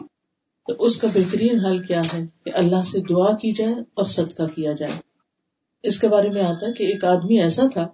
تو 0.67 0.75
اس 0.79 1.01
کا 1.01 1.09
بہترین 1.15 1.65
حل 1.65 1.83
کیا 1.83 2.01
ہے 2.15 2.27
کہ 2.45 2.51
اللہ 2.55 2.83
سے 2.83 3.01
دعا 3.01 3.33
کی 3.33 3.53
جائے 3.53 3.73
اور 3.73 4.05
صدقہ 4.05 4.43
کیا 4.43 4.73
جائے۔ 4.73 4.93
اس 5.83 6.01
کے 6.01 6.09
بارے 6.09 6.29
میں 6.29 6.43
آتا 6.43 6.67
ہے 6.67 6.73
کہ 6.73 6.83
ایک 6.83 7.05
آدمی 7.05 7.41
ایسا 7.41 7.63
تھا 7.73 7.89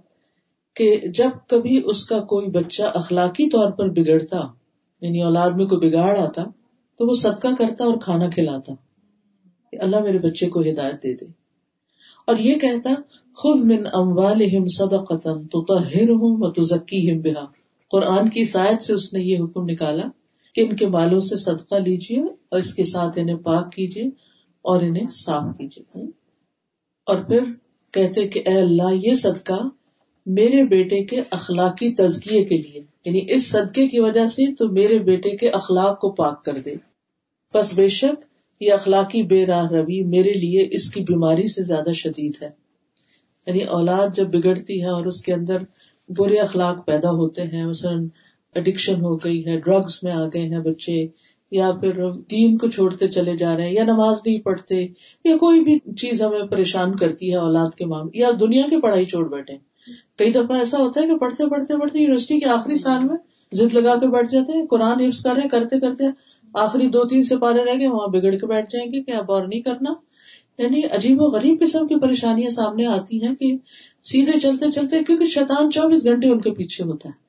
کہ 0.76 1.00
جب 1.14 1.30
کبھی 1.48 1.82
اس 1.84 2.06
کا 2.06 2.20
کوئی 2.20 2.50
بچہ 2.50 2.82
اخلاقی 2.82 3.50
طور 3.50 3.72
پر 3.72 3.88
بگڑتا 3.88 4.40
یعنی 5.00 5.22
اولاد 5.22 5.50
میں 5.50 5.66
کوئی 5.66 5.90
بگاڑ 5.90 6.18
آتا، 6.18 6.44
تو 6.98 7.06
وہ 7.06 7.14
صدقہ 7.14 7.48
کرتا 7.58 7.84
اور 7.84 7.94
کھانا 8.02 8.30
کھلاتا 8.30 8.74
کہ 9.70 9.78
اللہ 9.80 10.00
میرے 10.00 10.18
بچے 10.18 10.48
کو 10.48 10.60
ہدایت 10.60 11.02
دے 11.02 11.14
دے۔ 11.14 11.24
اور 12.26 12.36
یہ 12.38 12.54
کہتا 12.54 12.90
خود 13.36 13.64
من 13.64 13.86
اموالہم 13.92 14.66
صدقتن 14.66 15.46
تطہرہم 15.46 16.42
و 16.42 16.50
تزکیہم 16.50 17.20
بہا۔ 17.20 17.44
قرآن 17.90 18.28
کی 18.28 18.44
سائد 18.44 18.82
سے 18.82 18.92
اس 18.92 19.12
نے 19.12 19.20
یہ 19.20 19.38
حکم 19.38 19.64
نکالا 19.64 20.02
کہ 20.54 20.60
ان 20.60 20.76
کے 20.76 20.86
بالوں 20.86 21.20
سے 21.20 21.36
صدقہ 21.36 21.74
لیجیے 21.74 22.20
اور 22.20 22.58
اس 22.58 22.74
کے 22.74 22.84
ساتھ 22.84 23.18
انہیں 23.18 23.36
پاک 23.36 23.72
کیجیے 23.72 24.04
اور 24.62 24.82
انہیں 24.82 25.08
صاف 25.08 25.58
کیجیے 25.58 26.04
اور 27.06 27.16
پھر 27.24 27.38
کہتے 27.92 28.28
کہ 28.28 28.42
اے 28.46 28.54
اللہ، 28.54 28.88
یہ 28.92 29.14
صدقہ 29.14 29.68
میرے 30.26 30.64
بیٹے 30.64 31.04
کے 31.04 31.22
اخلاقی 31.30 31.94
تزکیے 31.94 32.44
کے 32.44 32.56
لیے 32.56 32.82
یعنی 33.04 33.34
اس 33.34 33.50
صدقے 33.50 33.88
کی 33.88 34.00
وجہ 34.00 34.26
سے 34.26 34.54
تو 34.54 34.68
میرے 34.68 34.98
بیٹے 34.98 35.36
کے 35.36 35.48
اخلاق 35.48 36.00
کو 36.00 36.10
پاک 36.10 36.44
کر 36.44 36.58
دے۔ 36.58 36.74
بس 37.54 37.74
بے 37.74 37.88
شک 37.88 38.24
یہ 38.60 38.72
اخلاقی 38.72 39.22
بے 39.22 39.46
راہ 39.46 39.68
روی 39.68 40.04
میرے 40.04 40.32
لیے 40.32 40.68
اس 40.70 40.90
کی 40.90 41.00
بیماری 41.00 41.46
سے 41.46 41.62
زیادہ 41.62 41.92
شدید 41.92 42.42
ہے۔ 42.42 42.63
یعنی 43.46 43.62
اولاد 43.62 44.14
جب 44.14 44.26
بگڑتی 44.26 44.82
ہے 44.82 44.88
اور 44.88 45.06
اس 45.06 45.22
کے 45.22 45.32
اندر 45.34 45.62
برے 46.08 46.38
اخلاق 46.38 46.86
پیدا 46.86 47.10
ہوتے 47.10 47.42
ہیں، 47.42 47.64
مثلاً 47.66 48.06
اڈکشن 48.56 49.04
ہو 49.04 49.16
گئی 49.16 49.46
ہے 49.46 49.60
ڈرگس 49.60 50.02
میں 50.02 50.12
آ 50.12 50.24
گئے 50.34 50.42
ہیں 50.42 50.58
بچے، 50.58 51.06
یا 51.52 51.70
پھر 51.80 52.10
دین 52.30 52.56
کو 52.58 52.68
چھوڑتے 52.70 53.08
چلے 53.08 53.36
جا 53.36 53.56
رہے 53.56 53.64
ہیں، 53.64 53.74
یا 53.74 53.84
نماز 53.84 54.20
نہیں 54.26 54.38
پڑھتے، 54.38 54.86
یا 55.24 55.36
کوئی 55.36 55.64
بھی 55.64 55.78
چیز 55.96 56.22
ہمیں 56.22 56.46
پریشان 56.50 56.96
کرتی 56.96 57.30
ہے 57.30 57.36
اولاد 57.36 57.74
کے 57.74 57.86
معاملے 57.86 58.18
یا 58.18 58.30
دنیا 58.40 58.66
کی 58.70 58.80
پڑھائی 58.80 59.04
چھوڑ 59.04 59.28
بیٹھے 59.28 59.56
کئی 60.16 60.32
دفعہ 60.32 60.58
ایسا 60.58 60.78
ہوتا 60.78 61.00
ہے 61.00 61.06
کہ 61.06 61.16
پڑھتے 61.16 61.48
پڑھتے 61.50 61.78
پڑھتے 61.78 61.98
یونیورسٹی 61.98 62.40
کے 62.40 62.46
آخری 62.46 62.76
سال 62.76 63.04
میں 63.04 63.16
ضد 63.52 63.74
لگا 63.74 63.96
کے 63.96 64.06
بیٹھ 64.06 64.30
جاتے 64.30 64.52
ہیں، 64.52 64.66
قرآن 64.66 65.00
حفظ 65.00 65.22
کر 65.22 65.34
رہے 65.34 65.48
کرتے 65.48 65.78
کرتے 65.80 66.04
آخری 66.54 66.88
دو 66.88 67.04
تین 67.04 67.22
سے 67.22 67.36
پارے 67.36 67.64
رہ 67.64 67.78
گئے، 67.78 67.88
وہاں 67.88 68.08
بگڑ 68.08 68.36
کے 68.36 68.46
بیٹھ 68.46 68.72
جائیں 68.72 68.92
گے 68.92 69.02
کہ 69.02 69.10
اب 69.10 69.32
اور 69.32 69.42
نہیں 69.42 69.60
کرنا۔ 69.60 69.94
یعنی 70.58 70.82
عجیب 70.84 71.22
و 71.22 71.24
غریب 71.24 71.60
قسم 71.60 71.86
کی 71.86 72.00
پریشانیاں 72.00 72.50
سامنے 72.50 72.86
آتی 72.86 73.22
ہیں 73.22 73.34
کہ 73.34 73.56
سیدھے 74.02 74.40
چلتے 74.40 74.70
چلتے، 74.70 75.04
کیونکہ 75.04 75.24
شیطان 75.24 75.70
چوبیس 75.70 76.04
گھنٹے 76.04 76.28
ان 76.28 76.40
کے 76.40 76.50
پیچھے 76.50 76.84
ہوتا 76.84 77.08
ہے۔ 77.08 77.24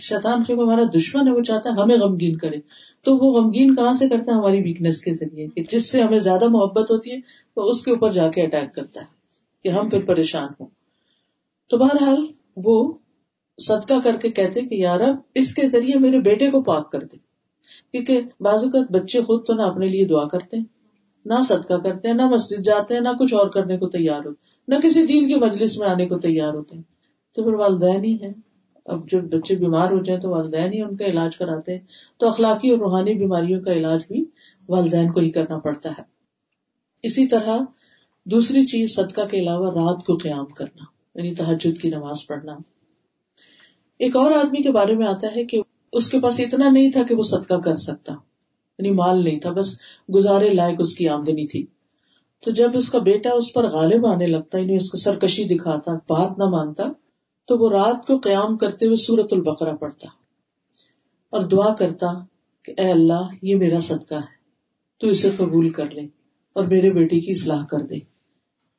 شیطان 0.00 0.44
کیونکہ 0.44 0.62
ہمارا 0.62 0.82
دشمن 0.94 1.28
ہے، 1.28 1.32
وہ 1.32 1.40
چاہتا 1.40 1.70
ہے 1.70 1.74
ہمیں 1.74 1.96
غمگین 1.96 2.36
کرے۔ 2.36 2.56
تو 3.02 3.16
وہ 3.16 3.40
غمگین 3.40 3.76
کہاں 3.76 3.92
سے 3.92 4.08
کرتا 4.08 4.32
ہے؟ 4.32 4.36
ہماری 4.36 4.62
ویکنیس 4.62 5.02
کے 5.02 5.14
ذریعے، 5.14 5.48
کہ 5.48 5.62
جس 5.72 5.90
سے 5.90 6.02
ہمیں 6.02 6.18
زیادہ 6.18 6.48
محبت 6.48 6.90
ہوتی 6.90 7.10
ہے، 7.10 7.16
وہ 7.56 7.62
اس 7.62 7.84
کے 7.84 7.90
اوپر 7.90 8.12
جا 8.12 8.30
کے 8.30 8.42
اٹیک 8.42 8.74
کرتا 8.74 9.00
ہے 9.00 9.06
کہ 9.62 9.68
ہم 9.68 9.88
پھر 9.88 10.00
پریشان 10.00 10.48
ہوں۔ 10.60 10.66
تو 11.68 11.78
بہرحال 11.78 12.26
وہ 12.56 12.92
صدقہ 13.58 13.94
کر 14.04 14.16
کے 14.16 14.30
کہتے 14.30 14.60
کہ 14.60 14.74
یار 14.74 15.00
اس 15.34 15.54
کے 15.54 15.68
ذریعے 15.68 15.98
میرے 15.98 16.18
بیٹے 16.18 16.50
کو 16.50 16.62
پاک 16.62 16.92
کر 16.92 17.04
دے۔ 17.04 17.16
کیونکہ 17.92 18.20
بعض 18.40 18.64
اوقات 18.64 18.90
بچے 18.90 19.20
خود 19.20 19.46
تو 19.46 19.54
نہ 19.54 19.62
اپنے 19.62 19.86
لیے 19.86 20.04
دعا 20.04 20.28
کرتے 20.28 20.56
ہیں 20.56 20.64
نہ 21.28 21.42
صدقہ 21.42 21.74
کرتے 21.74 22.08
ہیں 22.08 22.14
نہ 22.14 22.28
مسجد 22.28 22.64
جاتے 22.64 22.94
ہیں 22.94 23.00
نہ 23.00 23.08
کچھ 23.20 23.34
اور 23.34 23.48
کرنے 23.48 23.78
کو 23.78 23.88
تیار 23.88 24.20
ہوتے، 24.26 24.46
نہ 24.68 24.74
کسی 24.82 25.06
دین 25.06 25.28
کی 25.28 25.34
مجلس 25.34 25.78
میں 25.78 25.88
آنے 25.88 26.06
کو 26.08 26.18
تیار 26.18 26.54
ہوتے۔ 26.54 26.76
ہیں 26.76 26.82
تو 27.34 27.42
پھر 27.42 27.52
والدین 27.52 28.04
ہی 28.04 28.14
ہیں۔ 28.14 28.32
اب 28.84 29.10
جب 29.10 29.24
بچے 29.24 29.56
بیمار 29.56 29.90
ہو 29.92 30.02
جائیں 30.02 30.20
تو 30.20 30.30
والدین 30.30 30.72
ہی 30.72 30.82
ان 30.82 30.96
کا 30.96 31.04
علاج 31.04 31.36
کراتے 31.36 31.72
ہیں۔ 31.72 31.80
تو 32.18 32.28
اخلاقی 32.28 32.70
اور 32.70 32.78
روحانی 32.78 33.14
بیماریوں 33.14 33.60
کا 33.60 33.72
علاج 33.72 34.04
بھی 34.08 34.24
والدین 34.68 35.12
کو 35.12 35.20
ہی 35.20 35.30
کرنا 35.30 35.58
پڑتا 35.58 35.90
ہے۔ 35.90 36.02
اسی 37.02 37.26
طرح 37.26 37.58
دوسری 38.24 38.66
چیز 38.66 38.94
صدقہ 38.94 39.20
کے 39.20 39.40
علاوہ 39.40 39.70
رات 39.70 40.06
کو 40.06 40.16
قیام 40.16 40.46
کرنا 40.46 40.84
یعنی 41.14 41.34
تحجد 41.34 41.80
کی 41.80 41.90
نماز 41.90 42.26
پڑھنا۔ 42.26 42.52
ایک 43.98 44.16
اور 44.16 44.30
آدمی 44.30 44.62
کے 44.62 44.72
بارے 44.72 44.94
میں 44.94 45.06
آتا 45.06 45.26
ہے 45.36 45.44
کہ 45.44 45.62
اس 45.92 46.10
کے 46.10 46.20
پاس 46.20 46.40
اتنا 46.40 46.70
نہیں 46.70 46.92
تھا 46.92 47.02
کہ 47.02 47.14
وہ 47.14 47.22
صدقہ 47.22 47.54
کر 47.54 47.76
سکتا۔ 47.76 48.14
یعنی 48.78 48.90
مال 48.90 49.24
نہیں 49.24 49.40
تھا، 49.40 49.52
بس 49.52 49.80
گزارے 50.14 50.50
لائق 50.50 50.76
اس 50.78 50.96
کی 50.96 51.08
آمدنی 51.08 51.46
تھی۔ 51.46 51.66
تو 52.44 52.50
جب 52.50 52.70
اس 52.74 52.90
کا 52.90 52.98
بیٹا 52.98 53.30
اس 53.30 53.52
پر 53.52 53.68
غالب 53.70 54.06
آنے 54.06 54.26
لگتا 54.26 54.58
یعنی 54.58 54.76
اس 54.76 54.90
کو 54.90 54.98
سرکشی 54.98 55.44
دکھاتا، 55.44 55.92
بات 55.92 56.38
نہ 56.38 56.44
مانتا، 56.44 56.84
تو 57.46 57.58
وہ 57.58 57.70
رات 57.70 58.06
کو 58.06 58.18
قیام 58.18 58.56
کرتے 58.56 58.86
ہوئے 58.86 58.96
سورت 58.96 59.32
البقرہ 59.32 59.76
پڑتا 59.76 60.08
اور 61.30 61.42
دعا 61.42 61.74
کرتا 61.74 62.06
کہ 62.64 62.74
اے 62.78 62.90
اللہ، 62.90 63.22
یہ 63.42 63.56
میرا 63.56 63.80
صدقہ 63.80 64.14
ہے، 64.14 64.38
تو 65.00 65.06
اسے 65.06 65.30
قبول 65.36 65.68
کر 65.68 65.90
لے 65.90 66.02
اور 66.52 66.66
میرے 66.66 66.92
بیٹے 66.92 67.20
کی 67.20 67.32
اصلاح 67.32 67.64
کر 67.64 67.78
دے۔ 67.78 67.98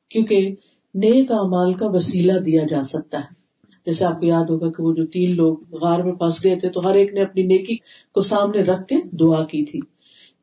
کیونکہ 0.08 0.54
نیک 0.94 1.30
امال 1.30 1.74
کا 1.74 1.86
وسیلہ 1.88 2.38
دیا 2.38 2.62
جا 2.70 2.82
سکتا 2.82 3.18
ہے۔ 3.18 3.39
جیسے 3.86 4.04
آپ 4.04 4.20
کو 4.20 4.26
یاد 4.26 4.44
ہوگا 4.44 4.70
کہ 4.70 4.82
وہ 4.82 4.94
جو 4.94 5.06
تین 5.06 5.36
لوگ 5.36 5.56
غار 5.74 5.98
میں 5.98 6.12
پھنس 6.12 6.44
گئے 6.44 6.56
تھے، 6.56 6.68
تو 6.68 6.90
ہر 6.90 6.94
ایک 6.94 7.14
نے 7.14 7.22
اپنی 7.22 7.42
نیکی 7.42 7.76
کو 8.12 8.22
سامنے 8.22 8.62
رکھ 8.62 8.88
کے 8.88 8.94
دعا 9.16 9.44
کی 9.44 9.64
تھی۔ 9.64 9.80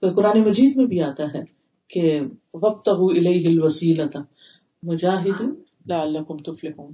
تو 0.01 0.09
قرآن 0.09 0.39
مجید 0.39 0.75
میں 0.75 0.85
بھی 0.85 1.01
آتا 1.01 1.23
ہے 1.33 1.43
کہ 1.89 2.19
وقت 2.53 2.89
وسیلتا 2.91 4.19
مجاہد 4.83 5.43
تفلحون۔ 6.43 6.91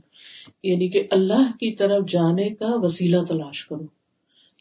یعنی 0.63 0.87
کہ 0.87 1.03
اللہ 1.11 1.51
کی 1.59 1.75
طرف 1.75 2.09
جانے 2.09 2.49
کا 2.49 2.65
وسیلہ 2.69 3.17
تلاش 3.27 3.67
کرو۔ 3.67 3.85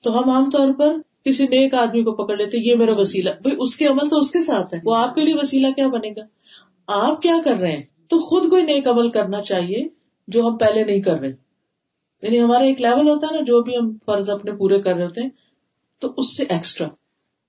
تو 0.02 0.18
ہم 0.18 0.30
عام 0.30 0.50
طور 0.50 0.72
پر 0.78 0.94
کسی 1.24 1.44
نیک 1.44 1.74
آدمی 1.74 2.02
کو 2.02 2.12
پکڑ 2.12 2.36
لیتے 2.36 2.58
یہ 2.58 2.74
میرا 2.74 3.00
وسیلہ۔ 3.00 3.30
بھائی، 3.42 3.56
اس 3.60 3.76
کے 3.76 3.86
عمل 3.86 4.08
تو 4.08 4.18
اس 4.18 4.30
کے 4.30 4.42
ساتھ 4.42 4.74
ہے 4.74 4.78
وہ 4.84 4.96
آپ 4.96 5.14
کے 5.14 5.20
لیے 5.20 5.34
وسیلہ 5.34 5.66
کیا 5.76 5.88
بنے 5.88 6.10
گا؟ 6.10 6.22
آپ 6.86 7.22
کیا 7.22 7.36
کر 7.44 7.54
رہے 7.54 7.72
ہیں؟ 7.72 7.82
تو 8.08 8.18
خود 8.18 8.50
کوئی 8.50 8.62
نیک 8.62 8.88
عمل 8.88 9.08
کرنا 9.08 9.42
چاہیے 9.42 9.88
جو 10.28 10.46
ہم 10.46 10.56
پہلے 10.56 10.84
نہیں 10.84 11.00
کر 11.00 11.20
رہے۔ 11.20 11.51
یعنی 12.22 12.42
ہمارا 12.42 12.64
ایک 12.64 12.80
لیول 12.80 13.08
ہوتا 13.08 13.26
ہے 13.26 13.34
نا، 13.34 13.40
جو 13.40 13.62
بھی 13.62 13.76
ہم 13.76 13.96
فرض 14.06 14.30
اپنے 14.30 14.52
پورے 14.52 14.80
کر 14.82 14.94
رہے 14.94 15.04
ہوتے 15.04 15.20
ہیں، 15.20 15.28
تو 15.98 16.12
اس 16.16 16.36
سے 16.36 16.44
ایکسٹرا 16.48 16.88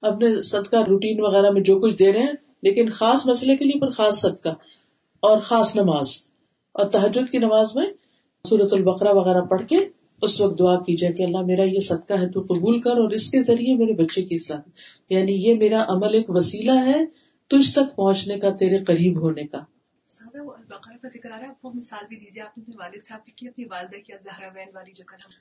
اپنے 0.01 0.41
صدقہ 0.41 0.75
روٹین 0.75 1.21
وغیرہ 1.21 1.49
میں 1.49 1.61
جو 1.61 1.79
کچھ 1.79 1.95
دے 1.95 2.13
رہے 2.13 2.19
ہیں، 2.19 2.33
لیکن 2.61 2.89
خاص 2.89 3.27
مسئلے 3.27 3.55
کے 3.55 3.65
لیے 3.65 3.79
پر 3.79 3.89
خاص 3.89 4.21
صدقہ 4.21 4.49
اور 5.19 5.39
خاص 5.39 5.75
نماز۔ 5.75 6.11
اور 6.71 6.85
تحجد 6.85 7.31
کی 7.31 7.37
نماز 7.37 7.75
میں 7.75 7.85
سورت 8.45 8.73
البقرہ 8.73 9.13
وغیرہ 9.13 9.41
پڑھ 9.41 9.67
کے 9.67 9.77
اس 10.21 10.41
وقت 10.41 10.59
دعا 10.59 10.79
کی 10.79 10.95
جائے 10.95 11.13
کہ 11.13 11.23
اللہ، 11.23 11.41
میرا 11.41 11.65
یہ 11.65 11.79
صدقہ 11.79 12.13
ہے، 12.13 12.29
تو 12.29 12.41
قبول 12.41 12.81
کر، 12.81 12.91
اور 12.91 13.11
اس 13.11 13.31
کے 13.31 13.43
ذریعے 13.43 13.75
میرے 13.75 13.93
بچے 13.93 14.21
کی 14.21 14.35
اصلاح 14.35 14.59
یعنی 15.09 15.33
یہ 15.33 15.55
میرا 15.55 15.85
عمل 15.87 16.13
ایک 16.13 16.29
وسیلہ 16.29 16.71
ہے 16.71 16.99
تجھ 17.47 17.71
تک 17.71 17.95
پہنچنے 17.95 18.39
کا، 18.39 18.49
تیرے 18.49 18.77
قریب 18.77 19.21
ہونے 19.21 19.43
کا۔ 19.43 19.59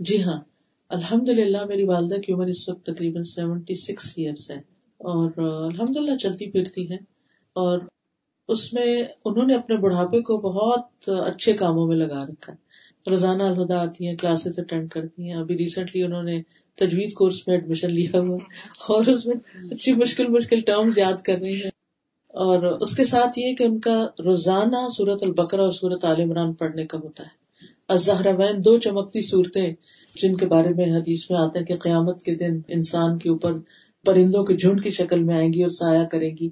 جی 0.01 0.23
ہاں 0.23 0.41
الحمد 0.91 1.29
للہ 1.29 1.65
میری 1.65 1.85
والدہ 1.85 2.21
کی 2.21 2.33
عمر 2.33 2.47
اس 2.47 2.69
وقت 2.69 2.87
تقریباً 2.87 3.23
سیونٹی 3.23 3.75
سکس 3.75 4.13
ایئرس 4.17 4.51
ہے 4.51 4.57
اور 5.01 5.31
الحمد 5.65 5.97
للہ 5.97 6.17
چلتی 6.17 6.51
پھرتی 6.51 6.91
ہے 6.91 6.97
اور 7.57 7.79
اس 8.49 8.73
میں 8.73 9.03
انہوں 9.25 9.47
نے 9.47 9.55
اپنے 9.55 9.77
بڑھاپے 9.77 10.21
کو 10.23 10.39
بہت 10.41 11.09
اچھے 11.09 11.53
کاموں 11.53 11.87
میں 11.87 11.97
لگا 11.97 12.25
رکھا 12.27 12.53
ہے۔ 12.53 13.11
روزانہ 13.11 13.43
الہدا 13.43 13.83
آتی 13.83 14.07
ہیں، 14.07 14.17
کلاسز 14.17 14.59
اٹینڈ 14.59 14.91
کرتی 14.91 15.31
ہیں، 15.31 15.39
ابھی 15.39 15.57
ریسنٹلی 15.59 16.03
انہوں 16.03 16.23
نے 16.23 16.43
تجوید 16.79 17.13
کورس 17.13 17.47
میں 17.49 17.57
ایڈمیشن 17.57 17.91
لیا 17.91 18.19
ہوا 18.19 18.37
اور 18.89 19.07
اس 19.07 19.27
میں 19.27 19.37
اچھی 19.71 19.93
مشکل 19.93 20.29
مشکل 20.29 20.61
ٹرمز 20.61 20.99
یاد 20.99 21.23
کر 21.23 21.39
رہی 21.39 21.63
ہیں۔ 21.63 21.72
اور 22.35 22.63
اس 22.63 22.97
کے 22.97 23.05
ساتھ 23.05 23.39
یہ 23.39 23.55
کہ 23.55 23.65
ان 23.65 23.79
کا 23.81 24.07
روزانہ 24.25 24.89
سورت 24.97 25.23
البقرا 25.23 25.63
اور 25.63 25.71
سورت 25.71 26.05
عال 26.05 26.21
عمران 26.21 26.53
پڑھنے 26.53 26.87
کا 26.87 26.99
ہوتا 26.99 27.23
ہے۔ 27.23 27.41
الزہرا 27.89 28.31
وین 28.31 28.65
دو 28.65 28.79
چمکتی 28.79 29.21
صورتیں 29.21 29.75
جن 30.15 30.37
کے 30.37 30.47
بارے 30.47 30.69
میں 30.69 30.85
حدیث 30.97 31.31
میں 31.31 31.39
آتا 31.39 31.61
ہے 31.61 31.65
کہ 31.65 31.77
قیامت 31.77 32.23
کے 32.23 32.35
دن 32.35 32.61
انسان 32.69 33.19
کے 33.19 33.29
اوپر 33.29 33.53
پرندوں 34.05 34.45
کے 34.45 34.57
جھنڈ 34.57 34.83
کی 34.83 34.91
شکل 34.91 35.23
میں 35.23 35.35
آئیں 35.35 35.53
گی 35.53 35.63
اور 35.63 35.71
سایہ 35.71 36.05
کرے 36.05 36.31
گی 36.31 36.49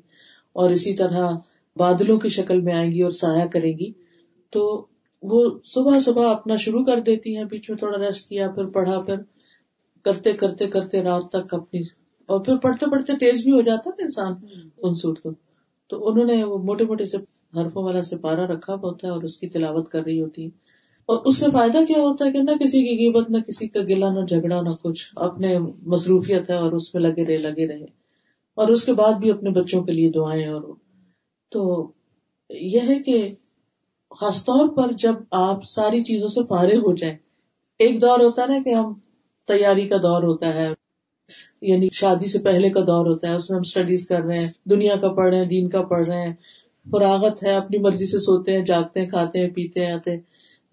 اور 0.52 0.70
اسی 0.70 0.94
طرح 0.94 1.30
بادلوں 1.76 2.18
کی 2.18 2.28
شکل 2.28 2.60
میں 2.60 2.74
آئیں 2.74 2.90
گی 2.92 3.02
اور 3.02 3.10
سایہ 3.10 3.46
کرے 3.46 3.72
گی۔ 3.72 3.92
تو 4.52 4.86
وہ 5.22 5.58
صبح 5.64 5.98
صبح 5.98 6.30
اپنا 6.30 6.56
شروع 6.56 6.84
کر 6.84 7.00
دیتی 7.00 7.36
ہیں 7.36 7.44
بیچ 7.44 7.70
میں 7.70 7.78
تھوڑا 7.78 7.98
ریسٹ 7.98 8.28
کیا 8.28 8.50
پھر 8.50 8.66
پڑھا 8.66 9.00
پھر 9.00 9.16
کرتے 10.02 10.32
کرتے 10.32 10.66
کرتے 10.66 11.02
رات 11.02 11.28
تک 11.28 11.54
اپنی 11.54 11.80
اور 12.26 12.40
پھر 12.40 12.56
پڑھتے 12.56 12.90
پڑھتے 12.90 13.12
تیز 13.12 13.44
بھی 13.44 13.52
ہو 13.52 13.60
جاتا 13.60 13.90
نا 13.90 14.02
انسان 14.02 14.32
ان 14.78 15.14
کو 15.14 15.30
تو 15.90 16.08
انہوں 16.08 16.24
نے 16.24 16.44
وہ 16.44 16.58
موٹے 16.58 16.84
موٹے 16.84 17.04
سے 17.04 17.16
حرفوں 17.56 17.82
والا 17.82 18.02
سپارہ 18.02 18.40
رکھا 18.40 18.74
ہوتا 18.74 19.06
ہے 19.06 19.12
اور 19.12 19.22
اس 19.22 19.36
کی 19.36 19.48
تلاوت 19.48 19.90
کر 19.90 20.02
رہی 20.02 20.20
ہوتی 20.20 20.42
ہے 20.44 20.50
اور 21.06 21.18
اس 21.24 21.36
سے 21.36 21.46
فائدہ 21.52 21.78
کیا 21.88 21.98
ہوتا 21.98 22.24
ہے 22.24 22.32
کہ 22.32 22.38
نہ 22.38 22.50
کسی 22.50 22.82
کی 22.82 22.96
قیمت 22.96 23.30
نہ 23.30 23.36
کسی 23.38 23.68
کا 23.68 23.80
گلا، 23.82 24.12
نہ 24.12 24.26
جھگڑا، 24.26 24.62
نہ 24.62 24.68
کچھ۔ 24.82 25.12
اپنے 25.16 25.58
مصروفیت 25.82 26.50
ہے 26.50 26.54
اور 26.54 26.72
اس 26.72 26.94
میں 26.94 27.02
لگے 27.02 27.26
رہے 27.26 27.36
لگے 27.36 27.68
رہے۔ 27.68 27.84
اور 28.54 28.68
اس 28.68 28.86
کے 28.86 28.92
بعد 28.92 29.12
بھی 29.12 29.30
اپنے 29.30 29.50
بچوں 29.50 29.82
کے 29.82 29.92
لیے 29.92 30.10
دعائیں 30.10 30.46
اور 30.46 30.62
تو 31.48 31.92
یہ 32.50 32.80
ہے 32.88 33.02
کہ 33.02 33.34
خاص 34.10 34.44
طور 34.44 34.68
پر 34.68 34.92
جب 34.92 35.14
آپ 35.30 35.64
ساری 35.64 36.04
چیزوں 36.04 36.28
سے 36.28 36.40
فارغ 36.48 36.76
ہو 36.76 36.94
جائیں، 36.94 37.16
ایک 37.78 38.00
دور 38.00 38.20
ہوتا 38.20 38.42
ہے 38.42 38.46
نا 38.46 38.58
کہ 38.64 38.74
ہم 38.74 38.94
تیاری 39.48 39.88
کا 39.88 39.96
دور 39.96 40.22
ہوتا 40.22 40.54
ہے۔ 40.54 40.68
یعنی 41.60 41.88
شادی 41.92 42.28
سے 42.28 42.38
پہلے 42.38 42.70
کا 42.70 42.80
دور 42.80 43.06
ہوتا 43.06 43.28
ہے، 43.28 43.34
اس 43.34 43.50
میں 43.50 43.56
ہم 43.56 43.62
اسٹڈیز 43.66 44.08
کر 44.08 44.20
رہے 44.20 44.38
ہیں، 44.38 44.48
دنیا 44.64 44.96
کا 44.96 45.08
پڑھ 45.08 45.30
رہے 45.30 45.38
ہیں، 45.38 45.48
دین 45.48 45.68
کا 45.68 45.82
پڑھ 45.82 46.06
رہے 46.06 46.26
ہیں، 46.26 46.34
فراغت 46.90 47.42
ہے، 47.42 47.54
اپنی 47.54 47.78
مرضی 47.78 48.06
سے 48.06 48.18
سوتے 48.18 48.52
ہیں، 48.52 48.64
جاگتے 48.64 49.00
ہیں، 49.00 49.08
کھاتے 49.08 49.38
ہیں، 49.38 49.48
پیتے 49.48 49.86
ہیں، 49.86 49.92
آتے 49.92 50.10
ہیں، 50.10 50.20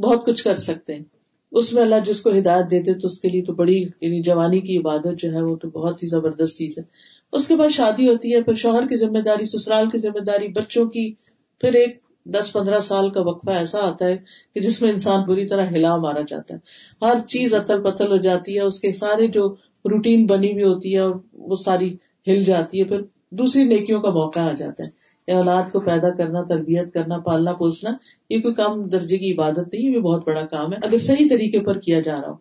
بہت 0.02 0.26
کچھ 0.26 0.44
کر 0.44 0.56
سکتے 0.56 0.96
ہیں۔ 0.96 1.04
اس 1.52 1.74
میں 1.74 1.84
اللہ 1.84 1.96
جس 2.06 2.22
کو 2.22 2.30
ہدایت 2.30 2.72
دیتے 2.72 2.94
تو 2.94 3.06
اس 3.06 3.22
کے 3.22 3.30
لیے 3.30 3.42
تو 3.42 3.54
بڑی 3.54 3.82
یعنی 4.02 4.22
جوانی 4.22 4.60
کی 4.60 4.78
عبادت 4.78 5.20
جو 5.20 5.34
ہے 5.34 5.42
وہ 5.42 5.56
تو 5.56 5.70
بہت 5.70 6.04
ہی 6.04 6.08
زبردست 6.08 6.58
چیز 6.58 6.78
ہے۔ 6.78 6.84
اس 7.32 7.48
کے 7.48 7.56
بعد 7.56 7.70
شادی 7.70 8.08
ہوتی 8.08 8.36
ہے، 8.36 8.44
پھر 8.44 8.54
شوہر 8.54 8.88
کی 8.88 8.98
ذمہ 8.98 9.20
داری، 9.20 9.46
سسرال 9.46 9.90
کی 9.90 9.98
ذمہ 9.98 10.20
داری، 10.20 10.48
بچوں 10.48 10.86
کی 10.86 11.14
پھر 11.60 11.74
ایک 11.74 12.00
دس 12.26 12.54
پندرہ 12.54 12.80
سال 12.80 13.10
کا 13.10 13.22
وقفہ 13.22 13.50
ایسا 13.50 13.80
آتا 13.80 14.06
ہے 14.06 14.18
کہ 14.54 14.60
جس 14.60 14.82
میں 14.82 14.92
انسان 14.92 15.24
بری 15.28 15.48
طرح 15.48 15.66
ہلا 15.68 15.96
مارا 15.96 16.22
جاتا 16.28 16.56
ہے۔ 16.56 16.60
ہر 17.06 17.28
چیز 17.28 17.54
اتل 17.54 17.84
پتل 17.84 18.12
ہو 18.12 18.18
جاتی 18.18 18.56
ہے، 18.56 18.62
اس 18.62 18.80
کے 18.80 18.94
سارے 18.94 19.28
جو 19.28 19.56
روٹین 19.90 20.26
بنی 20.26 20.52
ہوئی 20.52 20.64
ہوتی 20.64 20.98
ہے 20.98 21.02
وہ 21.34 21.56
ساری 21.56 21.96
ہل 22.28 22.42
جاتی 22.42 22.80
ہے، 22.80 22.86
پھر 22.86 23.02
دوسری 23.30 23.64
نیکیوں 23.64 24.02
کا 24.02 24.10
موقع 24.10 24.40
آ 24.40 24.52
جاتا 24.52 24.84
ہے۔ 24.84 25.08
اولاد 25.32 25.64
کو 25.72 25.80
پیدا 25.80 26.10
کرنا، 26.10 26.44
تربیت 26.44 26.94
کرنا، 26.94 27.18
پالنا، 27.18 27.54
پوسنا، 27.54 27.90
یہ 28.30 28.40
کوئی 28.42 28.54
کم 28.54 28.90
درجے 28.90 29.18
کی 29.18 29.34
عبادت 29.34 29.74
نہیں، 29.74 29.96
یہ 29.96 30.00
بہت 30.00 30.28
بڑا 30.28 30.46
کام 30.46 30.74
ہے۔ 30.74 30.78
اگر 30.84 30.98
صحیح 30.98 31.28
طریقے 31.30 31.60
پر 31.60 31.80
کیا 31.80 32.00
جا 32.00 32.22
رہا 32.22 32.30
ہو۔ 32.30 32.36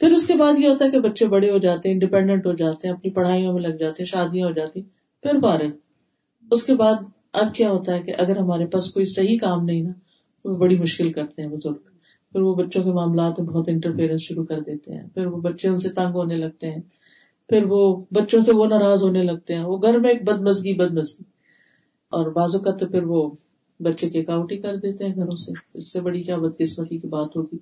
پھر 0.00 0.12
اس 0.12 0.26
کے 0.26 0.34
بعد 0.34 0.52
یہ 0.58 0.68
ہوتا 0.68 0.84
ہے 0.84 0.90
کہ 0.90 1.00
بچے 1.00 1.26
بڑے 1.26 1.50
ہو 1.50 1.58
جاتے 1.58 1.88
ہیں 1.88 1.94
انڈیپینڈنٹ 1.94 2.46
ہو 2.46 2.52
جاتے 2.52 2.88
ہیں، 2.88 2.94
اپنی 2.94 3.10
پڑھائیوں 3.10 3.52
میں 3.52 3.62
لگ 3.62 3.76
جاتے 3.76 4.02
ہیں، 4.02 4.06
شادیاں 4.06 4.48
ہو 4.48 4.52
جاتی 4.52 4.82
پھر 5.22 5.40
فارغ۔ 5.42 5.68
اس 6.50 6.62
کے 6.62 6.74
بعد 6.74 6.94
اب 7.32 7.54
کیا 7.54 7.70
ہوتا 7.70 7.94
ہے 7.94 8.02
کہ 8.02 8.12
اگر 8.18 8.36
ہمارے 8.36 8.66
پاس 8.66 8.94
کوئی 8.94 9.06
صحیح 9.06 9.38
کام 9.38 9.64
نہیں 9.64 9.82
نا 9.82 9.92
وہ 10.44 10.56
بڑی 10.56 10.78
مشکل 10.78 11.12
کرتے 11.12 11.42
ہیں 11.42 11.48
بزرگ۔ 11.48 11.91
پھر 12.32 12.40
وہ 12.40 12.54
بچوں 12.54 12.84
کے 12.84 12.90
معاملات 12.92 13.40
میں 13.40 13.48
بہت 13.48 13.68
انٹرفیئرنس 13.68 14.20
شروع 14.20 14.44
کر 14.44 14.60
دیتے 14.60 14.94
ہیں۔ 14.94 15.06
پھر 15.14 15.26
وہ 15.26 15.40
بچے 15.40 15.68
ان 15.68 15.80
سے 15.80 15.88
تنگ 15.88 16.14
ہونے 16.14 16.36
لگتے 16.36 16.70
ہیں۔ 16.70 16.80
پھر 17.48 17.64
وہ 17.68 18.04
بچوں 18.10 18.40
سے 18.40 18.52
وہ 18.52 18.66
ناراض 18.66 19.04
ہونے 19.04 19.22
لگتے 19.22 19.54
ہیں۔ 19.54 19.64
وہ 19.64 19.82
گھر 19.82 19.98
میں 19.98 20.10
ایک 20.10 20.24
بدمزگی 20.24 20.74
بدمزگی۔ 20.74 21.24
اور 22.10 22.30
بازو 22.30 22.58
کا 22.58 22.70
تو 22.70 22.86
پھر 22.86 23.02
وہ 23.02 23.30
بچے 23.80 24.10
کے 24.10 24.24
کاؤٹ 24.24 24.52
ہی 24.52 24.56
کر 24.56 24.76
دیتے 24.76 25.04
ہیں 25.04 25.14
گھروں 25.14 25.36
سے۔ 25.36 25.52
اس 25.74 25.92
سے 25.92 26.00
بڑی 26.00 26.22
کیا 26.22 26.36
بدقسمتی 26.36 26.98
کی 26.98 27.08
بات 27.08 27.36
ہوگی۔ 27.36 27.56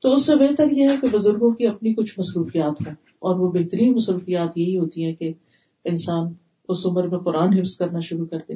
تو 0.00 0.14
اس 0.14 0.26
سے 0.26 0.34
بہتر 0.36 0.70
یہ 0.70 0.88
ہے 0.88 0.96
کہ 1.00 1.06
بزرگوں 1.12 1.50
کی 1.50 1.66
اپنی 1.66 1.94
کچھ 1.94 2.18
مصروفیات 2.18 2.86
ہوں 2.86 2.94
اور 3.18 3.36
وہ 3.36 3.52
بہترین 3.52 3.92
مصروفیات 3.92 4.58
یہی 4.58 4.78
ہوتی 4.78 5.04
ہیں 5.04 5.14
کہ 5.14 5.32
انسان 5.84 6.32
اس 6.68 6.86
عمر 6.86 7.08
میں 7.08 7.18
قرآن 7.18 7.58
حفظ 7.58 7.78
کرنا 7.78 8.00
شروع 8.00 8.26
کر 8.26 8.38
دے۔ 8.48 8.54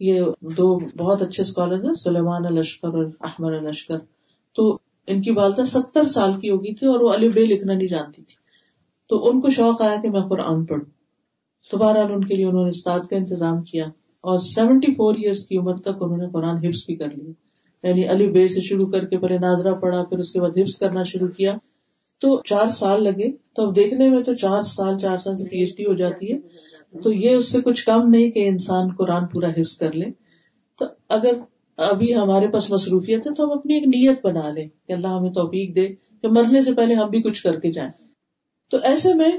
یہ 0.00 0.22
دو 0.40 0.78
بہت 0.78 1.22
اچھے 1.22 1.42
اسکالر 1.42 1.84
ہیں، 1.84 1.94
سلیمان 1.94 2.46
الشکر 2.46 2.88
اور 2.88 3.04
احمد 3.20 3.52
الشکر 3.52 4.15
تو 4.56 4.78
ان 5.06 5.22
کی 5.22 5.30
والدہ 5.30 5.62
ستر 5.66 6.06
سال 6.06 6.40
کی 6.40 6.50
ہوگی 6.50 6.74
تھی 6.74 6.86
اور 6.86 7.00
وہ 7.00 7.14
علی 7.14 7.28
بے 7.28 7.44
لکھنا 7.44 7.74
نہیں 7.74 7.88
جانتی 7.88 8.22
تھی۔ 8.22 8.34
تو 9.08 9.28
ان 9.28 9.40
کو 9.40 9.50
شوق 9.50 9.82
آیا 9.82 10.00
کہ 10.02 10.10
میں 10.10 10.20
قرآن 10.20 10.64
پڑھوں۔ 10.64 10.90
تو 11.70 11.76
بہرحال 11.76 12.12
ان 12.12 12.24
کے 12.24 12.34
لیے 12.34 12.46
انہوں 12.46 12.64
نے 12.64 12.70
استاد 12.70 13.00
کا 13.00 13.16
انتظام 13.16 13.62
کیا 13.62 13.84
اور 14.20 14.38
سیونٹی 14.38 14.94
فور 14.94 15.14
ایئرس 15.14 15.48
کی 15.48 15.56
عمر 15.56 15.76
تک 15.76 15.90
انہوں 16.00 16.16
نے 16.16 16.26
قرآن 16.32 16.56
حفظ 16.56 16.86
بھی 16.86 16.96
کر 16.96 17.08
لیا۔ 17.16 17.32
یعنی 17.88 18.08
علی 18.08 18.28
بے 18.28 18.48
سے 18.48 18.60
شروع 18.60 18.86
کر 18.86 19.06
کے 19.06 19.18
پہلے 19.18 19.38
ناظرہ 19.38 19.74
پڑھا، 19.74 20.04
پھر 20.04 20.18
اس 20.18 20.32
کے 20.32 20.40
بعد 20.40 20.58
حفظ 20.58 20.78
کرنا 20.78 21.02
شروع 21.02 21.28
کیا۔ 21.28 21.56
تو 22.20 22.42
چار 22.42 22.70
سال 22.70 23.04
لگے۔ 23.04 23.32
تو 23.32 23.68
اب 23.68 23.76
دیکھنے 23.76 24.10
میں 24.10 24.22
تو 24.22 24.34
چار 24.34 24.62
سال 24.62 24.98
چار 24.98 25.18
سال 25.18 25.36
سے 25.36 25.48
پی 25.48 25.58
ایچ 25.58 25.76
ڈی 25.76 25.86
ہو 25.86 25.92
جاتی 25.92 26.32
ہے۔ 26.32 26.38
تو 26.98 27.12
یہ 27.12 27.30
اس 27.30 27.52
سے 27.52 27.60
کچھ 27.60 27.86
کم 27.86 28.08
نہیں 28.08 28.30
کہ 28.30 28.48
انسان 28.48 28.88
قرآن 28.98 29.26
پورا 29.26 29.48
حفظ 29.48 29.78
کر 29.78 29.92
لے۔ 29.92 30.06
تو 30.78 30.84
اگر 31.08 31.32
ابھی 31.76 32.14
ہمارے 32.14 32.48
پاس 32.48 32.70
مصروفیت 32.70 33.26
ہے 33.26 33.34
تو 33.34 33.44
ہم 33.44 33.50
اپنی 33.50 33.74
ایک 33.74 33.86
نیت 33.86 34.26
بنا 34.26 34.50
لیں 34.50 34.68
کہ 34.86 34.92
اللہ 34.92 35.06
ہمیں 35.06 35.30
توفیق 35.30 35.76
دے 35.76 35.88
کہ 35.88 36.28
مرنے 36.28 36.62
سے 36.62 36.74
پہلے 36.74 36.94
ہم 36.94 37.10
بھی 37.10 37.22
کچھ 37.22 37.42
کر 37.42 37.60
کے 37.60 37.70
جائیں۔ 37.70 37.90
تو 38.70 38.76
ایسے 38.82 39.14
میں 39.14 39.30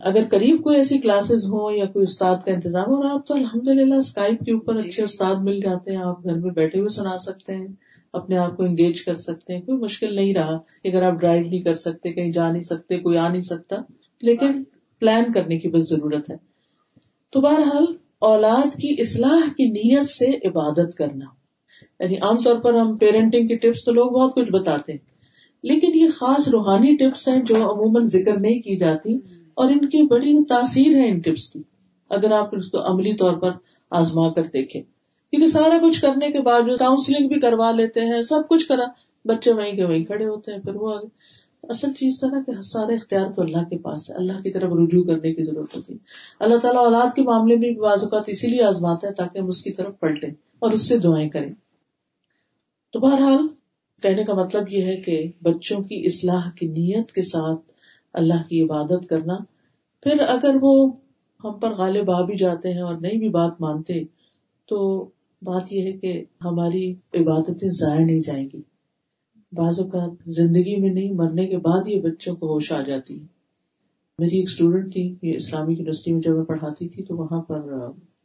اگر 0.00 0.22
قریب 0.30 0.62
کوئی 0.62 0.76
ایسی 0.76 0.98
کلاسز 0.98 1.44
ہو 1.44 1.70
یا 1.70 1.84
کوئی 1.84 2.02
استاد 2.02 2.36
کا 2.44 2.52
انتظام 2.52 2.84
ہو 2.84 3.02
رہا 3.02 3.12
آپ 3.12 3.26
تو 3.26 3.34
الحمد 3.34 3.68
للہ 3.68 3.94
اسکائپ 3.94 4.44
کے 4.44 4.52
اوپر 4.52 4.76
اچھے 4.76 5.02
استاد 5.02 5.34
مل 5.42 5.60
جاتے 5.60 5.90
ہیں 5.90 6.02
آپ 6.02 6.24
گھر 6.24 6.38
میں 6.38 6.50
بیٹھے 6.50 6.78
ہوئے 6.78 6.88
سنا 6.88 7.18
سکتے 7.18 7.54
ہیں 7.54 7.66
اپنے 8.12 8.38
آپ 8.38 8.56
کو 8.56 8.62
انگیج 8.62 9.04
کر 9.04 9.16
سکتے 9.16 9.54
ہیں 9.54 9.60
کوئی 9.60 9.78
مشکل 9.78 10.14
نہیں 10.14 10.34
رہا 10.34 10.54
اگر 10.84 11.02
آپ 11.02 11.12
ڈرائیو 11.12 11.46
نہیں 11.46 11.60
کر 11.60 11.74
سکتے 11.74 12.12
کہیں 12.12 12.32
جا 12.32 12.52
نہیں 12.52 12.62
سکتے 12.62 12.98
کوئی 12.98 13.18
آ 13.18 13.28
نہیں 13.28 13.40
سکتا۔ 13.40 13.76
لیکن 14.22 14.62
پلان 15.00 15.32
کرنے 15.32 15.58
کی 15.58 15.68
بس 15.68 15.88
ضرورت 15.88 16.30
ہے۔ 16.30 16.36
تو 17.30 17.40
بہرحال 17.40 17.84
اولاد 18.18 18.74
کی 18.74 18.96
اصلاح 18.98 19.48
کی 19.56 19.70
نیت 19.70 20.08
سے 20.08 20.48
عبادت 20.48 20.94
کرنا۔ 20.94 21.41
یعنی 22.00 22.16
عام 22.16 22.38
طور 22.38 22.56
پر 22.56 22.74
ہم 22.74 22.96
پیرنٹنگ 22.96 23.46
کی 23.48 23.56
ٹپس 23.56 23.84
تو 23.84 23.92
لوگ 23.92 24.10
بہت 24.10 24.34
کچھ 24.34 24.50
بتاتے 24.52 24.92
ہیں، 24.92 24.98
لیکن 25.64 25.98
یہ 25.98 26.08
خاص 26.14 26.48
روحانی 26.48 26.96
ٹپس 26.96 27.28
ہیں 27.28 27.42
جو 27.42 27.56
عموماً 27.72 28.06
ذکر 28.06 28.38
نہیں 28.38 28.60
کی 28.60 28.76
جاتی 28.76 29.18
اور 29.54 29.70
ان 29.70 29.84
کی 29.86 30.06
بڑی 30.06 30.44
تاثیر 30.44 30.96
ہے 30.96 31.08
ان 31.08 31.20
ٹپس 31.20 31.50
کی۔ 31.50 31.62
اگر 32.10 32.32
آپ 32.32 32.56
اس 32.56 32.70
کو 32.70 32.78
عملی 32.92 33.14
طور 33.16 33.32
پر 33.32 33.50
آزما 33.92 34.32
کر 34.32 34.42
دیکھیں، 34.42 34.82
کیونکہ 34.82 35.46
سارا 35.46 35.78
کچھ 35.82 36.00
کرنے 36.02 36.30
کے 36.30 36.40
بعد 36.40 36.76
کاؤنسلنگ 36.78 37.28
بھی 37.28 37.40
کروا 37.40 37.70
لیتے 37.72 38.00
ہیں، 38.00 38.22
سب 38.22 38.48
کچھ 38.48 38.66
کرا، 38.68 38.84
بچے 39.24 39.52
وہیں 39.52 39.72
کے 39.72 39.84
وہیں 39.84 40.04
کھڑے 40.04 40.26
ہوتے 40.26 40.52
ہیں، 40.52 40.58
پھر 40.58 40.74
وہ 40.74 40.92
آگے۔ 40.94 41.06
اصل 41.68 41.92
چیز 41.92 42.18
تھا 42.20 42.28
نا 42.28 42.40
کہ 42.46 42.60
سارے 42.62 42.94
اختیار 42.94 43.30
تو 43.32 43.42
اللہ 43.42 43.64
کے 43.70 43.78
پاس 43.78 44.10
ہے، 44.10 44.14
اللہ 44.14 44.40
کی 44.42 44.50
طرف 44.50 44.72
رجوع 44.72 45.02
کرنے 45.04 45.32
کی 45.34 45.42
ضرورت 45.42 45.76
ہوتی 45.76 45.92
ہے۔ 45.92 45.98
اللہ 46.40 46.58
تعالیٰ 46.58 46.84
اولاد 46.84 47.14
کے 47.16 47.22
معاملے 47.22 47.56
میں 47.56 47.70
بعض 47.80 48.02
اوقات 48.02 48.28
اسی 48.28 48.46
لیے 48.46 48.62
آزماتا 48.64 49.08
ہے 49.08 49.12
تاکہ 49.12 49.38
ہم 49.38 49.48
اس 49.48 49.62
کی 49.64 49.72
طرف 49.72 49.98
پلٹیں 50.00 50.30
اور 50.58 50.70
اس 50.70 50.88
سے 50.88 50.98
دعائیں 50.98 51.28
کریں۔ 51.30 51.52
تو 52.92 53.00
بہرحال 53.00 53.46
کہنے 54.02 54.24
کا 54.24 54.34
مطلب 54.34 54.68
یہ 54.68 54.84
ہے 54.84 54.96
کہ 54.96 55.30
بچوں 55.42 55.82
کی 55.82 56.02
اصلاح 56.06 56.50
کی 56.50 56.66
نیت 56.66 57.12
کے 57.12 57.22
ساتھ 57.22 57.60
اللہ 58.12 58.42
کی 58.48 58.62
عبادت 58.62 59.08
کرنا، 59.08 59.36
پھر 60.02 60.20
اگر 60.28 60.56
وہ 60.62 60.92
ہم 61.44 61.58
پر 61.58 61.74
غالب 61.74 62.10
آ 62.10 62.22
بھی 62.22 62.36
جاتے 62.36 62.72
ہیں 62.72 62.80
اور 62.80 62.94
نہیں 62.94 63.18
بھی 63.18 63.28
بات 63.28 63.60
مانتے، 63.60 64.02
تو 64.68 65.08
بات 65.42 65.72
یہ 65.72 65.82
ہے 65.82 65.92
کہ 65.92 66.24
ہماری 66.44 66.92
عبادتیں 66.92 67.68
ضائع 67.70 68.04
نہیں 68.04 68.20
جائیں 68.20 68.48
گی۔ 68.52 68.62
بعض 69.52 69.80
اوقات 69.80 70.10
زندگی 70.26 70.76
میں 70.76 70.90
نہیں، 70.90 71.12
مرنے 71.12 71.46
کے 71.46 71.56
بعد 71.56 71.88
یہ 71.88 72.00
بچوں 72.00 72.36
کو 72.36 72.46
ہوش 72.46 72.72
آ 72.72 72.82
جاتی۔ 72.82 73.20
ہے 73.20 73.26
میری 74.18 74.36
ایک 74.36 74.48
اسٹوڈینٹ 74.48 74.92
تھی، 74.92 75.14
یہ 75.22 75.36
اسلامی 75.36 75.74
یونیورسٹی 75.74 76.12
میں 76.12 76.20
جب 76.20 76.36
میں 76.36 76.44
پڑھاتی 76.44 76.88
تھی 76.88 77.04
تو 77.04 77.16
وہاں 77.16 77.42
پر 77.42 77.60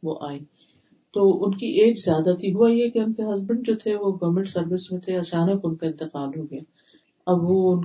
وہ 0.02 0.18
آئی 0.20 0.38
تو 1.10 1.44
ان 1.44 1.50
کی 1.50 1.66
ایج 1.66 2.04
زیادہ 2.04 2.36
تھی۔ 2.36 2.54
ہوا 2.54 2.70
یہ 2.70 2.90
کہ 2.90 2.98
ان 2.98 3.12
کے 3.12 3.22
ہسبینڈ 3.22 3.66
جو 3.66 3.74
تھے 3.82 3.94
وہ 3.94 4.12
گورنمنٹ 4.12 4.48
سروس 4.48 4.92
میں 4.92 5.00
تھے، 5.00 5.16
اچانک 5.16 5.60
ان 5.64 5.74
کا 5.74 5.86
انتقال 5.86 6.38
ہو 6.38 6.44
گیا۔ 6.44 6.60
اب 7.26 7.38
وہ 7.42 7.82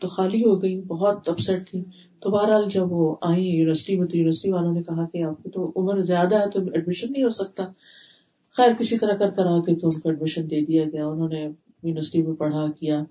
تو 0.00 0.08
خالی 0.08 0.44
ہو 0.44 0.62
گئی 0.62 0.80
بہت 0.80 1.28
اپسٹ 1.28 1.70
تھی 1.70 1.84
تو 2.20 2.30
بہرحال 2.30 2.64
جب 2.74 2.92
وہ 2.92 3.16
آئی 3.20 3.46
یونیورسٹی 3.46 3.98
میں 3.98 4.08
تو 4.08 4.16
یونیورسٹی 4.16 4.50
والوں 4.50 4.72
نے 4.72 4.82
کہا 4.82 5.06
کہ 5.12 5.22
آپ 5.22 5.42
کی 5.42 5.50
تو 5.50 5.72
عمر 5.76 6.00
زیادہ 6.00 6.38
ہے 6.38 6.50
تو 6.50 6.60
ایڈمیشن 6.60 7.12
نہیں 7.12 7.24
ہو 7.24 7.30
سکتا۔ 7.30 7.64
خیر، 8.56 8.72
کسی 8.78 8.98
طرح 8.98 9.12
کر 9.12 9.30
کر 9.30 9.46
آ 9.46 9.60
کے 9.60 9.74
تو 9.74 9.86
ان 9.86 10.00
کو 10.00 10.08
ایڈمیشن 10.08 10.50
دے 10.50 10.64
دیا 10.64 10.84
گیا۔ 10.92 11.06
انہوں 11.06 11.28
نے 11.28 11.42
یونیورسٹی 11.82 12.22
میں 12.22 12.36
پڑھا 12.36 12.66
کیا۔ 12.80 13.04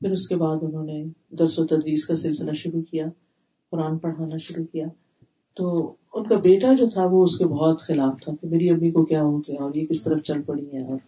پھر 0.00 0.12
اس 0.12 0.28
کے 0.28 0.36
بعد 0.36 0.56
انہوں 0.62 0.86
نے 0.86 1.04
درس 1.30 1.58
و 1.58 1.66
تدریس 1.66 2.06
کا 2.06 2.16
سلسلہ 2.16 2.52
شروع 2.52 2.82
کیا، 2.82 3.06
قرآن 3.70 3.98
پڑھانا 3.98 4.36
شروع 4.36 4.64
کیا۔ 4.72 4.86
تو 5.54 5.94
ان 6.16 6.24
کا 6.24 6.36
بیٹا 6.38 6.72
جو 6.72 6.86
تھا 6.86 7.04
وہ 7.04 7.24
اس 7.24 7.38
کے 7.38 7.44
بہت 7.44 7.80
خلاف 7.80 8.14
تھا، 8.24 8.32
کہ 8.40 8.48
میری 8.48 8.70
امی 8.70 8.90
کو 8.90 9.04
کیا 9.04 9.22
ہو 9.22 9.38
گیا 9.38 9.62
اور 9.62 9.74
یہ 9.74 9.84
کس 9.84 10.04
طرف 10.04 10.22
چل 10.22 10.42
پڑی 10.42 10.66
ہے 10.72 10.86
اور 10.86 10.98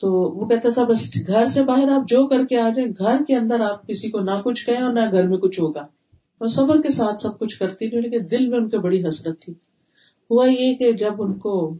تو 0.00 0.12
وہ 0.12 0.46
کہتا 0.46 0.70
تھا، 0.70 0.84
بس 0.84 1.26
گھر 1.26 1.46
سے 1.46 1.62
باہر 1.62 1.88
آپ 1.88 2.08
جو 2.08 2.26
کر 2.26 2.44
کے 2.46 2.58
آ 2.58 2.68
جائیں، 2.68 2.90
گھر 2.98 3.24
کے 3.28 3.36
اندر 3.36 3.60
آپ 3.60 3.86
کسی 3.86 4.10
کو 4.10 4.18
نہ 4.18 4.30
کچھ 4.44 4.66
کہیں 4.66 4.82
اور 4.82 4.92
نہ 4.92 5.00
گھر 5.12 5.28
میں 5.28 5.38
کچھ 5.38 5.60
ہوگا۔ 5.60 5.86
وہ 6.40 6.46
صبر 6.46 6.82
کے 6.82 6.90
ساتھ 6.90 7.22
سب 7.22 7.38
کچھ 7.38 7.58
کرتی 7.58 7.90
تھی 7.90 8.00
لیکن 8.00 8.26
دل 8.30 8.46
میں 8.46 8.58
ان 8.58 8.68
کے 8.68 8.78
بڑی 8.78 9.08
حسرت 9.08 9.40
تھی۔ 9.40 9.52
ہوا 10.30 10.46
یہ 10.46 10.74
کہ 10.74 10.92
جب 10.92 11.22
ان 11.22 11.38
کو 11.38 11.74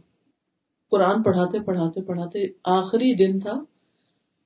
قرآن 0.91 1.23
پڑھاتے 1.23 1.59
پڑھاتے 1.59 2.01
پڑھاتے 2.01 2.39
آخری 2.63 3.13
دن 3.13 3.39
تھا، 3.39 3.63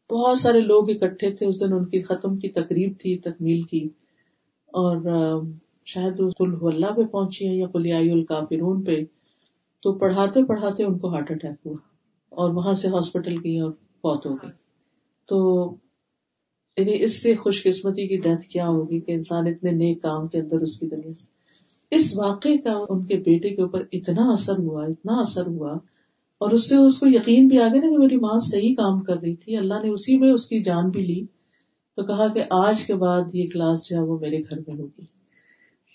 بہت 0.10 0.40
سارے 0.40 0.60
لوگ 0.60 0.90
اکٹھے 0.90 1.32
تھے، 1.32 1.46
اس 1.46 1.60
دن 1.60 1.74
ان 1.74 1.86
کی 1.86 2.02
ختم 2.02 2.38
کی 2.38 2.50
تقریب 2.50 2.94
تھی، 3.00 3.18
تکمیل 3.18 3.62
کی۔ 3.62 3.86
اور 4.68 4.98
شاید 5.86 6.20
وہ 6.20 6.70
اللہ 6.70 6.94
پہ 6.96 7.04
پہنچی 7.04 7.48
ہے 7.48 7.54
یا 7.54 7.68
کلیائی 7.68 8.12
الکافرون 8.12 8.84
پہ، 8.84 9.04
تو 9.84 9.94
پڑھاتے 9.94 10.44
پڑھاتے 10.46 10.84
ان 10.84 10.98
کو 10.98 11.14
ہارٹ 11.14 11.32
اٹیک 11.32 11.68
ہوا 11.68 11.78
اور 12.30 12.54
وہاں 12.54 12.74
سے 12.74 12.88
ہاسپٹل 12.88 13.38
گئی 13.44 13.60
اور 13.60 13.72
فوت 13.72 14.26
ہو 14.26 14.36
گئی۔ 14.36 14.52
تو 15.28 15.72
یعنی 16.78 17.04
اس 17.04 17.24
سے 17.24 17.36
خوش 17.36 17.64
قسمتی 17.64 18.08
کی 18.08 18.18
ڈیتھ 18.18 18.48
کیا 18.48 18.68
ہوگی 18.68 19.00
کہ 19.00 19.12
انسان 19.12 19.48
اتنے 19.48 19.72
نیک 19.72 20.02
کام 20.02 20.28
کے 20.28 20.40
اندر 20.40 20.62
اس 20.62 20.80
کی 20.80 20.88
دنیا 20.88 21.14
سے؟ 21.14 21.42
اس 21.96 22.18
واقعے 22.18 22.58
کا 22.58 22.86
ان 22.90 23.06
کے 23.06 23.18
بیٹے 23.18 23.50
کے 23.50 23.62
اوپر 23.62 23.84
اتنا 23.92 24.32
اثر 24.32 24.58
ہوا، 24.58 24.86
اتنا 24.86 25.14
اثر 25.22 25.48
ہوا 25.48 25.72
اور 26.38 26.52
اس 26.52 26.70
سے 26.70 26.76
اس 26.76 27.00
کو 27.00 27.08
یقین 27.08 27.48
بھی 27.48 27.60
آ 27.60 27.68
گیا 27.68 27.82
نا 27.82 27.90
کہ 27.90 27.98
میری 27.98 28.16
ماں 28.16 28.40
صحیح 28.40 28.76
کام 28.76 29.02
کر 29.02 29.18
رہی 29.18 29.36
تھی، 29.36 29.58
اللہ 29.58 29.74
نے 29.84 29.90
اسی 29.90 30.18
میں 30.18 30.32
اس 30.32 30.50
کی 30.50 30.60
جان 30.60 30.90
بھی 30.90 31.02
لی 31.02 31.26
تو 31.96 32.04
کہا 32.04 32.28
کہ 32.28 32.44
آج 32.50 32.84
کے 32.84 32.94
بعد 32.96 33.36
یہ 33.36 33.48
کلاس 33.54 33.90
جو 33.90 33.98
ہے 33.98 34.02
وہ 34.02 34.20
میرے 34.20 34.40
گھر 34.40 34.60
میں 34.68 34.80
ہوگی۔ 34.80 35.21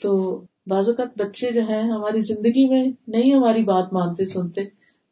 تو 0.02 0.40
بعض 0.66 0.88
اوقات 0.88 1.18
بچے 1.18 1.50
جو 1.50 1.60
ہیں 1.68 1.82
ہماری 1.82 2.20
زندگی 2.20 2.68
میں 2.68 2.86
نہیں 3.08 3.34
ہماری 3.34 3.64
بات 3.64 3.92
مانتے 3.92 4.24
سنتے، 4.24 4.64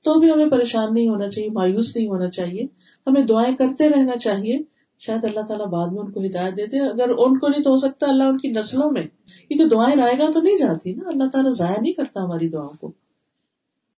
تو 0.02 0.20
بھی 0.20 0.32
ہمیں 0.32 0.50
پریشان 0.50 0.94
نہیں 0.94 1.08
ہونا 1.08 1.28
چاہیے، 1.28 1.50
مایوس 1.50 1.96
نہیں 1.96 2.08
ہونا 2.08 2.30
چاہیے، 2.30 2.62
ہمیں 3.06 3.22
دعائیں 3.22 3.56
کرتے 3.56 3.88
رہنا 3.88 4.16
چاہیے۔ 4.16 4.58
شاید 5.00 5.24
اللہ 5.24 5.40
تعالیٰ 5.40 5.66
بعد 5.66 5.88
میں 5.88 6.00
ان 6.00 6.12
کو 6.12 6.24
ہدایت 6.24 6.56
دیتے 6.56 6.80
اگر 6.80 7.10
ان 7.18 7.38
کو 7.38 7.48
نہیں 7.48 7.62
تو 7.62 7.70
ہو 7.70 7.76
سکتا 7.76 8.06
اللہ 8.08 8.24
ان 8.24 8.38
کی 8.38 8.48
نسلوں 8.48 8.90
میں 8.90 9.02
کیونکہ 9.48 9.64
دعائیں 9.64 9.96
رائے 9.96 10.14
گا 10.18 10.30
تو 10.32 10.40
نہیں 10.40 10.58
جاتی 10.58 10.94
نا۔ 10.94 11.08
اللہ 11.08 11.24
تعالیٰ 11.32 11.52
ضائع 11.52 11.80
نہیں 11.80 11.92
کرتا 11.92 12.22
ہماری 12.22 12.48
دعاؤں 12.48 12.76
کو۔ 12.80 12.92